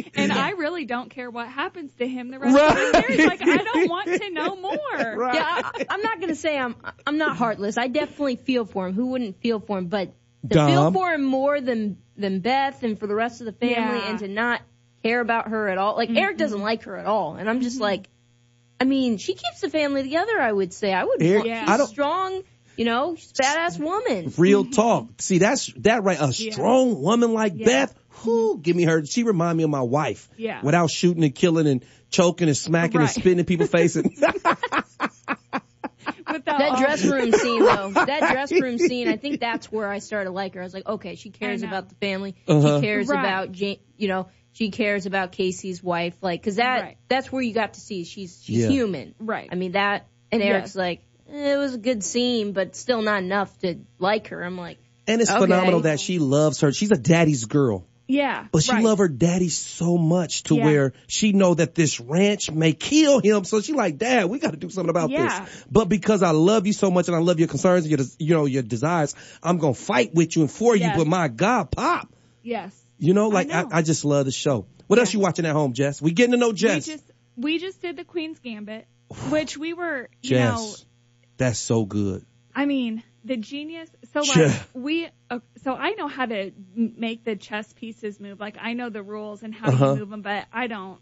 And 0.16 0.32
I 0.32 0.51
really 0.51 0.86
don't 0.86 1.09
care 1.09 1.30
what 1.30 1.47
happens 1.47 1.91
to 1.95 2.07
him 2.07 2.30
the 2.32 2.39
rest 2.39 2.55
of 2.57 2.76
the 2.93 3.05
years. 3.16 3.26
Like, 3.28 3.41
I 3.41 3.57
don't 3.64 3.89
want 3.89 4.07
to 4.22 4.30
know 4.30 4.55
more. 4.55 5.34
Yeah, 5.34 5.61
I, 5.64 5.86
I'm 5.89 6.01
not 6.01 6.20
gonna 6.20 6.36
say 6.36 6.57
I'm 6.57 6.76
I'm 7.05 7.18
not 7.18 7.36
heartless. 7.38 7.78
I 7.78 7.88
definitely 7.88 8.36
feel 8.38 8.66
for 8.66 8.88
him. 8.88 8.93
Who 8.93 9.07
wouldn't 9.07 9.39
feel 9.41 9.59
for 9.59 9.78
him? 9.78 9.88
But 9.88 10.14
to 10.49 10.66
feel 10.68 10.91
for 10.91 11.11
him 11.11 11.24
more 11.24 11.59
than 11.61 11.97
than 12.18 12.39
Beth 12.39 12.84
and 12.84 12.99
for 12.99 13.07
the 13.07 13.16
rest 13.16 13.41
of 13.41 13.45
the 13.45 13.51
family, 13.53 13.99
Yeah. 13.99 14.09
and 14.09 14.20
to 14.20 14.28
not 14.28 14.61
care 15.03 15.20
about 15.20 15.49
her 15.49 15.68
at 15.68 15.78
all. 15.78 15.95
Like 15.95 16.11
Eric 16.11 16.38
doesn't 16.38 16.57
Mm-hmm. 16.57 16.64
like 16.64 16.84
her 16.84 16.95
at 16.97 17.05
all, 17.05 17.36
and 17.36 17.49
I'm 17.49 17.61
just 17.61 17.80
like, 17.82 18.07
I 18.84 18.86
mean, 18.86 19.15
she 19.17 19.34
keeps 19.34 19.61
the 19.61 19.69
family 19.69 20.03
together. 20.03 20.38
I 20.41 20.51
would 20.51 20.73
say. 20.73 20.91
I 20.93 21.05
would. 21.05 21.21
Eric, 21.21 21.36
want, 21.38 21.47
Yeah. 21.47 21.61
she's 21.61 21.69
I 21.69 21.77
don't- 21.77 21.88
strong. 21.88 22.41
You 22.75 22.84
know, 22.86 23.15
she's 23.15 23.31
a 23.39 23.43
badass 23.43 23.79
woman. 23.79 24.34
Real 24.38 24.65
talk. 24.65 25.07
See, 25.21 25.38
that's 25.38 25.71
that 25.77 26.03
right. 26.03 26.17
A 26.19 26.34
strong 26.34 27.01
woman 27.01 27.31
like 27.34 27.57
Beth. 27.57 27.97
Who 28.23 28.59
give 28.59 28.75
me 28.75 28.84
her. 28.84 29.05
She 29.05 29.23
remind 29.23 29.57
me 29.57 29.63
of 29.63 29.69
my 29.69 29.81
wife. 29.84 30.27
Yeah. 30.38 30.59
Without 30.61 30.89
shooting 30.91 31.23
and 31.23 31.34
killing 31.34 31.65
and 31.67 31.86
choking 32.09 32.47
and 32.49 32.57
smacking 32.57 32.95
and 32.97 33.03
Right. 33.05 33.09
spitting 33.15 33.39
in 33.39 33.45
people's 33.45 33.69
faces. 33.69 34.03
that 36.45 36.75
dress 36.77 37.05
room 37.05 37.31
scene 37.31 37.63
though, 37.63 37.89
that 37.93 38.31
dress 38.31 38.51
room 38.51 38.77
scene, 38.77 39.07
I 39.07 39.17
think 39.17 39.39
that's 39.39 39.71
where 39.71 39.89
I 39.89 39.99
started 39.99 40.25
to 40.25 40.31
like 40.31 40.55
her. 40.55 40.61
I 40.61 40.63
was 40.63 40.73
like, 40.73 40.88
okay, 40.88 41.15
she 41.15 41.29
cares 41.29 41.63
about 41.63 41.89
the 41.89 41.95
family. 41.95 42.36
Uh-huh. 42.47 42.79
She 42.79 42.86
cares 42.86 43.07
Right. 43.07 43.19
about, 43.19 43.55
Ja- 43.57 43.75
you 43.97 44.07
know, 44.07 44.27
she 44.54 44.70
cares 44.72 45.06
about 45.06 45.32
Casey's 45.32 45.84
wife. 45.84 46.16
Like, 46.22 46.41
cause 46.43 46.56
that, 46.56 46.82
Right. 46.82 46.97
that's 47.10 47.32
where 47.32 47.41
you 47.41 47.54
got 47.54 47.74
to 47.74 47.80
see 47.80 48.04
she's, 48.06 48.39
she's 48.43 48.60
Yeah. 48.60 48.68
human. 48.70 49.16
Right. 49.20 49.49
I 49.51 49.56
mean, 49.56 49.74
that, 49.74 50.08
and 50.32 50.41
Yes. 50.41 50.49
Eric's 50.51 50.76
like, 50.76 51.01
eh, 51.32 51.54
it 51.54 51.58
was 51.58 51.74
a 51.74 51.78
good 51.80 52.04
scene, 52.04 52.54
but 52.54 52.76
still 52.76 53.01
not 53.01 53.22
enough 53.24 53.58
to 53.60 53.80
like 53.99 54.28
her. 54.30 54.41
I'm 54.43 54.58
like, 54.58 54.78
and 55.08 55.20
it's 55.22 55.30
okay. 55.30 55.39
phenomenal 55.39 55.82
that 55.82 55.99
she 55.99 56.20
loves 56.20 56.62
her. 56.62 56.72
She's 56.72 56.91
a 56.91 56.95
daddy's 56.97 57.45
girl. 57.45 57.86
Yeah. 58.08 58.45
But 58.51 58.64
she 58.64 58.72
right. 58.74 58.84
love 58.84 58.97
her 58.99 59.08
daddy 59.08 59.49
so 59.49 59.97
much 59.97 60.43
to 60.43 60.56
Yeah. 60.56 60.66
where 60.66 60.93
she 61.08 61.32
know 61.32 61.54
that 61.56 61.74
this 61.74 61.99
ranch 61.99 62.51
may 62.51 62.74
kill 62.74 63.20
him. 63.20 63.43
So 63.45 63.60
she 63.62 63.74
like, 63.74 63.97
Dad, 63.97 64.30
we 64.30 64.39
got 64.39 64.51
to 64.51 64.58
do 64.58 64.70
something 64.70 64.89
about 64.89 65.10
Yeah. 65.10 65.45
this. 65.45 65.66
But 65.72 65.86
because 65.89 66.22
I 66.22 66.32
love 66.32 66.68
you 66.68 66.74
so 66.74 66.91
much 66.91 67.08
and 67.08 67.16
I 67.16 67.20
love 67.20 67.39
your 67.39 67.47
concerns 67.47 67.86
and 67.86 67.91
your, 67.91 67.97
des- 67.97 68.16
you 68.20 68.34
know, 68.36 68.45
your 68.45 68.62
desires, 68.62 69.16
I'm 69.41 69.58
gonna 69.58 69.74
fight 69.74 70.14
with 70.14 70.36
you 70.36 70.43
and 70.43 70.51
for 70.51 70.76
Yes. 70.76 70.91
you. 70.97 71.04
But 71.04 71.08
my 71.10 71.28
God, 71.30 71.72
Pop, 71.72 72.14
Yes. 72.43 72.74
You 72.98 73.14
know, 73.14 73.30
like 73.30 73.52
I, 73.52 73.62
know. 73.64 73.70
I, 73.72 73.82
just 73.82 74.06
love 74.06 74.26
the 74.26 74.32
show. 74.32 74.66
What 74.88 75.00
else 75.00 75.14
you 75.14 75.20
watching 75.20 75.46
at 75.46 75.54
home, 75.54 75.74
Jess? 75.74 76.02
We 76.02 76.12
getting 76.12 76.32
to 76.32 76.38
know 76.38 76.54
Jess. 76.54 76.88
We 76.88 76.94
just 76.94 77.12
we 77.36 77.60
just 77.60 77.82
did 77.82 77.96
the 77.98 78.04
Queen's 78.04 78.39
Gambit, 78.39 78.88
which 79.30 79.58
we 79.58 79.74
were, 79.74 80.10
you 80.22 80.38
know, 80.38 80.56
Jess, 80.58 80.86
that's 81.38 81.60
so 81.60 81.86
good. 81.86 82.26
I 82.56 82.66
mean, 82.66 83.02
the 83.26 83.38
genius. 83.38 83.89
So 84.14 84.20
like 84.22 84.36
Yeah. 84.38 84.64
we, 84.74 85.08
uh, 85.32 85.39
so 85.64 85.74
I 85.74 85.91
know 85.91 86.08
how 86.08 86.26
to 86.28 86.52
make 86.76 87.24
the 87.24 87.36
chess 87.36 87.72
pieces 87.74 88.20
move. 88.20 88.39
Like 88.39 88.58
I 88.62 88.74
know 88.74 88.89
the 88.89 89.02
rules 89.02 89.41
and 89.41 89.54
how 89.56 89.70
Uh-huh. 89.70 89.86
you 89.94 89.96
move 90.00 90.10
them, 90.10 90.22
but 90.22 90.46
I 90.54 90.68
don't. 90.68 91.00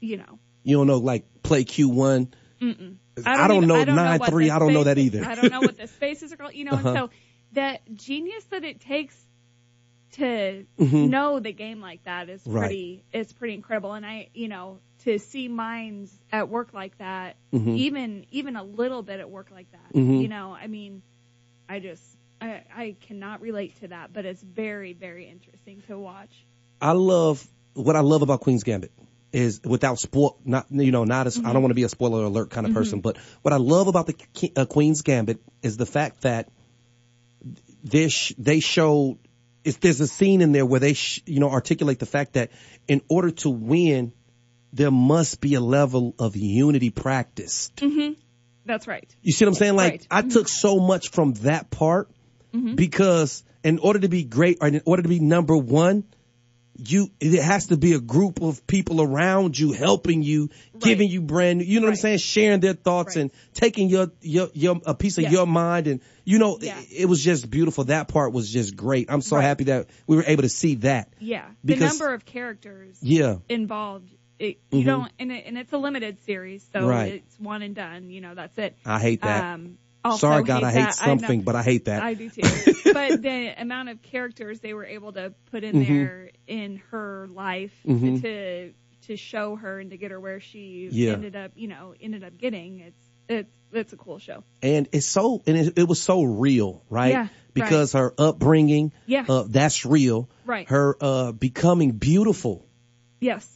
You 0.00 0.16
know. 0.16 0.38
You 0.64 0.76
don't 0.78 0.86
know 0.88 0.98
like 0.98 1.42
play 1.42 1.62
Q 1.64 1.88
one. 1.88 2.34
Mm-mm. 2.60 2.96
I 3.24 3.46
don't 3.48 3.58
even- 3.58 3.68
know 3.68 3.76
I 3.76 3.84
don't 3.84 3.96
nine 3.96 4.18
what 4.20 4.30
three. 4.30 4.50
I 4.50 4.58
don't 4.58 4.72
know 4.72 4.84
that 4.84 4.98
either. 4.98 5.24
I 5.24 5.34
don't 5.36 5.50
know 5.50 5.60
what 5.60 5.76
the 5.76 5.86
spaces 5.98 6.32
are 6.32 6.36
called. 6.36 6.54
You 6.54 6.64
know, 6.64 6.72
Uh-huh. 6.72 6.88
and 6.88 6.96
so 6.98 7.10
the 7.52 7.78
genius 7.94 8.44
that 8.50 8.64
it 8.64 8.80
takes 8.80 9.16
to 10.12 10.64
Mhm. 10.78 11.08
know 11.08 11.40
the 11.40 11.52
game 11.52 11.80
like 11.80 12.04
that 12.04 12.28
is 12.28 12.42
Right. 12.46 12.60
pretty. 12.66 13.04
It's 13.12 13.32
pretty 13.32 13.54
incredible. 13.54 13.92
And 13.92 14.04
I, 14.04 14.28
you 14.34 14.48
know, 14.48 14.78
to 15.04 15.18
see 15.18 15.48
minds 15.48 16.12
at 16.30 16.48
work 16.48 16.72
like 16.74 16.96
that, 16.98 17.36
Mhm. 17.52 17.76
even 17.76 18.26
even 18.30 18.56
a 18.56 18.62
little 18.62 19.02
bit 19.02 19.20
at 19.20 19.30
work 19.30 19.50
like 19.50 19.70
that. 19.72 19.92
Mhm. 19.94 20.22
You 20.22 20.28
know, 20.28 20.52
I 20.52 20.66
mean, 20.66 21.02
I 21.68 21.80
just 21.80 22.02
I, 22.40 22.62
I 22.74 22.96
cannot 23.06 23.40
relate 23.40 23.78
to 23.80 23.88
that, 23.88 24.12
but 24.12 24.24
it's 24.24 24.42
very 24.42 24.92
very 24.92 25.28
interesting 25.28 25.82
to 25.88 25.98
watch. 25.98 26.44
I 26.80 26.92
love 26.92 27.46
what 27.74 27.96
I 27.96 28.00
love 28.00 28.22
about 28.22 28.40
Queen's 28.40 28.64
Gambit 28.64 28.90
is 29.32 29.60
without 29.64 29.98
spoil 29.98 30.36
not 30.44 30.66
you 30.70 30.92
know 30.92 31.04
not 31.04 31.26
as 31.26 31.38
I 31.38 31.52
don't 31.52 31.62
want 31.62 31.70
to 31.70 31.74
be 31.76 31.84
a 31.84 31.88
spoiler 31.88 32.24
alert 32.24 32.50
kind 32.50 32.66
of 32.66 32.74
person, 32.74 32.98
Mhm. 32.98 33.02
but 33.02 33.16
what 33.42 33.54
I 33.54 33.56
love 33.56 33.86
about 33.86 34.06
the 34.06 34.52
uh, 34.56 34.66
Queen's 34.66 35.02
Gambit 35.02 35.40
is 35.62 35.76
the 35.78 35.86
fact 35.86 36.22
that 36.22 36.48
this 37.84 38.32
they 38.38 38.60
showed 38.60 39.18
if 39.64 39.80
there's 39.80 40.00
a 40.00 40.06
scene 40.06 40.40
in 40.42 40.52
there 40.52 40.66
where 40.66 40.80
they 40.80 40.94
sh, 40.94 41.22
you 41.26 41.40
know 41.40 41.50
articulate 41.50 41.98
the 41.98 42.06
fact 42.06 42.34
that 42.34 42.50
in 42.88 43.00
order 43.08 43.30
to 43.30 43.50
win 43.50 44.12
there 44.72 44.90
must 44.90 45.40
be 45.40 45.54
a 45.54 45.60
level 45.60 46.14
of 46.18 46.34
unity 46.34 46.88
practiced. 46.90 47.76
Mm-hmm. 47.76 48.14
That's 48.64 48.86
right. 48.88 49.08
You 49.22 49.32
see 49.32 49.44
what 49.44 49.50
I'm 49.50 49.54
saying? 49.56 49.76
Like 49.76 49.92
Right. 49.92 50.06
I 50.10 50.22
took 50.22 50.48
so 50.48 50.78
much 50.80 51.10
from 51.10 51.34
that 51.34 51.70
part 51.70 52.08
Mhm. 52.54 52.76
because 52.76 53.44
in 53.64 53.78
order 53.78 53.98
to 54.00 54.08
be 54.08 54.24
great 54.24 54.58
or 54.60 54.68
in 54.68 54.80
order 54.86 55.02
to 55.02 55.08
be 55.08 55.20
number 55.20 55.56
one, 55.56 56.04
you 56.78 57.10
it 57.20 57.42
has 57.42 57.66
to 57.68 57.76
be 57.76 57.92
a 57.92 58.00
group 58.00 58.40
of 58.42 58.66
people 58.66 59.02
around 59.02 59.58
you 59.58 59.72
helping 59.72 60.22
you, 60.22 60.48
giving 60.78 61.08
you 61.08 61.20
brand 61.20 61.58
new, 61.58 61.64
you 61.64 61.80
know 61.80 61.86
what 61.86 61.90
I'm 61.92 61.96
saying, 61.96 62.18
sharing 62.18 62.60
their 62.60 62.72
thoughts 62.72 63.16
and 63.16 63.30
taking 63.52 63.88
your 63.88 64.10
your 64.20 64.48
your 64.54 64.80
a 64.86 64.94
piece 64.94 65.18
of 65.18 65.22
Yes. 65.24 65.32
your 65.32 65.46
mind 65.46 65.86
and 65.86 66.00
you 66.24 66.38
know 66.38 66.58
it, 66.60 66.74
it 66.90 67.06
was 67.06 67.22
just 67.22 67.50
beautiful. 67.50 67.84
That 67.84 68.08
part 68.08 68.32
was 68.32 68.50
just 68.50 68.74
great. 68.76 69.10
I'm 69.10 69.20
so 69.20 69.36
Right. 69.36 69.42
happy 69.42 69.64
that 69.64 69.88
we 70.06 70.16
were 70.16 70.24
able 70.26 70.42
to 70.42 70.48
see 70.48 70.76
that. 70.76 71.12
Yeah, 71.18 71.44
because, 71.64 71.80
the 71.80 71.86
number 71.86 72.14
of 72.14 72.24
characters 72.24 72.96
Yeah. 73.02 73.36
involved. 73.48 74.08
It, 74.38 74.58
you 74.72 74.80
Mhm. 74.80 74.84
don't, 74.86 75.12
and, 75.20 75.30
it, 75.30 75.44
and 75.46 75.56
it's 75.56 75.72
a 75.72 75.78
limited 75.78 76.18
series, 76.24 76.66
so 76.72 76.84
Right. 76.88 77.12
it's 77.14 77.38
one 77.38 77.62
and 77.62 77.76
done. 77.76 78.10
You 78.10 78.20
know, 78.22 78.34
that's 78.34 78.58
it. 78.58 78.76
I 78.84 78.98
hate 78.98 79.20
that. 79.22 79.54
Um, 79.54 79.78
also 80.04 80.26
Sorry, 80.28 80.42
God, 80.44 80.62
hate 80.62 80.64
I 80.66 80.72
hate 80.72 80.80
that. 80.84 80.98
I 81.02 81.06
something, 81.06 81.42
but 81.42 81.54
I 81.56 81.62
hate 81.62 81.84
that. 81.86 82.02
I 82.02 82.14
do 82.14 82.28
too. 82.28 82.42
but 82.92 83.22
the 83.22 83.54
amount 83.60 83.88
of 83.88 84.02
characters 84.02 84.60
they 84.60 84.74
were 84.74 84.84
able 84.84 85.12
to 85.12 85.32
put 85.50 85.64
in 85.64 85.76
Mhm. 85.76 85.86
there 85.86 86.30
in 86.46 86.76
her 86.90 87.28
life 87.32 87.72
Mhm. 87.86 88.20
to 88.22 88.72
to 89.08 89.16
show 89.16 89.56
her 89.56 89.80
and 89.80 89.90
to 89.90 89.96
get 89.96 90.12
her 90.12 90.20
where 90.20 90.38
she 90.38 90.88
Yeah. 90.92 91.12
ended 91.14 91.34
up, 91.34 91.50
you 91.56 91.66
know, 91.66 91.92
ended 92.00 92.22
up 92.22 92.38
getting. 92.38 92.80
It's 92.80 93.02
it's 93.28 93.52
it's 93.72 93.92
a 93.92 93.96
cool 93.96 94.18
show. 94.18 94.44
and 94.62 94.88
it's 94.92 95.06
so 95.06 95.42
and 95.46 95.56
it, 95.56 95.78
it 95.78 95.88
was 95.88 96.00
so 96.00 96.22
real, 96.22 96.82
right? 96.90 97.10
Yeah, 97.12 97.28
because 97.54 97.92
her 97.94 98.12
upbringing, 98.18 98.92
Yeah. 99.06 99.24
uh, 99.28 99.44
that's 99.48 99.84
real. 99.86 100.28
Right. 100.44 100.68
Her 100.68 100.96
uh, 101.00 101.32
becoming 101.32 101.92
beautiful. 101.92 102.66
Yes. 103.20 103.48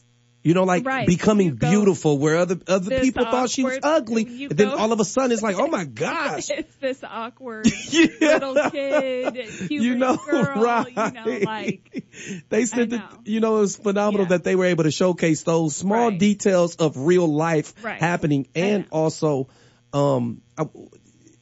You 0.43 0.53
know, 0.53 0.63
like 0.63 0.85
Right. 0.85 1.05
becoming 1.07 1.55
go- 1.55 1.69
beautiful, 1.69 2.19
where 2.19 2.37
other 2.37 2.57
other 2.67 3.01
people 3.01 3.25
thought 3.25 3.49
she 3.49 3.63
was 3.65 3.79
ugly, 3.83 4.45
and 4.45 4.51
then 4.57 4.69
go- 4.69 4.77
all 4.77 4.93
of 4.93 4.99
a 5.01 5.03
sudden 5.05 5.31
it's 5.33 5.41
like, 5.41 5.57
oh 5.59 5.67
my 5.67 5.83
gosh, 6.03 6.49
it's 6.49 6.73
this 6.77 7.03
awkward 7.03 7.65
little 8.21 8.69
kid, 8.69 9.69
you 9.69 9.95
know, 9.95 10.15
girl, 10.15 10.61
right? 10.61 10.87
you 10.87 11.11
know, 11.11 11.39
like 11.43 12.05
they 12.49 12.65
said 12.65 12.91
that 12.91 13.11
you 13.25 13.41
know 13.41 13.57
it 13.57 13.61
was 13.61 13.75
phenomenal 13.75 14.27
that 14.27 14.43
they 14.45 14.55
were 14.55 14.65
able 14.65 14.85
to 14.85 14.91
showcase 14.91 15.43
those 15.43 15.75
small 15.75 16.11
details 16.11 16.75
of 16.77 16.95
real 16.97 17.27
life 17.27 17.73
Right. 17.83 17.99
happening, 17.99 18.47
and 18.55 18.85
also 18.91 19.49
um 19.91 20.41
I- 20.57 20.69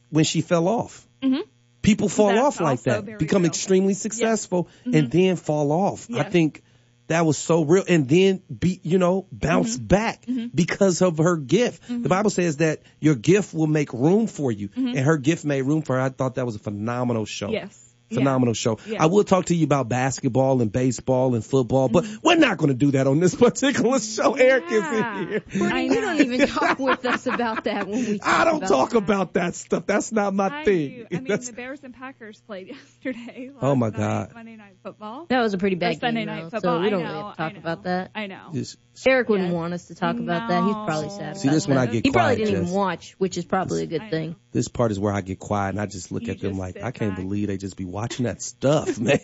when 0.09 0.23
she 0.23 0.41
fell 0.41 0.67
off. 0.67 1.05
Mhm. 1.21 1.41
People 1.83 2.09
fall 2.09 2.29
That's 2.29 2.39
off 2.57 2.61
like 2.61 2.81
that, 2.83 3.19
become 3.19 3.43
real. 3.43 3.49
extremely 3.49 3.93
successful, 3.93 4.67
Mhm. 4.87 4.95
and 4.97 5.11
then 5.11 5.35
fall 5.35 5.71
off. 5.71 6.07
I 6.11 6.23
think 6.23 6.63
that 7.07 7.25
was 7.25 7.37
so 7.37 7.63
real, 7.63 7.83
and 7.87 8.07
then 8.09 8.41
be 8.59 8.79
you 8.83 8.97
know 8.97 9.27
bounce 9.31 9.77
Mm-hmm. 9.77 9.85
back 9.85 10.25
because 10.53 11.01
of 11.01 11.17
her 11.19 11.37
gift. 11.37 11.83
The 11.87 12.09
Bible 12.09 12.29
says 12.29 12.57
that 12.57 12.81
your 12.99 13.15
gift 13.15 13.53
will 13.53 13.67
make 13.67 13.93
room 13.93 14.27
for 14.27 14.51
you, 14.51 14.69
Mhm. 14.69 14.89
and 14.97 14.99
her 14.99 15.17
gift 15.17 15.45
made 15.45 15.61
room 15.63 15.81
for 15.81 15.95
her. 15.95 16.01
I 16.01 16.09
thought 16.09 16.35
that 16.35 16.45
was 16.45 16.55
a 16.55 16.59
phenomenal 16.59 17.25
show. 17.25 17.49
Yes. 17.51 17.79
Phenomenal 18.15 18.53
show. 18.53 18.79
Yeah. 18.85 19.03
I 19.03 19.07
will 19.07 19.23
talk 19.23 19.45
to 19.45 19.55
you 19.55 19.65
about 19.65 19.89
basketball 19.89 20.61
and 20.61 20.71
baseball 20.71 21.35
and 21.35 21.45
football, 21.45 21.89
but 21.89 22.03
Mm-hmm. 22.05 22.15
we're 22.27 22.35
not 22.35 22.57
going 22.57 22.69
to 22.69 22.73
do 22.75 22.91
that 22.91 23.07
on 23.07 23.19
this 23.19 23.35
particular 23.45 23.99
show. 23.99 24.33
Eric 24.35 24.65
is 24.71 24.83
in 24.83 25.27
here. 25.27 25.39
Brittany, 25.39 25.85
you 25.87 26.01
don't 26.01 26.19
even 26.21 26.47
talk 26.47 26.79
with 26.79 27.05
us 27.05 27.25
about 27.27 27.63
that 27.65 27.87
when 27.87 27.99
we 28.05 28.19
talk 28.19 28.27
I 28.27 28.43
don't 28.45 28.57
about 28.57 28.67
talk 28.69 28.89
that. 28.91 28.97
about 28.97 29.33
that 29.33 29.55
stuff. 29.55 29.85
That's 29.85 30.11
not 30.11 30.33
my 30.33 30.61
I 30.61 30.63
thing. 30.65 30.89
do. 30.89 31.05
I 31.11 31.15
mean, 31.15 31.23
That's- 31.25 31.47
the 31.47 31.53
Bears 31.53 31.79
and 31.83 31.93
Packers 31.93 32.41
played 32.41 32.67
yesterday. 32.67 33.51
Oh, 33.61 33.75
my 33.75 33.89
night, 33.89 33.97
God. 33.97 34.31
Monday 34.33 34.55
night 34.55 34.75
football. 34.83 35.25
That 35.29 35.41
was 35.41 35.53
a 35.53 35.57
pretty 35.57 35.75
Or 35.75 35.79
bad 35.79 35.99
Sunday 35.99 36.21
game, 36.21 36.27
night 36.27 36.43
though, 36.43 36.49
football. 36.51 36.77
so 36.77 36.81
we 36.81 36.89
don't 36.89 37.03
know, 37.03 37.09
really 37.11 37.23
have 37.23 37.31
to 37.31 37.37
talk 37.37 37.57
about 37.57 37.83
that. 37.83 38.11
I 38.15 38.27
know. 38.27 38.49
Just- 38.53 38.77
Eric 39.05 39.27
wouldn't 39.27 39.53
want 39.53 39.73
us 39.73 39.87
to 39.87 39.95
talk 39.95 40.15
about 40.17 40.47
that. 40.47 40.63
He's 40.63 40.73
probably 40.73 41.09
sad. 41.09 41.35
See, 41.37 41.47
about 41.49 41.53
this 41.55 41.67
when 41.67 41.77
I 41.77 41.85
get 41.85 42.05
He 42.05 42.11
probably 42.11 42.37
didn't 42.37 42.61
even 42.63 42.69
watch, 42.73 43.13
which 43.17 43.37
is 43.37 43.43
probably 43.43 43.83
a 43.83 43.87
good 43.87 44.09
thing. 44.09 44.37
This 44.55 44.69
part 44.69 44.89
is 44.91 44.97
where 44.99 45.11
I 45.13 45.19
get 45.19 45.37
quiet 45.37 45.71
and 45.71 45.81
I 45.81 45.85
just 45.85 46.11
look 46.13 46.23
at 46.29 46.39
them 46.39 46.57
like, 46.57 46.75
I 46.77 46.91
can't 46.91 47.15
believe 47.15 47.47
they 47.47 47.57
just 47.57 47.75
be 47.75 47.83
watching 47.83 48.23
that 48.23 48.41
stuff, 48.41 48.97
man. 49.07 49.19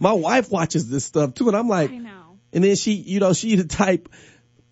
My 0.00 0.12
wife 0.12 0.50
watches 0.50 0.90
this 0.90 1.04
stuff 1.04 1.34
too, 1.34 1.46
and 1.48 1.56
I'm 1.56 1.68
like, 1.68 1.90
and 2.52 2.64
then 2.64 2.74
she, 2.76 2.92
you 2.94 3.20
know, 3.20 3.32
she 3.32 3.54
the 3.56 3.64
type, 3.64 4.08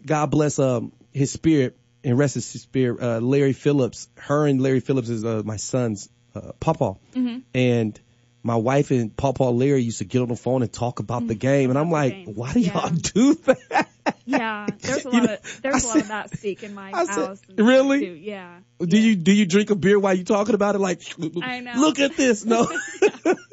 God 0.04 0.26
bless 0.32 0.58
um 0.58 0.92
his 1.12 1.30
spirit 1.30 1.76
and 2.02 2.18
rest 2.18 2.34
his 2.34 2.44
spirit, 2.46 3.00
uh, 3.00 3.20
Larry 3.20 3.52
Phillips. 3.52 4.08
Her 4.16 4.46
and 4.46 4.60
Larry 4.60 4.80
Phillips 4.80 5.08
is 5.10 5.24
uh, 5.24 5.42
my 5.44 5.56
son's 5.56 6.08
uh, 6.34 6.52
papa, 6.58 6.94
Mhm. 7.14 7.42
and 7.54 8.00
my 8.42 8.56
wife 8.56 8.90
and 8.90 9.14
Papa 9.16 9.44
Larry 9.44 9.82
used 9.82 9.98
to 9.98 10.04
get 10.04 10.22
on 10.22 10.28
the 10.28 10.36
phone 10.36 10.62
and 10.62 10.72
talk 10.72 10.98
about 11.00 11.26
the 11.26 11.34
game, 11.34 11.70
and 11.70 11.78
I'm 11.78 11.90
like, 11.90 12.24
why 12.26 12.52
do 12.52 12.60
y'all 12.60 12.88
do 12.90 13.34
that? 13.34 13.88
Yeah, 14.24 14.66
there's 14.80 15.04
a 15.06 15.10
You 15.10 15.12
lot 15.20 15.22
know, 15.26 15.34
of 15.34 15.60
there's 15.62 15.84
a 15.84 15.88
lot 15.88 15.96
of 15.98 16.08
that 16.08 16.36
speak 16.38 16.62
in 16.62 16.74
my 16.74 16.90
I 16.92 17.04
house. 17.06 17.40
really? 17.56 18.00
too. 18.00 18.12
Yeah. 18.14 18.60
Do 18.80 18.98
you 18.98 19.14
do 19.16 19.32
you 19.32 19.44
drink 19.46 19.70
a 19.70 19.74
beer 19.76 19.98
while 19.98 20.14
you're 20.14 20.24
talking 20.24 20.54
about 20.54 20.74
it? 20.74 20.78
Like, 20.78 21.02
I 21.42 21.60
know. 21.60 21.72
look 21.76 21.98
at 21.98 22.16
this. 22.16 22.44
No, 22.44 22.66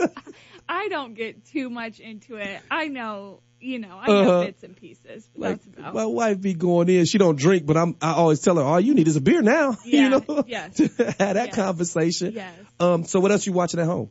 I 0.69 0.87
don't 0.89 1.13
get 1.13 1.45
too 1.47 1.69
much 1.69 1.99
into 1.99 2.35
it. 2.35 2.61
I 2.69 2.87
know, 2.87 3.41
you 3.59 3.79
know, 3.79 3.97
I 4.01 4.07
know 4.07 4.21
Uh-huh. 4.21 4.45
bits 4.45 4.63
and 4.63 4.75
pieces. 4.75 5.27
But 5.35 5.59
like 5.77 5.93
my 5.93 6.05
wife 6.05 6.41
be 6.41 6.53
going 6.53 6.89
in. 6.89 7.05
She 7.05 7.17
don't 7.17 7.37
drink, 7.37 7.65
but 7.65 7.77
I'm. 7.77 7.95
I 8.01 8.11
always 8.13 8.39
tell 8.41 8.55
her, 8.57 8.63
all 8.63 8.79
you 8.79 8.93
need 8.93 9.07
is 9.07 9.15
a 9.15 9.21
beer 9.21 9.41
now. 9.41 9.75
Yeah, 9.85 10.01
you 10.01 10.09
know, 10.09 10.43
yes. 10.47 10.75
to 10.77 10.87
have 11.19 11.35
that 11.35 11.53
conversation. 11.53 12.33
Yes. 12.33 12.53
Um. 12.79 13.03
So 13.05 13.19
what 13.19 13.31
else 13.31 13.45
you 13.45 13.53
watching 13.53 13.79
at 13.79 13.85
home? 13.85 14.09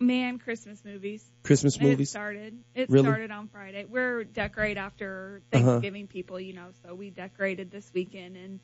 Man, 0.00 0.38
Christmas 0.38 0.84
movies. 0.84 1.24
Christmas 1.42 1.76
It 1.76 1.82
movies? 1.82 2.08
It 2.08 2.10
started. 2.10 2.58
It 2.74 2.88
Really? 2.90 3.04
started 3.04 3.30
on 3.30 3.48
Friday. 3.48 3.84
We're 3.88 4.24
decorate 4.24 4.76
after 4.76 5.42
Uh-huh. 5.52 5.64
Thanksgiving 5.64 6.06
people, 6.06 6.38
you 6.38 6.52
know, 6.54 6.68
so 6.84 6.94
we 6.94 7.10
decorated 7.10 7.70
this 7.70 7.90
weekend 7.92 8.36
and 8.36 8.60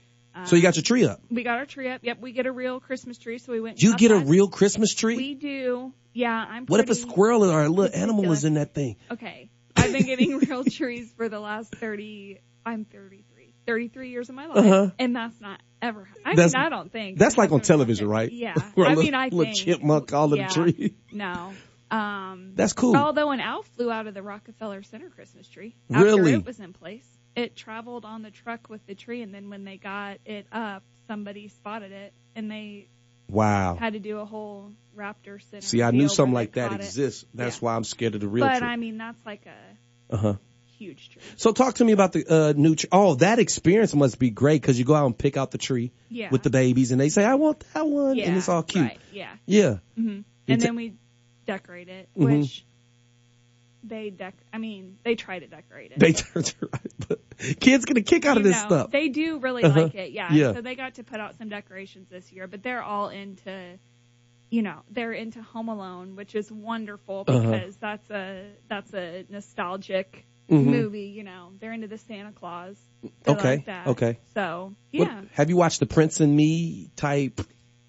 So 0.47 0.57
you 0.57 0.63
got 0.63 0.77
your 0.77 0.83
tree 0.83 1.05
up. 1.07 1.21
We 1.31 1.43
got 1.43 1.59
our 1.59 1.67
tree 1.67 1.89
up. 1.89 2.01
Yep, 2.05 2.21
we 2.21 2.33
get 2.33 2.47
a 2.47 2.53
real 2.53 2.81
Christmas 2.81 3.19
tree, 3.19 3.39
so 3.39 3.53
we 3.53 3.61
went. 3.61 3.75
and 3.77 3.83
You 3.83 3.97
get 3.97 4.11
a 4.11 4.19
real 4.19 4.49
Christmas 4.49 4.93
tree? 4.95 5.17
We 5.17 5.35
do. 5.35 5.93
Yeah, 6.13 6.33
I'm. 6.49 6.67
What 6.67 6.81
if 6.81 6.91
a 6.91 6.95
squirrel 6.95 7.45
or 7.51 7.63
a 7.63 7.69
little 7.69 7.95
animal 8.01 8.25
was 8.25 8.45
in 8.45 8.55
that 8.55 8.75
thing? 8.75 8.97
Okay, 9.11 9.51
I've 9.77 9.93
been 9.93 10.05
getting 10.07 10.39
real 10.49 10.65
trees 10.65 11.13
for 11.17 11.29
the 11.29 11.39
last 11.41 11.73
thirty. 11.75 12.39
I'm 12.67 12.85
33. 12.85 13.53
33 13.67 14.11
years 14.11 14.29
of 14.29 14.35
my 14.35 14.47
life, 14.47 14.59
Uh-huh. 14.59 14.91
and 14.99 15.15
that's 15.17 15.41
not 15.41 15.61
ever. 15.85 16.09
I 16.25 16.35
That's- 16.35 16.55
mean, 16.55 16.63
I 16.63 16.69
don't 16.69 16.91
think 16.91 17.19
That's 17.19 17.37
like 17.39 17.53
on 17.53 17.61
television, 17.61 18.09
right? 18.09 18.31
Yeah, 18.33 18.55
Where 18.75 18.87
I 18.89 18.95
mean, 18.95 19.15
I 19.15 19.25
little 19.29 19.45
think 19.45 19.57
chipmunk 19.57 20.13
all 20.13 20.33
in 20.33 20.41
yeah, 20.41 20.47
a 20.47 20.51
tree. 20.51 20.95
No. 21.13 21.53
Um, 21.91 22.53
That's 22.57 22.73
cool. 22.73 22.97
Although 22.97 23.31
an 23.31 23.41
owl 23.41 23.63
flew 23.77 23.89
out 23.89 24.09
of 24.09 24.15
the 24.15 24.23
Rockefeller 24.23 24.83
Center 24.83 25.11
Christmas 25.11 25.47
tree 25.47 25.77
after 25.93 26.05
Really? 26.05 26.33
it 26.33 26.45
was 26.45 26.59
in 26.59 26.73
place. 26.73 27.07
It 27.37 27.55
traveled 27.55 28.05
on 28.05 28.23
the 28.23 28.33
truck 28.33 28.69
with 28.69 28.85
the 28.87 28.97
tree, 28.97 29.23
and 29.23 29.33
then 29.33 29.49
when 29.49 29.63
they 29.65 29.77
got 29.77 30.19
it 30.25 30.47
up, 30.51 30.83
somebody 31.07 31.47
spotted 31.49 31.93
it, 31.93 32.13
and 32.35 32.51
they 32.51 32.89
Wow. 33.29 33.77
had 33.77 33.93
to 33.93 34.01
do 34.01 34.19
a 34.19 34.25
whole 34.25 34.73
raptor 34.97 35.41
center. 35.51 35.61
See, 35.61 35.83
I 35.83 35.93
knew 35.93 36.09
something 36.09 36.35
like 36.35 36.53
that 36.55 36.73
it. 36.73 36.77
exists. 36.81 37.27
That's 37.33 37.57
Yeah. 37.59 37.65
why 37.67 37.77
I'm 37.77 37.85
scared 37.85 38.15
of 38.17 38.21
the 38.23 38.29
real 38.29 38.45
But 38.45 38.59
tree. 38.59 38.67
I 38.67 38.77
mean, 38.77 38.99
that's 38.99 39.25
like 39.25 39.47
a 39.47 40.15
uh 40.15 40.17
huh. 40.17 40.35
Huge 40.85 41.11
tree. 41.11 41.23
So 41.37 41.53
talk 41.53 41.75
to 41.77 41.85
me 41.85 41.93
about 41.93 42.13
the 42.13 42.25
uh, 42.37 42.53
new 42.57 42.75
tree. 42.77 42.89
Oh, 42.93 43.15
that 43.17 43.39
experience 43.39 43.95
must 43.95 44.19
be 44.19 44.31
great 44.31 44.61
because 44.63 44.79
you 44.79 44.85
go 44.85 44.95
out 44.95 45.07
and 45.07 45.17
pick 45.17 45.37
out 45.37 45.51
the 45.51 45.59
tree 45.59 45.93
Yeah. 46.09 46.31
with 46.31 46.43
the 46.43 46.51
babies, 46.51 46.91
and 46.93 47.01
they 47.01 47.09
say, 47.09 47.25
"I 47.25 47.35
want 47.35 47.65
that 47.75 47.87
one," 47.87 48.17
Yeah, 48.17 48.29
and 48.29 48.37
it's 48.37 48.49
all 48.49 48.63
cute. 48.63 48.85
Right. 48.85 49.01
Yeah. 49.13 49.33
Yeah. 49.47 49.75
hmm 49.97 50.21
And 50.49 50.61
ta- 50.61 50.67
then 50.67 50.77
we 50.77 50.95
decorate 51.47 51.89
it, 51.89 52.09
Mhm. 52.17 52.41
which 52.41 52.65
they 53.83 54.11
dec. 54.11 54.33
I 54.53 54.59
mean, 54.59 54.97
they 55.05 55.15
try 55.15 55.39
to 55.39 55.47
decorate 55.47 55.93
it. 55.93 55.99
They 55.99 56.13
turn 56.23 56.43
right, 56.73 56.93
but 57.07 57.21
kids 57.61 57.85
get 57.85 57.97
a 57.99 58.03
kick 58.03 58.25
out 58.25 58.37
of 58.39 58.43
this 58.43 58.57
know, 58.63 58.67
stuff. 58.69 58.91
They 58.91 59.09
do 59.09 59.39
really 59.39 59.63
Uh-huh. 59.63 59.83
like 59.83 59.95
it, 59.95 60.13
yeah. 60.13 60.33
Yeah. 60.33 60.53
So 60.55 60.63
they 60.63 60.75
got 60.75 60.95
to 60.95 61.05
put 61.05 61.21
out 61.21 61.37
some 61.37 61.49
decorations 61.51 62.09
this 62.09 62.33
year, 62.33 62.47
but 62.47 62.63
they're 62.63 62.83
all 62.83 63.11
into, 63.11 63.79
you 64.51 64.63
know, 64.63 64.81
they're 64.91 65.13
into 65.13 65.43
Home 65.43 65.69
Alone, 65.69 66.17
which 66.17 66.35
is 66.35 66.51
wonderful 66.51 67.25
Uh-huh. 67.29 67.41
because 67.41 67.77
that's 67.77 68.09
a 68.11 68.47
that's 68.69 68.95
a 68.95 69.25
nostalgic 69.29 70.25
Mhm. 70.51 70.65
movie. 70.67 71.07
You 71.07 71.25
know, 71.25 71.53
they're 71.61 71.73
into 71.73 71.89
the 71.89 71.99
Santa 71.99 72.33
Claus. 72.33 72.77
They 73.03 73.33
Okay, 73.33 73.57
like 73.57 73.67
that. 73.67 73.87
okay. 73.89 74.19
So 74.35 74.75
What- 74.93 75.09
yeah, 75.09 75.23
have 75.33 75.49
you 75.51 75.57
watched 75.57 75.81
the 75.81 75.87
Prince 75.87 76.21
and 76.21 76.35
Me 76.35 76.91
type 76.97 77.41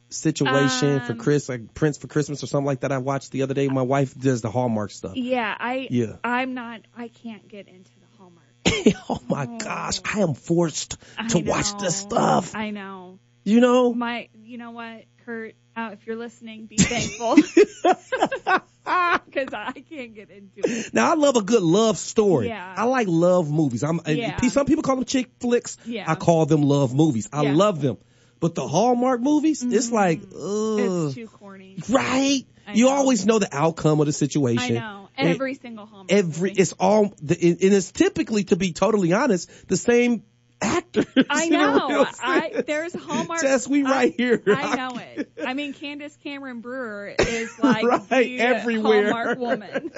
situation 0.10 1.01
for 1.01 1.12
Um, 1.14 1.18
Chris, 1.18 1.49
like 1.49 1.74
Prince 1.74 1.97
for 1.97 2.08
Christmas 2.08 2.43
or 2.43 2.47
something 2.47 2.66
like 2.66 2.82
that? 2.82 2.91
I 2.91 2.99
watched 2.99 3.32
the 3.32 3.41
other 3.41 3.53
day. 3.53 3.68
My 3.68 3.82
wife 3.82 4.18
does 4.18 4.41
the 4.41 4.51
Hallmark 4.51 4.91
stuff. 4.91 5.16
yeah. 5.16 5.56
I 5.60 5.88
Yeah. 5.91 6.18
I'm 6.24 6.53
not. 6.53 6.82
I 6.95 7.08
can't 7.10 7.47
get 7.47 7.68
into 7.68 7.89
the 7.99 8.18
Hallmark. 8.18 8.45
oh 9.10 9.20
my 9.28 9.45
gosh, 9.58 9.99
I 10.06 10.20
am 10.22 10.34
forced 10.34 10.97
I 11.18 11.28
to 11.30 11.39
watch 11.39 11.78
this 11.80 11.95
stuff. 11.97 12.56
I 12.56 12.72
know. 12.72 13.20
You 13.43 13.60
know, 13.60 13.93
My, 13.93 14.30
you 14.43 14.58
know 14.58 14.72
what, 14.72 15.03
Kurt? 15.26 15.56
Uh, 15.76 15.89
if 15.93 16.08
you're 16.08 16.16
listening, 16.16 16.66
be 16.68 16.78
thankful 16.78 17.36
because 19.26 19.54
I 19.54 19.72
can't 19.90 20.14
get 20.16 20.30
into 20.30 20.62
it. 20.64 20.94
Now 20.94 21.12
I 21.12 21.16
love 21.16 21.36
a 21.36 21.42
good 21.42 21.64
love 21.64 21.98
story. 21.98 22.48
Yeah. 22.48 22.74
I 22.78 22.84
like 22.86 23.08
love 23.10 23.52
movies. 23.52 23.84
I'm 23.84 24.00
Yeah. 24.06 24.40
some 24.42 24.66
people 24.66 24.84
call 24.84 24.96
them 24.96 25.06
chick 25.06 25.30
flicks. 25.40 25.78
Yeah. 25.86 26.10
I 26.10 26.16
call 26.16 26.46
them 26.46 26.62
love 26.62 26.94
movies. 26.94 27.28
I 27.34 27.42
Yeah. 27.44 27.50
Mm-hmm. 27.50 27.58
love 27.58 27.82
them. 27.82 27.98
But 28.40 28.54
the 28.54 28.68
Hallmark 28.68 29.22
movies, 29.22 29.64
it's 29.64 29.92
like, 29.92 30.22
ugh. 30.22 30.80
It's 30.80 31.16
too 31.16 31.28
corny. 31.28 31.78
right? 31.90 32.44
You 32.74 32.90
always 32.90 33.26
know 33.26 33.40
the 33.40 33.50
outcome 33.52 34.00
of 34.02 34.06
the 34.08 34.14
situation. 34.14 34.78
I 34.78 34.80
know. 34.80 35.10
And 35.18 35.30
Every 35.30 35.54
single 35.56 35.86
Hallmark. 35.86 36.12
every 36.12 36.52
it's 36.52 36.74
all 36.74 37.14
the, 37.22 37.36
and 37.42 37.58
it's 37.74 37.92
typically 37.92 38.44
to 38.46 38.56
be 38.58 38.74
totally 38.74 39.14
honest 39.14 39.50
the 39.70 39.78
same 39.78 40.24
actors. 40.66 41.05
I 41.30 41.49
know. 41.49 42.05
I 42.20 42.63
there's 42.66 42.93
Hallmark. 42.93 43.41
Jess, 43.41 43.68
we 43.68 43.84
right 43.84 44.11
I, 44.11 44.16
here. 44.16 44.41
I 44.47 44.76
know 44.76 44.97
it. 44.97 45.32
I 45.45 45.53
mean, 45.53 45.74
Candace 45.74 46.18
Cameron 46.24 46.61
Bure 46.61 47.16
is 47.20 47.57
like 47.63 47.84
Right, 47.84 48.39
everywhere. 48.39 49.11
Hallmark 49.11 49.39
woman. 49.39 49.89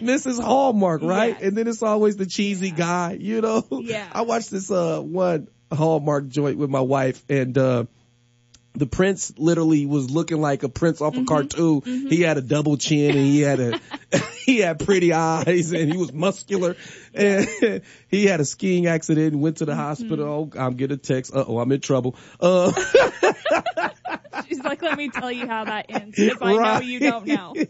Mrs. 0.00 0.42
Hallmark, 0.42 1.02
right? 1.02 1.40
And 1.40 1.56
then 1.56 1.66
it's 1.66 1.82
always 1.82 2.16
the 2.16 2.26
cheesy 2.26 2.70
guy, 2.70 3.16
you 3.18 3.40
know? 3.40 3.64
Yeah. 3.70 4.06
I 4.12 4.22
watched 4.22 4.50
this 4.50 4.70
uh 4.70 5.00
one 5.00 5.48
Hallmark 5.72 6.28
joint 6.28 6.58
with 6.58 6.70
my 6.70 6.80
wife 6.80 7.24
and 7.28 7.56
uh 7.56 7.84
the 8.74 8.86
prince 8.86 9.32
literally 9.36 9.86
was 9.86 10.10
looking 10.10 10.40
like 10.40 10.62
a 10.62 10.68
prince 10.68 11.00
off 11.00 11.16
a 11.16 11.24
cartoon. 11.24 11.82
He 11.84 12.22
had 12.22 12.38
a 12.38 12.40
double 12.40 12.76
chin 12.76 13.16
and 13.16 13.26
he 13.26 13.40
had 13.40 13.60
a 13.60 13.80
he 14.44 14.58
had 14.58 14.78
pretty 14.78 15.12
eyes 15.12 15.72
and 15.72 15.92
he 15.92 15.98
was 15.98 16.12
muscular 16.12 16.76
and 17.14 17.48
he 18.08 18.26
had 18.26 18.40
a 18.40 18.44
skiing 18.44 18.86
accident 18.86 19.34
and 19.34 19.42
went 19.42 19.58
to 19.58 19.66
the 19.66 19.76
hospital. 19.76 20.50
Oh, 20.54 20.58
I'm 20.58 20.74
getting 20.76 20.94
a 20.94 20.98
text. 20.98 21.34
Uh 21.34 21.44
oh, 21.46 21.58
I'm 21.58 21.70
in 21.72 21.80
trouble. 21.80 22.16
Uh 22.40 22.72
She's 24.48 24.60
like, 24.60 24.82
let 24.82 24.96
me 24.96 25.10
tell 25.10 25.30
you 25.30 25.46
how 25.46 25.64
that 25.64 25.86
ends 25.88 26.16
because 26.16 26.38
I 26.40 26.54
know 26.54 26.80
you 26.80 27.00
don't 27.00 27.26
know. 27.26 27.54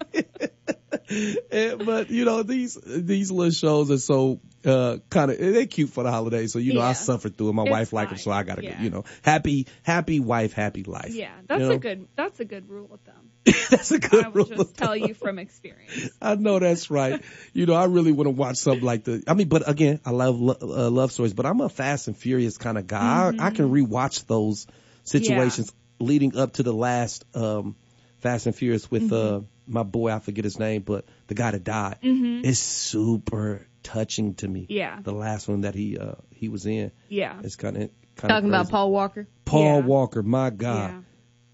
Eh, 1.51 1.75
but 1.75 2.11
you 2.11 2.25
know 2.25 2.43
these 2.43 2.79
these 2.87 3.31
little 3.31 3.51
shows 3.51 3.91
are 3.91 3.99
so 3.99 4.41
uh 4.65 4.99
kind 5.11 5.31
of 5.31 5.39
they're 5.39 5.67
cute 5.67 5.91
for 5.91 6.05
the 6.05 6.11
holidays. 6.11 6.53
So 6.53 6.59
you 6.59 6.73
know 6.73 6.81
I 6.81 6.89
Yeah. 6.89 6.93
suffered 6.95 7.37
through 7.37 7.51
it. 7.51 7.53
My 7.55 7.63
It's 7.65 7.71
wife 7.71 7.93
liked 7.93 8.11
them, 8.11 8.19
so 8.19 8.31
I 8.31 8.43
gotta 8.43 8.63
Yeah. 8.63 8.77
go. 8.77 8.83
You 8.85 8.91
know, 8.91 9.05
happy 9.23 9.67
happy 9.83 10.21
wife, 10.21 10.53
happy 10.53 10.83
life. 10.85 11.15
Yeah, 11.15 11.33
that's 11.47 11.61
You 11.61 11.69
know? 11.69 11.75
a 11.75 11.79
good. 11.79 12.09
That's 12.17 12.41
a 12.41 12.45
good 12.45 12.69
rule 12.69 12.91
of 12.93 13.01
thumb. 13.01 13.31
that's 13.71 13.91
a 13.91 13.99
good 13.99 14.25
I 14.25 14.29
will 14.29 14.45
rule. 14.45 14.45
just 14.45 14.77
tell 14.77 14.97
you 14.97 15.15
from 15.15 15.39
experience. 15.39 16.11
I 16.23 16.37
know 16.37 16.59
that's 16.61 16.91
right. 16.91 17.23
You 17.53 17.67
know, 17.67 17.75
I 17.75 17.85
really 17.87 18.13
want 18.13 18.27
to 18.27 18.31
watch 18.31 18.57
something 18.57 18.85
like 18.87 19.05
the. 19.05 19.23
I 19.27 19.35
mean, 19.35 19.49
but 19.49 19.69
again, 19.69 20.01
I 20.05 20.11
love 20.11 20.41
lo- 20.41 20.57
uh, 20.61 20.91
love 20.91 21.11
stories, 21.13 21.33
but 21.35 21.45
I'm 21.47 21.61
a 21.61 21.69
Fast 21.69 22.07
and 22.09 22.17
Furious 22.17 22.57
kind 22.57 22.79
of 22.79 22.87
guy. 22.87 23.33
I, 23.39 23.47
I 23.47 23.51
can 23.51 23.69
Mm-hmm. 23.69 23.75
rewatch 23.75 24.27
those 24.27 24.67
situations 25.05 25.73
leading 25.99 26.37
up 26.37 26.53
to 26.55 26.63
the 26.63 26.73
last 26.73 27.25
um 27.35 27.75
Fast 28.19 28.47
and 28.47 28.55
Furious 28.55 28.91
with 28.91 29.11
Mm-hmm. 29.11 29.37
uh 29.45 29.47
my 29.67 29.83
boy. 29.83 30.11
I 30.13 30.19
forget 30.21 30.45
his 30.45 30.59
name, 30.59 30.83
but 30.83 31.05
the 31.29 31.35
guy 31.35 31.51
that 31.53 31.65
died. 31.65 31.99
Mhm. 32.03 32.45
It's 32.45 32.59
super 32.59 33.67
touching 33.83 34.35
to 34.35 34.49
me. 34.49 34.67
Yeah. 34.69 35.01
The 35.03 35.13
last 35.13 35.49
one 35.49 35.63
that 35.63 35.75
he 35.75 35.99
uh 35.99 36.15
he 36.31 36.49
was 36.49 36.67
in. 36.67 36.93
Yeah. 37.09 37.41
It's 37.43 37.57
kind 37.57 37.77
of 37.77 37.91
kind 38.17 38.31
Talking 38.31 38.49
about 38.49 38.71
Paul 38.71 38.91
Walker. 38.93 39.27
Paul 39.45 39.81
Yeah. 39.81 39.87
Walker. 39.87 40.23
My 40.23 40.51
God. 40.51 40.91
Yeah. 40.91 41.01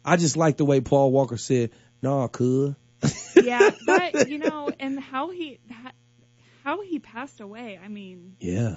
I 0.04 0.16
just 0.16 0.36
like 0.36 0.56
the 0.56 0.64
way 0.64 0.80
Paul 0.80 1.12
Walker 1.12 1.36
said, 1.36 1.70
"Nah, 2.02 2.28
could." 2.28 2.76
yeah, 3.36 3.70
but 3.86 4.28
you 4.30 4.38
know, 4.38 4.70
and 4.80 4.98
how 4.98 5.30
he 5.30 5.58
ha- 5.70 5.92
how 6.64 6.82
he 6.82 6.98
passed 6.98 7.40
away. 7.40 7.78
I 7.82 7.88
mean, 7.88 8.36
Yeah. 8.40 8.76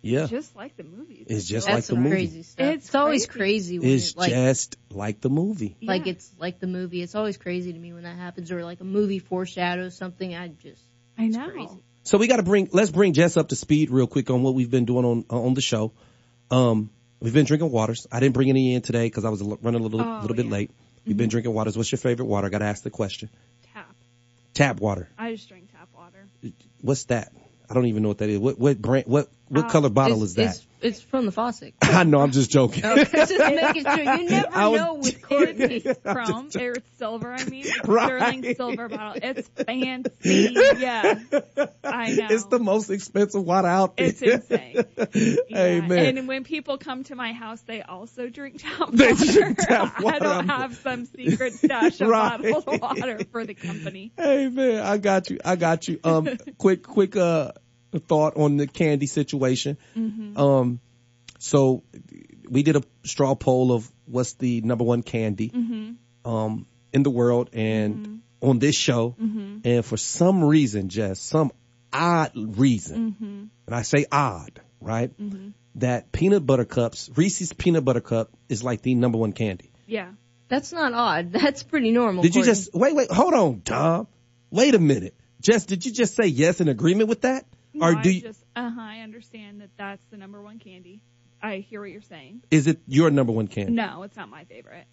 Yeah. 0.00 0.26
just 0.26 0.54
like 0.54 0.76
the 0.76 0.84
movie. 0.84 1.24
It's 1.28 1.44
just 1.46 1.66
That's 1.66 1.74
like 1.90 1.96
the 1.96 1.96
movie. 2.02 2.10
crazy 2.10 2.42
stuff. 2.44 2.66
It's 2.66 2.86
It's, 2.86 2.94
always 2.94 3.26
crazy. 3.26 3.38
crazy 3.38 3.78
when 3.80 3.88
It's 3.90 4.10
it, 4.12 4.16
like 4.16 4.30
just 4.30 4.76
like 4.90 5.20
the 5.20 5.28
movie. 5.30 5.76
like 5.82 6.06
it's 6.06 6.30
like 6.38 6.60
the 6.60 6.66
movie. 6.68 7.02
It's 7.02 7.14
always 7.14 7.36
crazy 7.36 7.72
to 7.72 7.78
me 7.78 7.92
when 7.92 8.04
that 8.04 8.16
happens, 8.16 8.50
or 8.52 8.64
like 8.64 8.80
a 8.80 8.84
movie 8.84 9.18
foreshadows 9.18 9.96
something. 9.96 10.34
I 10.34 10.48
just 10.48 10.82
I 11.16 11.26
know. 11.28 11.50
crazy. 11.50 11.82
So 12.08 12.16
we 12.16 12.26
got 12.26 12.36
to 12.36 12.42
bring 12.42 12.70
let's 12.72 12.90
bring 12.90 13.12
Jess 13.12 13.36
up 13.36 13.48
to 13.50 13.54
speed 13.54 13.90
real 13.90 14.06
quick 14.06 14.30
on 14.30 14.42
what 14.42 14.54
we've 14.54 14.70
been 14.70 14.86
doing 14.86 15.04
on 15.04 15.24
on 15.28 15.52
the 15.52 15.60
show. 15.60 15.92
Um, 16.50 16.88
we've 17.20 17.34
been 17.34 17.44
drinking 17.44 17.70
waters. 17.70 18.06
I 18.10 18.18
didn't 18.18 18.32
bring 18.32 18.48
any 18.48 18.72
in 18.74 18.80
today 18.80 19.04
because 19.04 19.26
I 19.26 19.28
was 19.28 19.42
running 19.42 19.82
a 19.82 19.84
little 19.84 20.00
Oh, 20.00 20.18
little 20.22 20.34
bit 20.34 20.46
yeah. 20.46 20.52
late. 20.52 20.70
We've 21.04 21.18
been 21.18 21.28
drinking 21.28 21.52
waters. 21.52 21.76
What's 21.76 21.92
your 21.92 21.98
favorite 21.98 22.24
water? 22.24 22.46
I 22.46 22.50
got 22.50 22.60
to 22.60 22.64
ask 22.64 22.82
the 22.82 22.88
question. 22.88 23.28
Tap. 23.74 23.94
Tap 24.54 24.80
water. 24.80 25.10
I 25.18 25.32
just 25.32 25.50
drink 25.50 25.70
tap 25.70 25.88
water. 25.94 26.26
What's 26.80 27.04
that? 27.04 27.30
I 27.68 27.74
don't 27.74 27.84
even 27.84 28.02
know 28.02 28.08
what 28.08 28.18
that 28.18 28.30
is. 28.30 28.38
What 28.38 28.58
what 28.58 28.80
brand? 28.80 29.04
What 29.06 29.28
what 29.48 29.66
Uh, 29.66 29.68
color 29.68 29.88
bottle 29.90 30.22
is 30.24 30.34
that? 30.34 30.46
It's, 30.56 30.66
it's 30.80 31.00
from 31.00 31.26
the 31.26 31.32
faucet. 31.32 31.74
I 31.82 32.04
know. 32.04 32.20
I'm 32.20 32.30
just 32.30 32.50
joking. 32.50 32.84
Okay, 32.84 33.04
just 33.26 33.36
making 33.38 33.84
sure 33.84 33.98
you 34.16 34.24
never 34.30 34.70
was- 34.70 34.80
know 34.80 34.94
with 34.94 35.22
Courtney. 35.28 35.80
Chrome 35.80 36.50
or 36.56 36.70
it's 36.72 36.98
silver. 36.98 37.32
I 37.32 37.44
mean, 37.44 37.64
it's 37.66 37.88
Right. 37.88 38.06
sterling 38.06 38.54
silver 38.54 38.88
bottle. 38.88 39.20
It's 39.22 39.48
fancy. 39.48 40.54
Yeah, 40.78 41.18
I 41.84 42.12
know. 42.12 42.26
It's 42.30 42.44
the 42.46 42.58
most 42.60 42.90
expensive 42.90 43.42
water 43.42 43.66
out 43.68 43.96
there. 43.96 44.06
It's 44.06 44.22
insane. 44.22 44.84
Yeah. 45.48 45.80
man. 45.80 46.18
And 46.18 46.28
when 46.28 46.44
people 46.44 46.78
come 46.78 47.04
to 47.04 47.14
my 47.16 47.32
house, 47.32 47.60
they 47.62 47.82
also 47.82 48.28
drink 48.28 48.62
tap 48.62 48.90
They 48.92 49.12
water. 49.12 49.32
drink 49.32 49.58
tap 49.58 49.94
I 50.04 50.18
don't 50.20 50.48
have 50.48 50.76
some 50.76 51.06
secret 51.06 51.54
stash 51.54 52.00
of 52.00 52.08
Right. 52.08 52.40
bottled 52.52 52.80
water 52.80 53.20
for 53.32 53.44
the 53.44 53.54
company. 53.54 54.12
Hey 54.16 54.48
man, 54.48 54.80
I 54.80 54.98
got 54.98 55.30
you. 55.30 55.38
I 55.44 55.56
got 55.56 55.88
you. 55.88 55.98
Um, 56.04 56.28
quick, 56.58 56.82
quick, 56.84 57.16
uh, 57.16 57.52
thought 58.06 58.36
on 58.36 58.56
the 58.56 58.66
candy 58.66 59.06
situation. 59.06 59.78
Mm-hmm. 59.96 60.38
Um, 60.38 60.80
so 61.38 61.82
we 62.48 62.62
did 62.62 62.76
a 62.76 62.82
straw 63.04 63.34
poll 63.34 63.72
of 63.72 63.90
what's 64.06 64.34
the 64.34 64.60
number 64.62 64.84
one 64.84 65.02
candy, 65.02 65.50
Mm-hmm. 65.50 66.30
um, 66.30 66.66
in 66.92 67.02
the 67.02 67.10
world 67.10 67.50
and 67.52 68.20
on 68.40 68.58
this 68.58 68.74
show. 68.76 69.14
Mm-hmm. 69.20 69.58
And 69.64 69.84
for 69.84 69.96
some 69.96 70.42
reason, 70.44 70.88
just 70.88 71.26
some 71.26 71.52
odd 71.92 72.32
reason, 72.34 73.12
Mm-hmm. 73.12 73.44
and 73.66 73.74
I 73.74 73.82
say 73.82 74.06
odd, 74.10 74.60
right? 74.80 75.16
Mm-hmm. 75.18 75.50
That 75.76 76.10
peanut 76.12 76.44
butter 76.44 76.64
cups, 76.64 77.08
Reese's 77.14 77.52
peanut 77.52 77.84
butter 77.84 78.00
cup 78.00 78.30
is 78.48 78.64
like 78.64 78.82
the 78.82 78.94
number 78.94 79.18
one 79.18 79.32
candy. 79.32 79.70
Yeah. 79.86 80.10
That's 80.48 80.72
not 80.72 80.92
odd. 80.92 81.30
That's 81.40 81.62
pretty 81.62 81.90
normal. 81.92 82.22
Did 82.22 82.34
you 82.34 82.40
Courtney. 82.42 82.52
just 82.52 82.74
wait? 82.74 82.94
Wait, 82.94 83.10
hold 83.12 83.34
on, 83.34 83.60
Tom. 83.60 84.08
Wait 84.50 84.74
a 84.74 84.78
minute. 84.78 85.14
Jess, 85.42 85.66
did 85.66 85.84
you 85.86 85.92
just 85.92 86.16
say 86.16 86.26
yes 86.26 86.60
in 86.60 86.68
agreement 86.68 87.08
with 87.10 87.20
that, 87.20 87.44
No, 87.74 87.86
or 87.86 87.96
I 87.96 88.02
do 88.02 88.10
you? 88.10 88.20
just 88.22 88.42
uh 88.56 88.70
huh. 88.70 88.80
I 88.80 89.00
understand 89.00 89.60
that 89.60 89.70
that's 89.76 90.02
the 90.10 90.16
number 90.16 90.40
one 90.42 90.58
candy. 90.58 91.00
I 91.42 91.56
hear 91.58 91.80
what 91.80 91.90
you're 91.90 92.02
saying. 92.02 92.42
Is 92.50 92.66
it 92.66 92.80
your 92.86 93.10
number 93.10 93.32
one 93.32 93.46
candy? 93.46 93.72
No, 93.72 94.02
it's 94.02 94.16
not 94.16 94.28
my 94.28 94.44
favorite. 94.44 94.86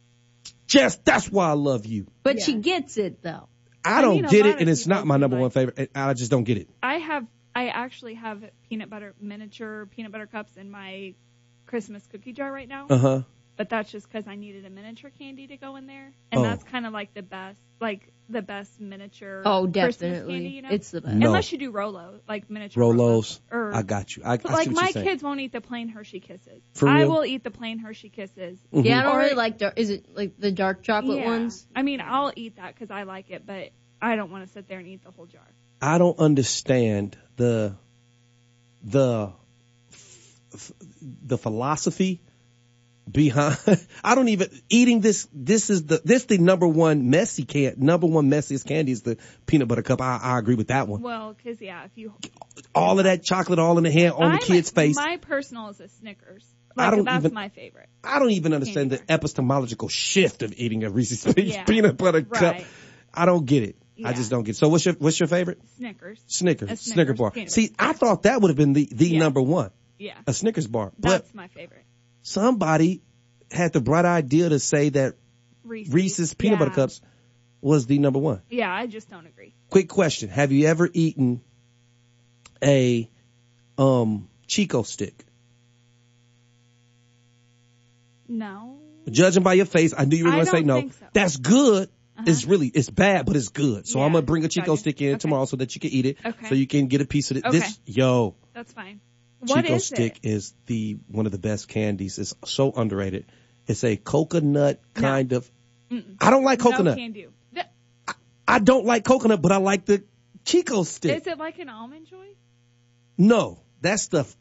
Jess, 0.67 0.95
that's 1.03 1.29
why 1.31 1.49
I 1.49 1.53
love 1.53 1.85
you. 1.85 2.07
But 2.23 2.41
she 2.41 2.55
gets 2.55 2.97
it 2.97 3.21
though. 3.21 3.47
I 3.83 3.99
I 3.99 4.01
don't 4.01 4.21
mean, 4.21 4.29
get 4.31 4.45
it, 4.45 4.59
and 4.59 4.69
it's 4.69 4.87
not 4.87 5.05
my 5.05 5.17
number 5.17 5.35
like- 5.37 5.41
one 5.41 5.49
favorite. 5.51 5.91
I 5.95 6.13
just 6.13 6.31
don't 6.31 6.43
get 6.43 6.57
it. 6.57 6.69
I 6.81 6.95
have, 6.95 7.25
I 7.55 7.67
actually 7.67 8.15
have 8.15 8.43
peanut 8.67 8.89
butter 8.89 9.13
miniature 9.21 9.85
peanut 9.87 10.11
butter 10.11 10.25
cups 10.27 10.55
in 10.57 10.69
my 10.71 11.13
Christmas 11.67 12.05
cookie 12.11 12.33
jar 12.33 12.51
right 12.51 12.67
now. 12.67 12.87
Uh 12.89 12.97
huh. 12.97 13.21
But 13.57 13.69
that's 13.69 13.91
just 13.91 14.07
because 14.11 14.27
I 14.27 14.35
needed 14.35 14.65
a 14.65 14.69
miniature 14.69 15.11
candy 15.17 15.47
to 15.47 15.57
go 15.57 15.75
in 15.77 15.87
there, 15.87 16.11
and 16.31 16.41
Oh. 16.41 16.43
that's 16.43 16.63
kind 16.63 16.85
of 16.85 16.93
like 16.93 17.13
the 17.13 17.21
best, 17.23 17.57
like 17.79 18.11
the 18.29 18.41
best 18.41 18.79
miniature. 18.79 19.41
Oh, 19.45 19.63
Christmas 19.71 19.97
definitely. 19.97 20.33
Candy, 20.33 20.49
you 20.49 20.61
know? 20.63 20.69
It's 20.71 20.91
the 20.91 21.01
best. 21.01 21.13
No. 21.15 21.27
Unless 21.27 21.51
you 21.51 21.57
do 21.57 21.71
Rolo, 21.71 22.19
like 22.27 22.49
miniature 22.49 22.83
Rolos. 22.83 23.39
Or, 23.51 23.73
I 23.73 23.83
got 23.83 24.15
you. 24.17 24.23
I, 24.23 24.33
I 24.33 24.37
But 24.37 24.47
see 24.47 24.53
like 24.53 24.67
what 24.67 24.75
my 24.75 24.91
you're 24.95 25.03
kids 25.03 25.23
won't 25.23 25.39
eat 25.39 25.51
the 25.51 25.61
plain 25.61 25.89
Hershey 25.89 26.19
Kisses. 26.19 26.61
For 26.73 26.89
I 26.89 27.05
will 27.05 27.23
eat 27.25 27.43
the 27.43 27.51
plain 27.51 27.77
Hershey 27.79 28.09
Kisses. 28.09 28.57
Mhm. 28.73 28.85
Yeah, 28.85 28.99
I 28.99 29.03
don't 29.03 29.15
Or- 29.15 29.19
really 29.19 29.35
like 29.35 29.57
dark. 29.59 29.73
Is 29.77 29.89
it 29.89 30.07
like 30.15 30.39
the 30.39 30.51
dark 30.51 30.81
chocolate 30.83 31.19
Yeah. 31.19 31.25
ones? 31.27 31.67
I 31.75 31.81
mean, 31.83 32.01
I'll 32.01 32.33
eat 32.35 32.55
that 32.55 32.73
because 32.73 32.89
I 32.91 33.03
like 33.03 33.29
it, 33.29 33.45
but 33.45 33.69
I 34.01 34.15
don't 34.15 34.31
want 34.31 34.45
to 34.47 34.51
sit 34.51 34.67
there 34.67 34.79
and 34.79 34.87
eat 34.87 35.03
the 35.03 35.11
whole 35.11 35.25
jar. 35.27 35.41
I 35.81 35.97
don't 35.97 36.17
understand 36.19 37.17
the 37.35 37.75
the 38.83 39.31
f- 40.53 40.71
the 41.01 41.37
philosophy 41.37 42.21
behind. 43.09 43.57
I 44.03 44.15
don't 44.15 44.29
even 44.29 44.49
eating 44.69 45.01
this. 45.01 45.27
This 45.33 45.69
is 45.69 45.85
the 45.85 46.01
this 46.03 46.25
the 46.25 46.37
number 46.37 46.67
one 46.67 47.09
messy 47.09 47.43
can 47.43 47.75
number 47.77 48.07
one 48.07 48.29
messiest 48.29 48.65
candy 48.65 48.91
is 48.91 49.01
the 49.01 49.17
peanut 49.45 49.67
butter 49.67 49.81
cup. 49.83 50.01
I, 50.01 50.19
I 50.21 50.39
agree 50.39 50.55
with 50.55 50.67
that 50.67 50.87
one. 50.87 51.01
Well, 51.01 51.33
because 51.33 51.61
yeah, 51.61 51.83
if 51.85 51.91
you 51.95 52.13
All 52.73 52.97
of 52.99 53.05
that 53.05 53.23
chocolate 53.23 53.59
all 53.59 53.77
in 53.77 53.83
the 53.83 53.91
hand 53.91 54.13
on 54.13 54.21
the 54.31 54.37
I'm- 54.37 54.39
kid's 54.39 54.71
face. 54.71 54.95
My 54.95 55.17
personal 55.17 55.69
is 55.69 55.79
a 55.79 55.87
Snickers. 55.87 56.45
I 56.77 56.91
don't 56.91 57.05
that's 57.05 57.23
even- 57.23 57.33
my 57.33 57.49
favorite. 57.49 57.87
I 58.03 58.19
don't 58.19 58.31
even 58.31 58.53
understand 58.53 58.91
the 58.91 59.01
epistemological 59.09 59.87
shift 59.87 60.43
of 60.43 60.53
eating 60.57 60.83
a 60.83 60.89
Reese's 60.89 61.33
Yeah. 61.37 61.63
peanut 61.67 61.97
butter 61.97 62.21
cup. 62.23 62.57
I 63.13 63.25
don't 63.25 63.45
get 63.45 63.63
it. 63.63 63.75
I 64.03 64.11
just 64.11 64.29
don't 64.29 64.43
get 64.43 64.51
it. 64.51 64.57
So 64.57 64.67
what's 64.67 64.85
your 64.85 64.95
what's 64.95 65.17
your 65.17 65.27
favorite? 65.27 65.61
Snickers. 65.77 66.21
Snickers. 66.27 66.69
A 66.69 66.75
Snicker 66.75 67.13
bar. 67.13 67.31
See, 67.47 67.71
I 67.79 67.93
thought 67.93 68.23
that 68.23 68.41
would 68.41 68.49
have 68.49 68.57
been 68.57 68.73
the, 68.73 68.89
the 68.91 69.07
Yeah. 69.07 69.19
number 69.19 69.41
one. 69.41 69.71
Yeah. 69.97 70.15
A 70.27 70.33
Snickers 70.33 70.67
bar. 70.67 70.91
But 70.99 71.09
That's 71.09 71.33
my 71.33 71.47
favorite. 71.47 71.85
Somebody 72.25 73.03
had 73.51 73.71
the 73.71 73.79
bright 73.79 74.03
idea 74.03 74.49
to 74.49 74.57
say 74.57 74.89
that 74.89 75.13
Reese's, 75.63 75.93
Reese's 75.93 76.33
peanut 76.33 76.57
butter 76.57 76.71
cups 76.71 76.99
was 77.61 77.85
the 77.85 77.99
number 77.99 78.17
one. 78.17 78.41
Yeah, 78.49 78.73
I 78.73 78.87
just 78.87 79.11
don't 79.11 79.27
agree. 79.27 79.53
Quick 79.69 79.89
question. 79.89 80.29
Have 80.29 80.51
you 80.51 80.65
ever 80.65 80.89
eaten 80.91 81.41
a 82.63 83.07
um 83.77 84.27
Chick-O-Stick? 84.47 85.23
No. 88.27 88.79
Judging 89.07 89.43
by 89.43 89.53
your 89.53 89.67
face, 89.67 89.93
I 89.95 90.05
knew 90.05 90.17
you 90.17 90.25
were 90.25 90.31
going 90.31 90.45
to 90.45 90.51
say 90.51 90.61
no. 90.61 90.89
so. 90.89 91.05
That's 91.13 91.37
good. 91.37 91.89
Uh-huh. 92.17 92.23
It's 92.25 92.45
really 92.45 92.69
it's 92.73 92.89
bad, 92.89 93.27
but 93.27 93.35
it's 93.35 93.49
good. 93.49 93.87
So 93.87 94.01
I'm 94.01 94.13
gonna 94.13 94.25
bring 94.25 94.43
a 94.45 94.47
Chick-O-Stick 94.47 94.99
in 94.99 95.19
tomorrow 95.19 95.45
so 95.45 95.57
that 95.57 95.75
you 95.75 95.79
can 95.79 95.91
eat 95.91 96.07
it. 96.07 96.17
Okay. 96.25 96.49
So 96.49 96.55
you 96.55 96.65
can 96.65 96.87
get 96.87 97.01
a 97.01 97.05
piece 97.05 97.29
of 97.29 97.37
it. 97.37 97.45
Okay. 97.45 97.59
This 97.59 97.79
yo, 97.85 98.33
That's 98.53 98.73
fine. 98.73 98.99
What 99.39 99.63
Chico 99.63 99.75
is 99.75 99.85
stick 99.85 100.19
it? 100.23 100.29
is 100.29 100.53
the 100.65 100.97
one 101.07 101.25
of 101.25 101.31
the 101.31 101.37
best 101.37 101.67
candies. 101.67 102.17
It's 102.19 102.33
so 102.45 102.71
underrated. 102.71 103.25
It's 103.67 103.83
a 103.83 103.95
coconut 103.95 104.81
kind 104.93 105.33
of. 105.33 105.49
Mm-mm. 105.91 106.17
I 106.19 106.29
don't 106.31 106.43
like 106.43 106.59
coconut. 106.59 106.85
No 106.85 106.95
can 106.95 107.11
do. 107.11 107.31
Th- 107.53 107.65
I 108.47 108.59
don't 108.59 108.85
like 108.85 109.03
coconut, 109.03 109.41
but 109.41 109.51
I 109.51 109.57
like 109.57 109.85
the 109.85 110.03
Chick-O-Stick. 110.45 111.21
Is 111.21 111.27
it 111.27 111.37
like 111.37 111.59
an 111.59 111.69
almond 111.69 112.07
joy? 112.07 112.27
no, 113.17 113.59
that 113.81 113.99
stuff. 113.99 114.35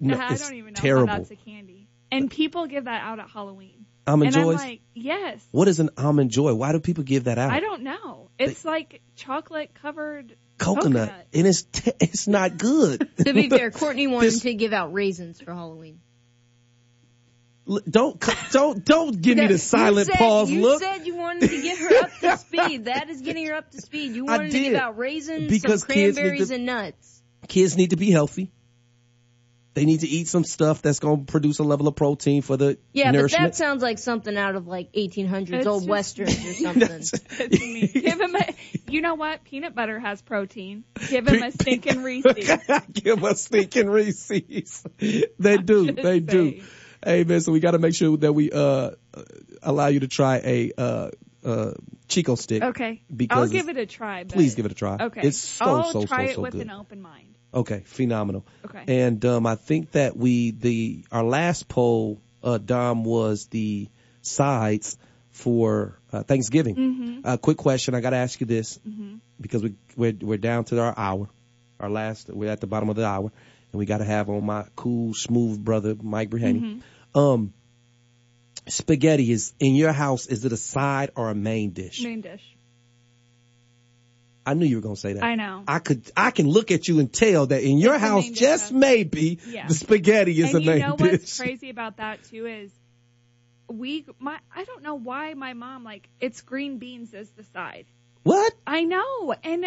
No, 0.00 0.18
I 0.18 0.32
it's 0.32 0.42
don't 0.42 0.56
even 0.56 0.74
know 0.74 0.80
terrible. 0.80 1.06
that's 1.06 1.30
a 1.30 1.36
candy. 1.36 1.88
And 2.10 2.30
people 2.30 2.66
give 2.66 2.84
that 2.84 3.02
out 3.02 3.18
at 3.20 3.30
Halloween. 3.30 3.86
Almond 4.06 4.34
and 4.34 4.44
Joys? 4.44 4.60
I'm 4.60 4.68
like, 4.68 4.80
yes. 4.94 5.42
What 5.50 5.68
is 5.68 5.80
an 5.80 5.90
almond 5.96 6.30
joy? 6.30 6.52
Why 6.54 6.72
do 6.72 6.80
people 6.80 7.04
give 7.04 7.24
that 7.24 7.38
out? 7.38 7.50
I 7.50 7.60
don't 7.60 7.82
know. 7.82 8.28
It's 8.38 8.64
like 8.64 9.00
chocolate 9.16 9.70
covered 9.80 10.36
coconut, 10.58 11.12
and 11.32 11.46
it's 11.46 11.62
t- 11.62 11.92
it's 12.00 12.26
not 12.28 12.56
good. 12.58 13.08
To 13.24 13.32
be 13.34 13.48
fair, 13.50 13.70
Courtney 13.70 14.06
wanted 14.06 14.28
This- 14.32 14.40
to 14.42 14.54
give 14.54 14.72
out 14.72 14.92
raisins 14.92 15.40
for 15.40 15.52
Halloween. 15.52 16.00
Don't 17.88 18.22
don't 18.52 18.84
don't 18.84 19.22
give 19.22 19.38
me 19.38 19.46
the 19.46 19.56
silent 19.74 20.06
said- 20.08 20.16
pause 20.18 20.50
you 20.50 20.60
look. 20.60 20.82
said 20.82 21.06
you 21.06 21.16
wanted 21.16 21.48
to 21.48 21.62
get 21.62 21.78
her 21.78 21.96
up 22.04 22.10
to 22.20 22.36
speed. 22.36 22.84
That 22.84 23.08
is 23.08 23.22
getting 23.22 23.46
her 23.46 23.54
up 23.54 23.70
to 23.70 23.80
speed. 23.80 24.12
You 24.12 24.26
wanted 24.26 24.50
to 24.52 24.58
give 24.60 24.74
out 24.74 24.98
raisins, 24.98 25.48
Because 25.48 25.80
some 25.80 25.88
kids 25.88 26.16
need 26.16 26.22
cranberries, 26.22 26.48
to- 26.48 26.54
and 26.56 26.66
nuts. 26.66 27.22
Kids 27.48 27.76
need 27.76 27.90
to 27.90 27.96
be 27.96 28.10
healthy. 28.10 28.50
They 29.74 29.84
need 29.86 30.00
to 30.00 30.06
eat 30.08 30.28
some 30.28 30.44
stuff 30.44 30.82
that's 30.82 31.00
going 31.00 31.26
to 31.26 31.30
produce 31.32 31.58
a 31.58 31.64
level 31.64 31.88
of 31.88 31.96
protein 31.96 32.42
for 32.42 32.56
the 32.56 32.78
Yeah, 32.92 33.10
but 33.10 33.30
that 33.32 33.56
sounds 33.56 33.82
like 33.82 33.98
something 33.98 34.36
out 34.36 34.54
of 34.54 34.68
like 34.68 34.92
1800s 34.92 35.52
It's 35.52 35.66
old 35.66 35.82
just- 35.82 35.88
westerns 35.90 36.38
or 36.38 36.52
something. 36.54 36.90
It's. 36.90 37.10
Give 37.90 38.20
him 38.20 38.36
a. 38.36 38.54
You 38.88 39.00
know 39.00 39.16
what? 39.16 39.42
Peanut 39.44 39.74
butter 39.74 39.98
has 39.98 40.22
protein. 40.22 40.84
Give 41.08 41.26
him 41.26 41.42
a 41.42 41.50
stinking 41.50 42.02
Reese's. 42.04 42.50
Give 42.92 43.24
us 43.24 43.42
stinking 43.42 43.88
Reese's. 43.90 44.84
they 44.98 45.56
do. 45.58 45.86
just 45.90 46.02
They 46.02 46.20
do. 46.20 46.50
saying. 46.52 46.64
Hey 47.04 47.24
man, 47.24 47.40
so 47.40 47.50
we 47.52 47.60
got 47.60 47.72
to 47.72 47.78
make 47.78 47.94
sure 47.94 48.16
that 48.18 48.32
we 48.32 48.50
uh 48.52 48.92
allow 49.62 49.88
you 49.88 50.00
to 50.00 50.08
try 50.08 50.36
a 50.36 50.72
uh 50.78 51.10
uh 51.44 51.72
Chick-O-Stick. 52.08 52.62
Okay. 52.62 53.02
Because 53.14 53.38
I'll 53.38 53.48
give 53.48 53.68
it 53.68 53.76
a 53.76 53.86
try. 53.86 54.24
Please 54.24 54.54
give 54.54 54.66
it 54.66 54.72
a 54.72 54.74
try. 54.74 54.96
Okay. 55.00 55.22
It's 55.24 55.38
so 55.38 55.64
I'll 55.64 55.84
so 55.92 56.06
try 56.06 56.26
so 56.26 56.30
it 56.30 56.34
so 56.36 56.42
with 56.42 56.52
good. 56.52 56.62
an 56.62 56.70
open 56.70 57.02
mind. 57.02 57.34
Okay, 57.54 57.82
phenomenal. 57.86 58.44
Okay. 58.64 58.84
And 59.04 59.24
um, 59.24 59.46
I 59.46 59.54
think 59.54 59.92
that 59.92 60.16
we 60.16 60.50
the 60.50 61.04
our 61.12 61.22
last 61.22 61.68
poll, 61.68 62.20
uh, 62.42 62.58
Dom, 62.58 63.04
was 63.04 63.46
the 63.46 63.88
sides 64.22 64.98
for 65.30 65.98
uh, 66.12 66.22
Thanksgiving. 66.24 66.74
Mhm. 66.76 67.20
Uh, 67.24 67.36
quick 67.36 67.56
question. 67.56 67.94
I 67.94 68.00
got 68.00 68.10
to 68.10 68.16
ask 68.16 68.40
you 68.40 68.46
this 68.46 68.78
Mhm. 68.86 69.20
because 69.40 69.62
we 69.62 69.74
we're, 69.96 70.16
we're 70.20 70.38
down 70.38 70.64
to 70.66 70.80
our 70.80 70.94
hour, 70.96 71.28
our 71.80 71.90
last. 71.90 72.28
We're 72.28 72.50
at 72.50 72.60
the 72.60 72.66
bottom 72.66 72.88
of 72.88 72.96
the 72.96 73.06
hour, 73.06 73.30
and 73.72 73.78
we 73.78 73.86
got 73.86 73.98
to 73.98 74.04
have 74.04 74.28
on 74.28 74.44
my 74.44 74.64
cool, 74.76 75.14
smooth 75.14 75.64
brother 75.64 75.94
Mike 76.00 76.30
Bruhaney. 76.30 76.80
Mhm. 77.14 77.18
Um, 77.20 77.52
spaghetti 78.66 79.30
is 79.30 79.52
in 79.58 79.74
your 79.74 79.92
house. 79.92 80.26
Is 80.26 80.44
it 80.44 80.52
a 80.52 80.56
side 80.56 81.10
or 81.16 81.30
a 81.30 81.34
main 81.34 81.70
dish? 81.70 82.02
Main 82.02 82.20
dish. 82.20 82.56
I 84.46 84.54
knew 84.54 84.66
you 84.66 84.76
were 84.76 84.82
gonna 84.82 84.96
say 84.96 85.14
that. 85.14 85.22
I 85.22 85.36
know. 85.36 85.64
I 85.66 85.78
could. 85.78 86.10
I 86.16 86.30
can 86.30 86.46
look 86.48 86.70
at 86.70 86.86
you 86.88 86.98
and 87.00 87.12
tell 87.12 87.46
that 87.46 87.62
in 87.62 87.78
your 87.78 87.94
It's 87.94 88.02
house, 88.02 88.28
dish, 88.28 88.38
just 88.38 88.72
maybe, 88.72 89.38
Yeah. 89.46 89.68
the 89.68 89.74
spaghetti 89.74 90.32
is 90.38 90.52
and 90.52 90.56
a 90.56 90.60
you 90.62 90.70
main 90.70 90.78
know 90.80 90.96
dish. 90.96 91.10
what's 91.12 91.38
crazy 91.40 91.70
about 91.70 91.96
that 91.96 92.22
too 92.24 92.46
is 92.46 92.70
we 93.68 94.04
my 94.18 94.38
I 94.54 94.64
don't 94.64 94.82
know 94.82 94.94
why 94.96 95.34
my 95.34 95.54
mom 95.54 95.84
like 95.84 96.08
it's 96.20 96.42
green 96.42 96.78
beans 96.78 97.14
as 97.14 97.28
the 97.30 97.44
side. 97.54 97.86
What? 98.22 98.52
I 98.66 98.84
know, 98.84 99.34
and 99.42 99.64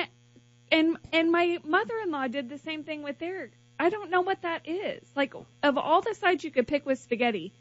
and 0.72 0.98
and 1.12 1.32
my 1.32 1.60
mother-in-law 1.64 2.28
did 2.28 2.50
the 2.50 2.58
same 2.60 2.84
thing 2.84 3.04
with 3.04 3.18
their. 3.20 3.50
I 3.80 3.90
don't 3.90 4.10
know 4.10 4.22
what 4.22 4.42
that 4.44 4.68
is. 4.68 5.02
Like 5.16 5.34
of 5.64 5.78
all 5.78 6.02
the 6.02 6.14
sides 6.16 6.44
you 6.44 6.52
could 6.52 6.68
pick 6.68 6.86
with 6.86 7.00
spaghetti, 7.00 7.54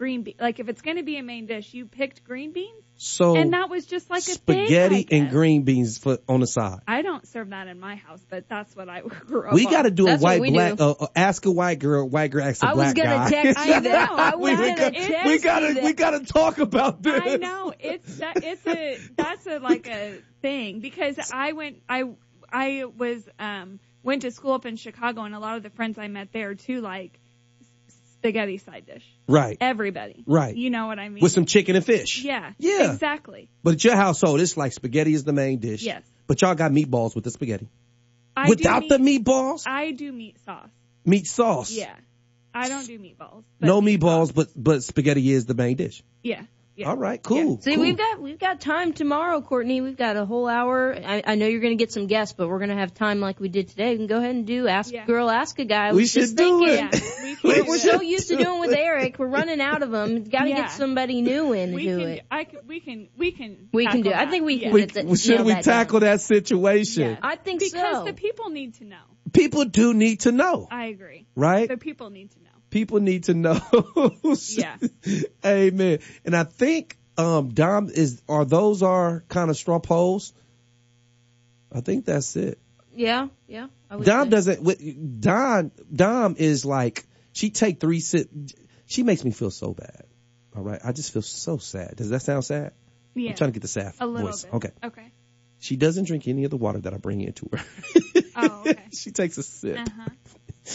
green 0.00 0.22
beans. 0.22 0.40
Like 0.40 0.58
if 0.60 0.68
it's 0.70 0.80
going 0.80 0.96
to 0.96 1.02
be 1.02 1.18
a 1.18 1.22
main 1.22 1.44
dish, 1.44 1.74
you 1.74 1.84
picked 1.84 2.24
green 2.24 2.52
beans, 2.52 2.82
So 2.96 3.36
and 3.36 3.52
that 3.52 3.68
was 3.68 3.84
just 3.84 4.08
like 4.08 4.20
a 4.26 4.32
spaghetti 4.32 5.02
thing. 5.02 5.22
I 5.22 5.24
and 5.24 5.30
green 5.30 5.62
beans 5.64 5.98
for 5.98 6.18
on 6.26 6.40
the 6.40 6.46
side. 6.46 6.78
I 6.88 7.02
don't 7.02 7.26
serve 7.28 7.50
that 7.50 7.68
in 7.68 7.78
my 7.78 7.96
house, 7.96 8.24
but 8.30 8.48
that's 8.48 8.74
what 8.74 8.88
I 8.88 9.00
grew 9.26 9.46
up. 9.46 9.52
We 9.52 9.66
got 9.66 9.82
to 9.82 9.90
do 9.90 10.06
a 10.06 10.10
That's 10.12 10.22
what 10.22 10.40
white 10.40 10.52
black. 10.52 10.76
do. 10.78 10.82
Uh, 10.84 10.94
uh, 11.00 11.06
ask 11.14 11.44
a 11.44 11.50
white 11.50 11.78
girl. 11.80 12.08
White 12.08 12.30
girl 12.30 12.44
ask 12.44 12.62
a 12.62 12.68
I 12.68 12.72
was 12.72 12.94
black 12.94 12.96
gonna 12.96 13.30
text 13.30 13.58
you 13.66 13.72
I 13.74 13.80
that. 13.80 14.10
know. 14.10 14.16
I 14.16 14.36
we, 14.36 14.50
gonna 14.56 14.74
got, 14.74 15.26
we 15.26 15.38
gotta 15.38 15.80
we 15.84 15.92
gotta 15.92 16.24
talk 16.24 16.58
about 16.58 17.02
this. 17.02 17.20
I 17.22 17.36
know 17.36 17.74
it's 17.78 18.16
that 18.20 18.42
it's 18.42 18.66
a 18.66 18.98
that's 19.16 19.46
a 19.46 19.58
like 19.58 19.86
a 19.86 20.22
thing 20.40 20.80
because 20.80 21.18
I 21.30 21.52
went 21.52 21.82
I 21.90 22.04
I 22.50 22.84
was 22.96 23.28
um 23.38 23.80
went 24.02 24.22
to 24.22 24.30
school 24.30 24.54
up 24.54 24.64
in 24.64 24.76
Chicago 24.76 25.24
and 25.24 25.34
a 25.34 25.38
lot 25.38 25.58
of 25.58 25.62
the 25.62 25.68
friends 25.68 25.98
I 25.98 26.08
met 26.08 26.32
there 26.32 26.54
too 26.54 26.80
like 26.80 27.12
s- 27.12 27.19
spaghetti 28.20 28.58
side 28.58 28.86
dish. 28.86 29.04
Right. 29.26 29.56
Everybody. 29.60 30.22
Right. 30.26 30.54
You 30.54 30.70
know 30.70 30.86
what 30.86 30.98
I 30.98 31.08
mean? 31.08 31.22
With 31.22 31.32
some 31.32 31.46
chicken 31.46 31.74
and 31.76 31.84
fish. 31.84 32.22
Yeah. 32.22 32.52
Yeah. 32.58 32.92
Exactly. 32.92 33.48
But 33.62 33.74
at 33.74 33.84
your 33.84 33.96
household, 33.96 34.40
it's 34.40 34.56
like 34.56 34.72
spaghetti 34.72 35.14
is 35.14 35.24
the 35.24 35.32
main 35.32 35.58
dish. 35.58 35.82
Yes. 35.82 36.02
But 36.26 36.42
y'all 36.42 36.54
got 36.54 36.70
meatballs 36.70 37.14
with 37.14 37.24
the 37.24 37.30
spaghetti. 37.30 37.68
I 38.36 38.48
Without 38.48 38.82
do 38.82 38.88
the 38.88 38.98
meatballs, 38.98 39.64
I 39.66 39.90
do 39.90 40.12
meat 40.12 40.36
sauce. 40.44 40.68
meat 41.04 41.26
sauce. 41.26 41.72
Yeah. 41.72 41.94
I 42.54 42.68
don't 42.68 42.86
do 42.86 42.98
meatballs. 42.98 43.44
No 43.60 43.80
meat 43.80 44.00
meatballs, 44.00 44.34
but 44.34 44.48
but 44.56 44.82
spaghetti 44.82 45.32
is 45.32 45.46
the 45.46 45.54
main 45.54 45.76
dish. 45.76 46.02
Yeah. 46.22 46.42
Yeah. 46.80 46.88
All 46.88 46.96
right, 46.96 47.22
cool. 47.22 47.60
See, 47.60 47.74
cool. 47.74 47.82
we've 47.84 47.96
got 47.98 48.20
we've 48.22 48.38
got 48.38 48.60
time 48.62 48.94
tomorrow, 48.94 49.42
Courtney. 49.42 49.82
We've 49.82 49.96
got 49.98 50.16
a 50.16 50.24
whole 50.24 50.48
hour. 50.48 50.94
I, 50.96 51.22
I 51.26 51.34
know 51.34 51.46
you're 51.46 51.60
going 51.60 51.76
to 51.76 51.82
get 51.82 51.92
some 51.92 52.06
guests, 52.06 52.34
but 52.34 52.48
we're 52.48 52.56
going 52.58 52.70
to 52.70 52.76
have 52.76 52.94
time 52.94 53.20
like 53.20 53.38
we 53.38 53.50
did 53.50 53.68
today. 53.68 53.90
We 53.90 53.96
can 53.98 54.06
go 54.06 54.16
ahead 54.16 54.34
and 54.34 54.46
do 54.46 54.66
ask 54.66 54.94
a 54.94 55.04
girl, 55.04 55.28
ask 55.28 55.58
a 55.58 55.66
guy. 55.66 55.92
We 55.92 56.06
should 56.06 56.34
do 56.34 56.60
thinking, 56.60 56.68
it. 56.68 56.94
Yeah. 56.94 57.00
We 57.22 57.36
We're, 57.44 57.54
can 57.56 57.66
we're 57.66 57.78
so 57.78 58.00
it. 58.00 58.06
used 58.06 58.28
to 58.28 58.36
doing 58.36 58.60
with 58.60 58.72
Eric. 58.72 59.18
We're 59.18 59.26
running 59.26 59.60
out 59.60 59.82
of 59.82 59.90
them. 59.90 60.24
Got 60.24 60.44
to 60.44 60.48
Yeah. 60.48 60.56
get 60.62 60.70
somebody 60.70 61.20
new 61.20 61.52
in 61.52 61.70
to 61.70 61.74
we 61.76 61.82
do 61.84 61.98
can 61.98 62.08
it. 62.08 62.26
I 62.30 62.44
can, 62.44 62.60
we 62.66 62.80
can 62.80 63.08
we 63.18 63.32
can 63.32 63.68
We 63.72 63.86
can 63.86 64.00
do 64.00 64.08
it. 64.10 64.16
I 64.16 64.24
think 64.30 64.46
we 64.46 64.54
Yeah. 64.54 64.62
can 64.68 64.72
We- 64.72 64.80
get 64.86 64.94
that- 64.94 65.18
should 65.18 65.42
we 65.44 65.52
that 65.52 65.64
tackle 65.64 66.00
down. 66.00 66.10
that 66.12 66.20
situation? 66.22 67.18
I 67.22 67.36
think 67.36 67.60
because 67.60 67.72
so. 67.98 68.04
the 68.04 68.14
people 68.14 68.48
need 68.48 68.74
to 68.76 68.84
know. 68.84 68.96
People 69.34 69.66
do 69.66 69.92
need 69.92 70.20
to 70.20 70.32
know, 70.32 70.66
I 70.70 70.86
agree. 70.86 71.26
right? 71.36 71.68
The 71.68 71.76
people 71.76 72.08
need 72.08 72.30
to 72.32 72.38
know. 72.38 72.49
People 72.70 73.00
need 73.00 73.24
to 73.24 73.34
know. 73.34 73.60
Yeah. 74.50 74.76
Amen. 75.44 75.98
And 76.24 76.36
I 76.36 76.44
think 76.44 76.96
um 77.18 77.48
Dom 77.50 77.88
is 77.90 78.22
are 78.28 78.44
those 78.44 78.82
are 78.82 79.24
kind 79.28 79.50
of 79.50 79.56
straw 79.56 79.78
polls. 79.80 80.32
I 81.72 81.80
think 81.80 82.04
that's 82.04 82.36
it. 82.36 82.58
Yeah, 82.94 83.28
yeah. 83.46 83.68
Dom 83.90 84.24
say. 84.26 84.30
doesn't. 84.30 84.62
with- 84.62 85.20
Dom 85.20 85.70
Dom 85.94 86.36
is 86.38 86.64
like 86.64 87.04
she 87.32 87.50
take 87.50 87.80
three 87.80 88.00
sip. 88.00 88.28
She 88.86 89.02
makes 89.02 89.24
me 89.24 89.30
feel 89.30 89.50
so 89.50 89.72
bad. 89.72 90.04
All 90.56 90.62
right, 90.62 90.80
I 90.84 90.92
just 90.92 91.12
feel 91.12 91.22
so 91.22 91.58
sad. 91.58 91.94
Does 91.96 92.10
that 92.10 92.22
sound 92.22 92.44
sad? 92.44 92.72
Yeah. 93.14 93.30
I'm 93.30 93.36
trying 93.36 93.50
to 93.50 93.54
get 93.54 93.62
the 93.62 93.68
sad 93.68 93.92
A 94.00 94.06
little 94.06 94.28
voice. 94.28 94.44
bit. 94.44 94.54
Okay. 94.54 94.70
Okay. 94.84 95.12
She 95.60 95.76
doesn't 95.76 96.04
drink 96.04 96.26
any 96.26 96.44
of 96.44 96.50
the 96.50 96.56
water 96.56 96.80
that 96.80 96.94
I 96.94 96.96
bring 96.96 97.20
into 97.20 97.48
her. 97.52 97.60
Oh, 98.34 98.60
okay. 98.66 98.78
she 98.92 99.10
takes 99.12 99.36
a 99.38 99.42
sip. 99.42 99.78
Uh-huh. 99.78 100.08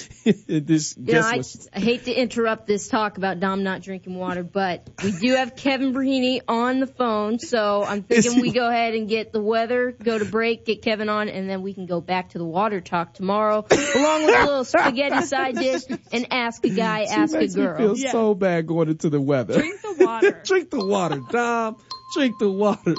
this, 0.47 0.95
You 0.97 1.13
know, 1.13 1.19
I, 1.21 1.23
what? 1.31 1.35
just- 1.37 1.69
I 1.73 1.79
hate 1.79 2.05
to 2.05 2.13
interrupt 2.13 2.67
this 2.67 2.87
talk 2.87 3.17
about 3.17 3.39
Dom 3.39 3.63
not 3.63 3.81
drinking 3.81 4.15
water, 4.15 4.43
but 4.43 4.89
we 5.03 5.11
do 5.11 5.35
have 5.35 5.55
Kevin 5.55 5.93
Brahini 5.93 6.41
on 6.47 6.79
the 6.79 6.87
phone, 6.87 7.39
so 7.39 7.83
I'm 7.83 8.03
thinking 8.03 8.41
we 8.41 8.51
go 8.51 8.67
ahead 8.67 8.93
and 8.95 9.07
get 9.07 9.31
the 9.31 9.41
weather, 9.41 9.91
go 9.91 10.17
to 10.17 10.25
break, 10.25 10.65
get 10.65 10.81
Kevin 10.81 11.09
on, 11.09 11.29
and 11.29 11.49
then 11.49 11.61
we 11.61 11.73
can 11.73 11.85
go 11.85 12.01
back 12.01 12.29
to 12.29 12.37
the 12.37 12.45
water 12.45 12.81
talk 12.81 13.13
tomorrow, 13.13 13.65
along 13.95 14.25
with 14.25 14.35
a 14.35 14.45
little 14.45 14.63
spaghetti 14.65 15.21
side 15.25 15.55
dish 15.55 15.83
and 16.11 16.27
ask 16.31 16.63
a 16.65 16.69
guy, 16.69 17.05
She 17.05 17.11
ask 17.11 17.33
a 17.33 17.37
makes 17.39 17.55
me 17.55 17.63
girl. 17.63 17.95
feel 17.95 18.11
so 18.11 18.33
bad 18.35 18.67
going 18.67 18.89
into 18.89 19.09
the 19.09 19.21
weather. 19.21 19.53
Drink 19.59 19.81
the 19.81 20.05
water. 20.05 20.41
drink 20.45 20.69
the 20.69 20.85
water, 20.85 21.21
Dom. 21.29 21.77
Drink 22.15 22.35
the 22.39 22.51
water. 22.51 22.95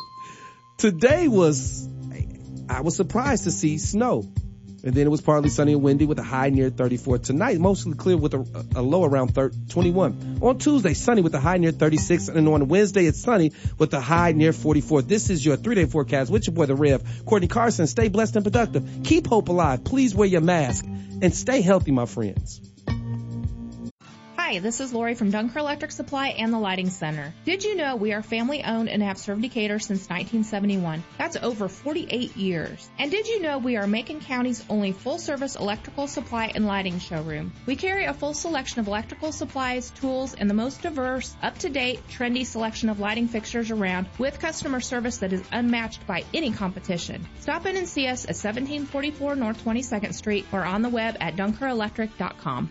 Today 0.78 1.26
was, 1.28 1.88
I 2.68 2.82
was 2.82 2.97
surprised 2.97 3.44
to 3.44 3.51
see 3.51 3.78
snow. 3.78 4.30
And 4.87 4.95
then 4.95 5.05
it 5.05 5.11
was 5.11 5.20
partly 5.20 5.51
sunny 5.51 5.72
and 5.72 5.82
windy 5.82 6.07
with 6.07 6.20
a 6.20 6.22
high 6.22 6.51
near 6.51 6.70
34. 6.70 7.18
Tonight, 7.18 7.59
mostly 7.59 7.95
clear 7.95 8.16
with 8.16 8.34
a, 8.34 8.66
a 8.76 8.82
low 8.82 9.03
around 9.03 9.34
thir 9.34 9.51
21. 9.70 10.39
On 10.41 10.59
Tuesday, 10.59 10.95
sunny 10.95 11.22
with 11.22 11.34
a 11.34 11.41
high 11.41 11.57
near 11.57 11.72
36. 11.72 12.28
And 12.28 12.47
on 12.47 12.68
Wednesday, 12.68 13.05
it's 13.05 13.20
sunny 13.20 13.51
with 13.78 13.93
a 13.95 14.01
high 14.01 14.30
near 14.30 14.53
44. 14.53 15.03
This 15.03 15.28
is 15.28 15.45
your 15.45 15.57
three 15.57 15.74
day 15.74 15.87
forecast 15.87 16.30
with 16.30 16.47
your 16.47 16.55
boy, 16.55 16.66
The 16.66 16.76
Rev. 16.76 17.24
Courtney 17.26 17.49
Carson, 17.49 17.89
stay 17.89 18.07
blessed 18.07 18.37
and 18.37 18.45
productive. 18.45 19.01
Keep 19.03 19.26
hope 19.26 19.49
alive. 19.49 19.82
Please 19.82 20.14
wear 20.14 20.28
your 20.28 20.41
mask 20.41 20.84
and 20.84 21.34
stay 21.34 21.62
healthy, 21.62 21.91
my 21.91 22.07
friends. 22.07 22.61
Hi, 24.47 24.61
this 24.61 24.78
is 24.78 24.92
Lori 24.92 25.16
from 25.16 25.32
Dunker 25.32 25.59
Electric 25.59 25.90
Supply 25.90 26.28
and 26.28 26.53
the 26.53 26.59
Lighting 26.61 26.88
Center. 26.88 27.34
Did 27.44 27.64
you 27.64 27.74
know 27.74 27.97
we 27.97 28.12
are 28.12 28.22
family 28.22 28.62
owned 28.62 28.88
and 28.88 29.03
have 29.03 29.18
served 29.18 29.42
Decatur 29.42 29.80
since 29.80 30.09
1971? 30.09 31.03
That's 31.18 31.36
over 31.36 31.66
48 31.66 32.36
years. 32.36 32.88
And 32.97 33.11
did 33.11 33.26
you 33.26 33.42
know 33.42 33.59
we 33.59 33.76
are 33.76 33.88
Macon 33.88 34.20
County's 34.20 34.64
only 34.70 34.92
full 34.92 35.18
service 35.18 35.57
electrical 35.57 36.07
supply 36.07 36.53
and 36.55 36.64
lighting 36.64 37.01
showroom? 37.01 37.55
We 37.66 37.74
carry 37.74 38.05
a 38.05 38.14
full 38.14 38.34
selection 38.34 38.78
of 38.78 38.86
electrical 38.86 39.32
supplies, 39.32 39.90
tools, 39.90 40.34
and 40.34 40.49
the 40.49 40.55
most 40.55 40.80
diverse, 40.80 41.34
up 41.42 41.59
to 41.59 41.68
date, 41.68 42.07
trendy 42.09 42.47
selection 42.47 42.88
of 42.88 43.01
lighting 43.01 43.26
fixtures 43.26 43.72
around 43.72 44.07
with 44.16 44.38
customer 44.38 44.78
service 44.78 45.16
that 45.16 45.32
is 45.32 45.42
unmatched 45.51 46.07
by 46.07 46.22
any 46.32 46.53
competition. 46.53 47.26
Stop 47.40 47.66
in 47.66 47.76
and 47.76 47.88
see 47.88 48.07
us 48.07 48.22
at 48.26 48.38
1744 48.38 49.34
North 49.34 49.64
22nd 49.64 50.14
Street 50.14 50.47
or 50.53 50.64
on 50.64 50.82
the 50.82 50.88
web 50.88 51.16
at 51.18 51.34
dunkerelectric.com. 51.34 52.70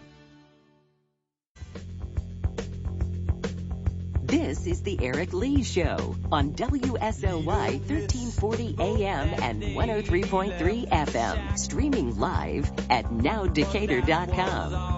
This 4.26 4.66
is 4.66 4.82
the 4.82 4.98
Eric 5.04 5.34
Lee 5.34 5.62
Show 5.62 6.16
on 6.32 6.54
WSOY 6.54 7.46
1340 7.46 8.76
AM 8.80 9.30
and 9.44 9.62
103.3 9.62 10.90
FM. 10.90 11.60
Streaming 11.60 12.18
live 12.20 12.72
at 12.90 13.06
nowdecatur.com. 13.06 14.96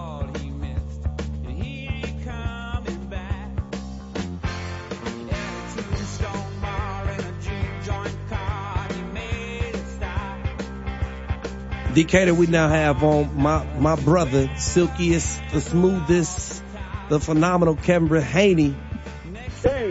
Decatur, 11.92 12.32
we 12.32 12.46
now 12.46 12.68
have 12.70 13.04
on 13.04 13.36
my 13.36 13.62
my 13.76 13.96
brother, 13.96 14.50
silkiest, 14.56 15.38
the 15.52 15.60
smoothest, 15.60 16.62
the 17.10 17.20
phenomenal 17.20 17.76
Kevin 17.76 18.22
Haney. 18.22 18.74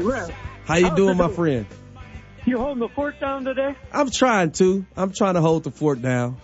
Hey, 0.08 0.14
Rev. 0.14 0.36
How 0.64 0.76
you 0.76 0.88
How's 0.88 0.96
doing, 0.96 1.18
my 1.18 1.26
going? 1.26 1.36
friend? 1.36 1.66
You 2.46 2.60
holding 2.60 2.80
the 2.80 2.88
fort 2.88 3.20
down 3.20 3.44
today? 3.44 3.76
I'm 3.92 4.10
trying 4.10 4.52
to. 4.54 4.86
I'm 4.96 5.12
trying 5.12 5.34
to 5.34 5.42
hold 5.42 5.66
the 5.66 5.72
fort 5.72 6.02
down. 6.02 6.38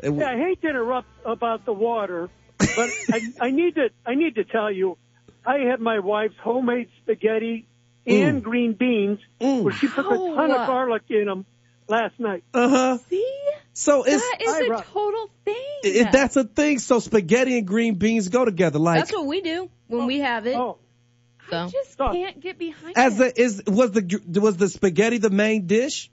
It- 0.00 0.14
Yeah, 0.14 0.30
I 0.30 0.36
hate 0.36 0.62
to 0.62 0.68
interrupt 0.68 1.08
about 1.24 1.64
the 1.64 1.72
water, 1.72 2.30
but 2.58 2.70
I, 3.12 3.20
I 3.40 3.50
need 3.50 3.74
to 3.74 3.90
I 4.06 4.14
need 4.14 4.36
to 4.36 4.44
tell 4.44 4.70
you, 4.70 4.96
I 5.44 5.58
had 5.58 5.80
my 5.80 5.98
wife's 5.98 6.36
homemade 6.40 6.88
spaghetti 7.02 7.66
mm. 8.06 8.28
and 8.28 8.44
green 8.44 8.74
beans, 8.74 9.18
mm. 9.40 9.64
where 9.64 9.72
she 9.72 9.88
put 9.88 10.06
a 10.06 10.10
ton 10.10 10.38
Ow. 10.38 10.54
of 10.54 10.60
uh, 10.60 10.66
garlic 10.66 11.02
in 11.08 11.24
them 11.26 11.46
last 11.88 12.18
night. 12.20 12.44
Uh 12.54 12.68
huh. 12.68 12.98
See? 13.08 13.40
So 13.72 14.04
it's 14.04 14.22
That 14.22 14.38
is 14.40 14.70
a 14.70 14.84
total 14.84 15.30
thing. 15.44 15.56
it, 15.82 16.12
that's 16.12 16.36
a 16.36 16.44
thing. 16.44 16.78
So 16.78 17.00
spaghetti 17.00 17.58
and 17.58 17.66
green 17.66 17.96
beans 17.96 18.28
go 18.28 18.44
together. 18.44 18.78
Like 18.78 19.00
That's 19.00 19.12
what 19.12 19.26
we 19.26 19.40
do 19.40 19.68
when 19.88 20.06
we 20.06 20.20
have 20.20 20.46
it. 20.46 20.54
Oh. 20.54 20.78
So. 21.50 21.68
just 21.68 21.98
can't 21.98 22.40
get 22.40 22.58
behind 22.58 22.96
as 22.96 23.18
it. 23.20 23.34
the 23.34 23.42
is 23.42 23.62
was 23.66 23.90
the 23.92 24.40
was 24.40 24.56
the 24.56 24.68
spaghetti 24.68 25.18
the 25.18 25.30
main 25.30 25.66
dish? 25.66 26.10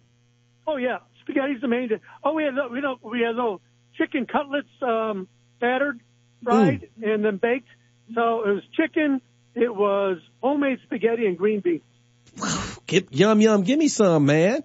Oh 0.65 0.77
yeah, 0.77 0.99
spaghetti's 1.21 1.61
the 1.61 1.67
main 1.67 1.89
dish. 1.89 2.01
Oh, 2.23 2.33
we 2.33 2.43
had 2.43 2.53
little- 2.55 2.71
we 2.71 2.81
don't 2.81 3.03
we 3.03 3.21
had 3.21 3.35
little 3.35 3.61
chicken 3.97 4.25
cutlets 4.25 4.67
um, 4.81 5.27
battered, 5.59 5.99
fried, 6.43 6.89
and 7.01 7.23
then 7.25 7.37
baked. 7.37 7.67
So 8.13 8.43
it 8.45 8.53
was 8.53 8.63
chicken. 8.75 9.21
It 9.55 9.73
was 9.73 10.17
homemade 10.41 10.79
spaghetti 10.83 11.25
and 11.25 11.37
green 11.37 11.61
beans. 11.61 11.81
Get, 12.85 13.11
yum 13.13 13.41
yum. 13.41 13.63
Give 13.63 13.79
me 13.79 13.87
some, 13.87 14.25
man. 14.25 14.63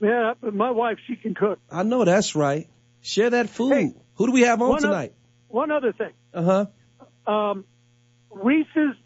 Yeah, 0.00 0.34
but 0.40 0.54
my 0.54 0.70
wife 0.70 0.98
she 1.06 1.16
can 1.16 1.34
cook. 1.34 1.58
I 1.70 1.82
know 1.82 2.04
that's 2.04 2.34
right. 2.34 2.68
Share 3.02 3.30
that 3.30 3.50
food. 3.50 3.94
Who 4.16 4.26
do 4.26 4.32
we 4.32 4.42
have 4.42 4.60
on 4.62 4.68
one 4.68 4.76
oth- 4.78 4.82
tonight? 4.82 5.12
one 5.48 5.70
other 5.70 5.92
thing. 5.92 6.12
Uh 6.34 6.66
huh. 7.26 7.30
um, 7.32 7.64
Reese's 8.30 8.96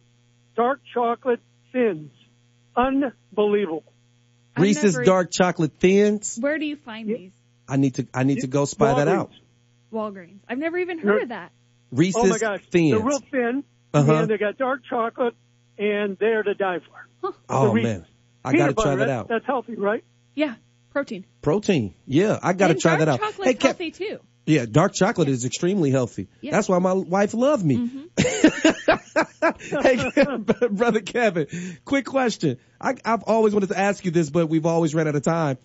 dark 0.57 0.81
chocolate 0.95 1.41
thins. 1.73 2.11
Unbelievable. 2.77 3.85
I've 4.57 4.63
Reese's 4.63 4.95
never- 4.95 5.05
dark 5.05 5.31
chocolate 5.31 5.73
thins. 5.79 6.37
Where 6.41 6.59
do 6.59 6.65
you 6.67 6.77
find 6.77 7.09
these? 7.09 7.33
I 7.69 7.77
need 7.77 7.95
to 7.97 8.07
I 8.13 8.25
need 8.25 8.41
to 8.41 8.47
go 8.49 8.65
spy 8.65 8.95
that 8.95 9.09
out. 9.09 9.31
Walgreens. 9.93 10.39
I've 10.49 10.59
never 10.59 10.79
even 10.79 10.99
heard 10.99 11.23
of 11.23 11.29
that. 11.31 11.53
Reese's 11.93 12.21
oh 12.23 12.27
my 12.27 12.39
gosh, 12.39 12.61
thins. 12.71 12.93
they're 12.93 13.01
real 13.07 13.21
thin, 13.31 13.65
Uh-huh. 13.95 14.13
and 14.15 14.31
they 14.31 14.39
got 14.39 14.57
dark 14.59 14.83
chocolate, 14.89 15.35
and 15.79 16.17
they're 16.19 16.43
to 16.43 16.55
die 16.55 16.79
for. 16.79 17.33
Oh 17.49 17.73
Reese's. 17.73 17.89
man, 17.91 18.07
I 18.45 18.53
Peanut 18.53 18.67
gotta 18.67 18.75
try 18.75 18.85
butter, 18.85 18.97
that 19.01 19.07
that's, 19.07 19.11
out. 19.21 19.29
That's 19.29 19.47
healthy, 19.47 19.75
right? 19.77 20.05
Yeah, 20.35 20.55
protein. 20.93 21.25
Protein. 21.43 21.95
Yeah, 22.07 22.39
I 22.43 22.53
gotta 22.55 22.73
and 22.73 22.81
try 22.81 22.97
dark 22.97 22.99
that 23.01 23.09
out. 23.09 23.21
Chocolate's 23.21 23.45
Hey, 23.53 23.55
Kev- 23.55 23.63
healthy 23.63 23.91
too. 23.91 24.21
Yeah, 24.51 24.67
dark 24.67 24.95
chocolate 24.95 25.29
is 25.29 25.45
extremely 25.45 25.93
healthy. 25.93 26.27
Yeah. 26.41 26.51
That's 26.51 26.69
why 26.69 26.81
my 26.81 26.93
wife 26.93 27.35
loved 27.35 27.65
me. 27.65 27.77
Mm-hmm. 27.77 28.07
hey, 29.81 30.69
brother 30.71 31.01
Kevin, 31.01 31.47
quick 31.85 32.05
question. 32.05 32.59
I, 32.81 32.97
I've 33.05 33.23
always 33.23 33.55
wanted 33.55 33.69
to 33.69 33.79
ask 33.79 34.05
you 34.05 34.11
this, 34.11 34.29
but 34.29 34.49
we've 34.49 34.67
always 34.67 34.93
ran 34.93 35.07
out 35.07 35.15
of 35.15 35.23
time. 35.23 35.59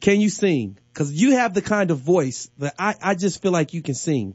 Can 0.00 0.22
you 0.22 0.30
sing? 0.30 0.78
Because 0.94 1.12
you 1.12 1.32
have 1.32 1.52
the 1.52 1.60
kind 1.60 1.90
of 1.90 1.98
voice 1.98 2.48
that 2.56 2.74
I, 2.78 2.94
I 3.02 3.14
just 3.14 3.42
feel 3.42 3.52
like 3.52 3.74
you 3.74 3.82
can 3.82 3.94
sing. 3.94 4.34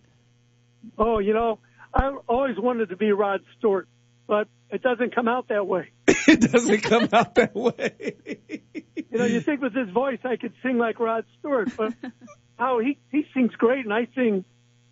Oh, 0.95 1.17
you 1.17 1.33
know, 1.33 1.57
I 1.91 2.09
always 2.27 2.59
wanted 2.59 2.89
to 2.89 2.97
be 2.97 3.11
Rod 3.11 3.41
Stewart, 3.57 3.87
but 4.27 4.47
it 4.69 4.83
doesn't 4.83 5.15
come 5.15 5.27
out 5.27 5.47
that 5.47 5.65
way. 5.65 5.89
it 6.07 6.39
doesn't 6.51 6.83
come 6.83 7.09
out 7.11 7.33
that 7.35 7.55
way. 7.55 8.15
You 9.11 9.17
know, 9.17 9.25
you 9.25 9.41
think 9.41 9.61
with 9.61 9.73
his 9.73 9.89
voice 9.89 10.19
I 10.23 10.35
could 10.35 10.53
sing 10.61 10.77
like 10.77 10.99
Rod 10.99 11.25
Stewart, 11.39 11.69
but 11.75 11.93
oh, 12.59 12.79
he 12.79 12.97
he 13.11 13.25
sings 13.33 13.51
great, 13.55 13.85
and 13.85 13.93
I 13.93 14.07
sing, 14.15 14.45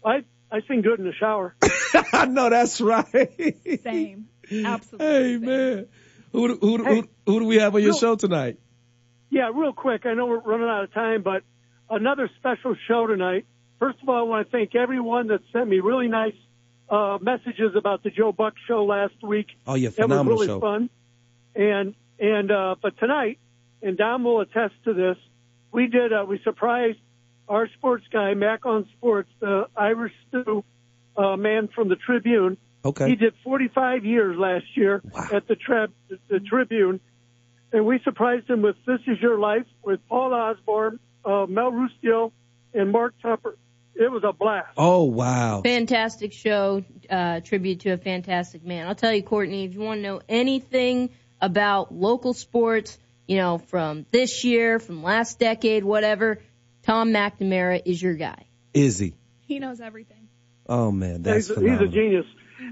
I 0.06 0.24
I 0.52 0.62
sing 0.68 0.82
good 0.82 1.00
in 1.00 1.06
the 1.06 1.14
shower. 1.14 1.56
I 2.14 2.26
know 2.26 2.50
that's 2.50 2.80
right. 2.82 3.08
Same. 3.84 4.28
Absolutely. 4.52 5.08
Hey 5.08 5.38
man, 5.38 5.88
who 6.32 6.48
do, 6.50 6.58
who, 6.60 6.78
do- 6.78 6.84
who, 6.84 7.04
who 7.26 7.40
do 7.42 7.46
we 7.46 7.58
have 7.60 7.74
on 7.76 7.82
your 7.82 7.92
Real- 7.92 8.00
show 8.00 8.16
tonight? 8.16 8.58
Yeah, 9.30 9.50
real 9.54 9.72
quick. 9.74 10.06
I 10.06 10.14
know 10.14 10.26
we're 10.26 10.40
running 10.40 10.68
out 10.68 10.84
of 10.84 10.94
time, 10.94 11.22
but 11.24 11.44
another 11.90 12.30
special 12.38 12.76
show 12.88 13.08
tonight. 13.08 13.46
First 13.80 14.00
of 14.04 14.10
all, 14.10 14.20
I 14.20 14.22
want 14.24 14.48
to 14.48 14.52
thank 14.52 14.76
everyone 14.76 15.28
that 15.28 15.40
sent 15.54 15.70
me 15.70 15.80
really 15.80 16.08
nice 16.10 16.36
uh, 16.90 17.18
messages 17.22 17.72
about 17.78 18.04
the 18.04 18.10
Joe 18.10 18.34
Buck 18.34 18.54
show 18.68 18.84
last 18.84 19.16
week. 19.24 19.48
Oh 19.66 19.76
yeah, 19.76 19.90
phenomenal 19.90 20.26
That 20.26 20.30
was 20.32 20.40
really 20.42 20.48
show. 20.48 20.60
fun. 20.60 20.90
And 21.56 21.96
and 22.20 22.52
uh, 22.52 22.76
but 22.82 22.98
tonight, 23.00 23.40
and 23.82 23.98
Don 23.98 24.24
will 24.24 24.42
attest 24.42 24.74
to 24.84 24.94
this. 24.94 25.18
We 25.72 25.88
did 25.88 26.12
uh, 26.12 26.26
we 26.28 26.40
surprised 26.44 27.00
our 27.52 27.68
sports 27.78 28.06
guy 28.12 28.34
Mac 28.34 28.66
on 28.66 28.88
Sports, 28.98 29.30
the 29.42 29.68
Irish 29.76 30.14
stew 30.30 30.64
uh, 31.18 31.36
man 31.36 31.68
from 31.68 31.90
the 31.90 31.98
Tribune. 31.98 32.58
Okay. 32.84 33.10
He 33.10 33.16
did 33.16 33.34
45 33.44 34.06
years 34.06 34.38
last 34.38 34.66
year 34.76 35.04
at 35.32 35.48
the, 35.48 35.56
tri- 35.56 35.88
the 36.30 36.40
Tribune, 36.40 37.02
and 37.74 37.86
we 37.86 38.00
surprised 38.04 38.50
him 38.50 38.62
with 38.62 38.78
"This 38.88 39.02
Is 39.06 39.20
Your 39.22 39.38
Life" 39.38 39.66
with 39.84 40.00
Paul 40.08 40.34
Osborne, 40.34 41.00
uh, 41.26 41.46
Mel 41.48 41.72
Rustio, 41.72 42.32
and 42.74 42.92
Mark 42.92 43.14
Tupper. 43.22 43.58
it 43.96 44.10
was 44.10 44.24
a 44.24 44.32
blast. 44.32 44.70
Oh 44.78 45.04
wow. 45.04 45.62
Fantastic 45.62 46.32
show, 46.32 46.84
uh, 47.10 47.42
tribute 47.42 47.82
to 47.82 47.90
a 47.92 47.98
fantastic 47.98 48.64
man. 48.66 48.88
I'll 48.88 48.96
tell 48.96 49.14
you, 49.14 49.24
Courtney, 49.24 49.66
if 49.66 49.74
you 49.74 49.82
want 49.82 49.98
to 50.00 50.04
know 50.04 50.22
anything 50.30 51.10
about 51.42 51.94
local 51.94 52.34
sports, 52.34 52.98
you 53.28 53.36
know, 53.38 53.58
from 53.58 54.06
this 54.12 54.44
year, 54.46 54.80
from 54.80 55.04
last 55.04 55.38
decade, 55.38 55.84
whatever, 55.84 56.40
Tom 56.84 57.12
McNamara 57.12 57.82
is 57.86 58.02
your 58.02 58.16
guy. 58.16 58.46
Is 58.74 58.98
he? 59.00 59.14
He 59.48 59.60
knows 59.60 59.82
everything. 59.82 60.28
Oh 60.68 60.92
man, 60.92 61.22
that's 61.24 61.48
he's, 61.48 61.50
a- 61.50 61.54
phenomenal. 61.56 61.80
he's 61.86 61.90
a 61.90 61.94
genius, 61.94 62.26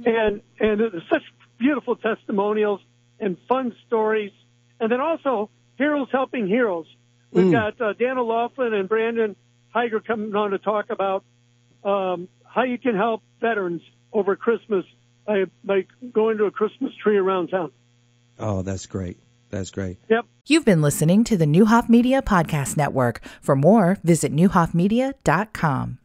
and 0.05 0.41
and 0.60 1.01
such 1.12 1.24
beautiful 1.57 1.95
testimonials 1.95 2.80
and 3.20 3.38
fun 3.47 3.76
stories, 3.88 4.32
and 4.80 4.91
then 4.91 5.01
also 5.01 5.49
heroes 5.78 6.07
helping 6.12 6.47
heroes. 6.47 6.86
We've 7.32 7.45
Mm. 7.47 7.51
got 7.51 7.82
uh, 7.82 7.93
Dan 7.93 8.18
O'Loughlin 8.18 8.74
and 8.74 8.88
Brandon 8.89 9.36
Tiger 9.74 9.99
coming 9.99 10.34
on 10.36 10.51
to 10.51 10.57
talk 10.57 10.89
about 10.89 11.24
um, 11.84 12.28
how 12.45 12.64
you 12.64 12.78
can 12.78 12.95
help 12.95 13.22
veterans 13.39 13.82
over 14.12 14.36
Christmas 14.36 14.86
by, 15.26 15.45
by 15.64 15.86
going 16.12 16.38
to 16.39 16.45
a 16.45 16.51
Christmas 16.51 16.91
tree 17.03 17.18
around 17.18 17.49
town. 17.49 17.72
Oh, 18.39 18.62
that's 18.64 18.88
great. 18.88 19.18
That's 19.49 19.71
great. 19.71 19.97
Yep. 20.09 20.25
You've 20.47 20.65
been 20.65 20.81
listening 20.81 21.23
to 21.25 21.37
the 21.37 21.45
Neuhoff 21.45 21.89
Media 21.89 22.21
Podcast 22.21 22.77
Network. 22.77 23.21
For 23.41 23.55
more, 23.55 23.97
visit 24.03 24.33
neuhoffmedia.com. 24.33 25.97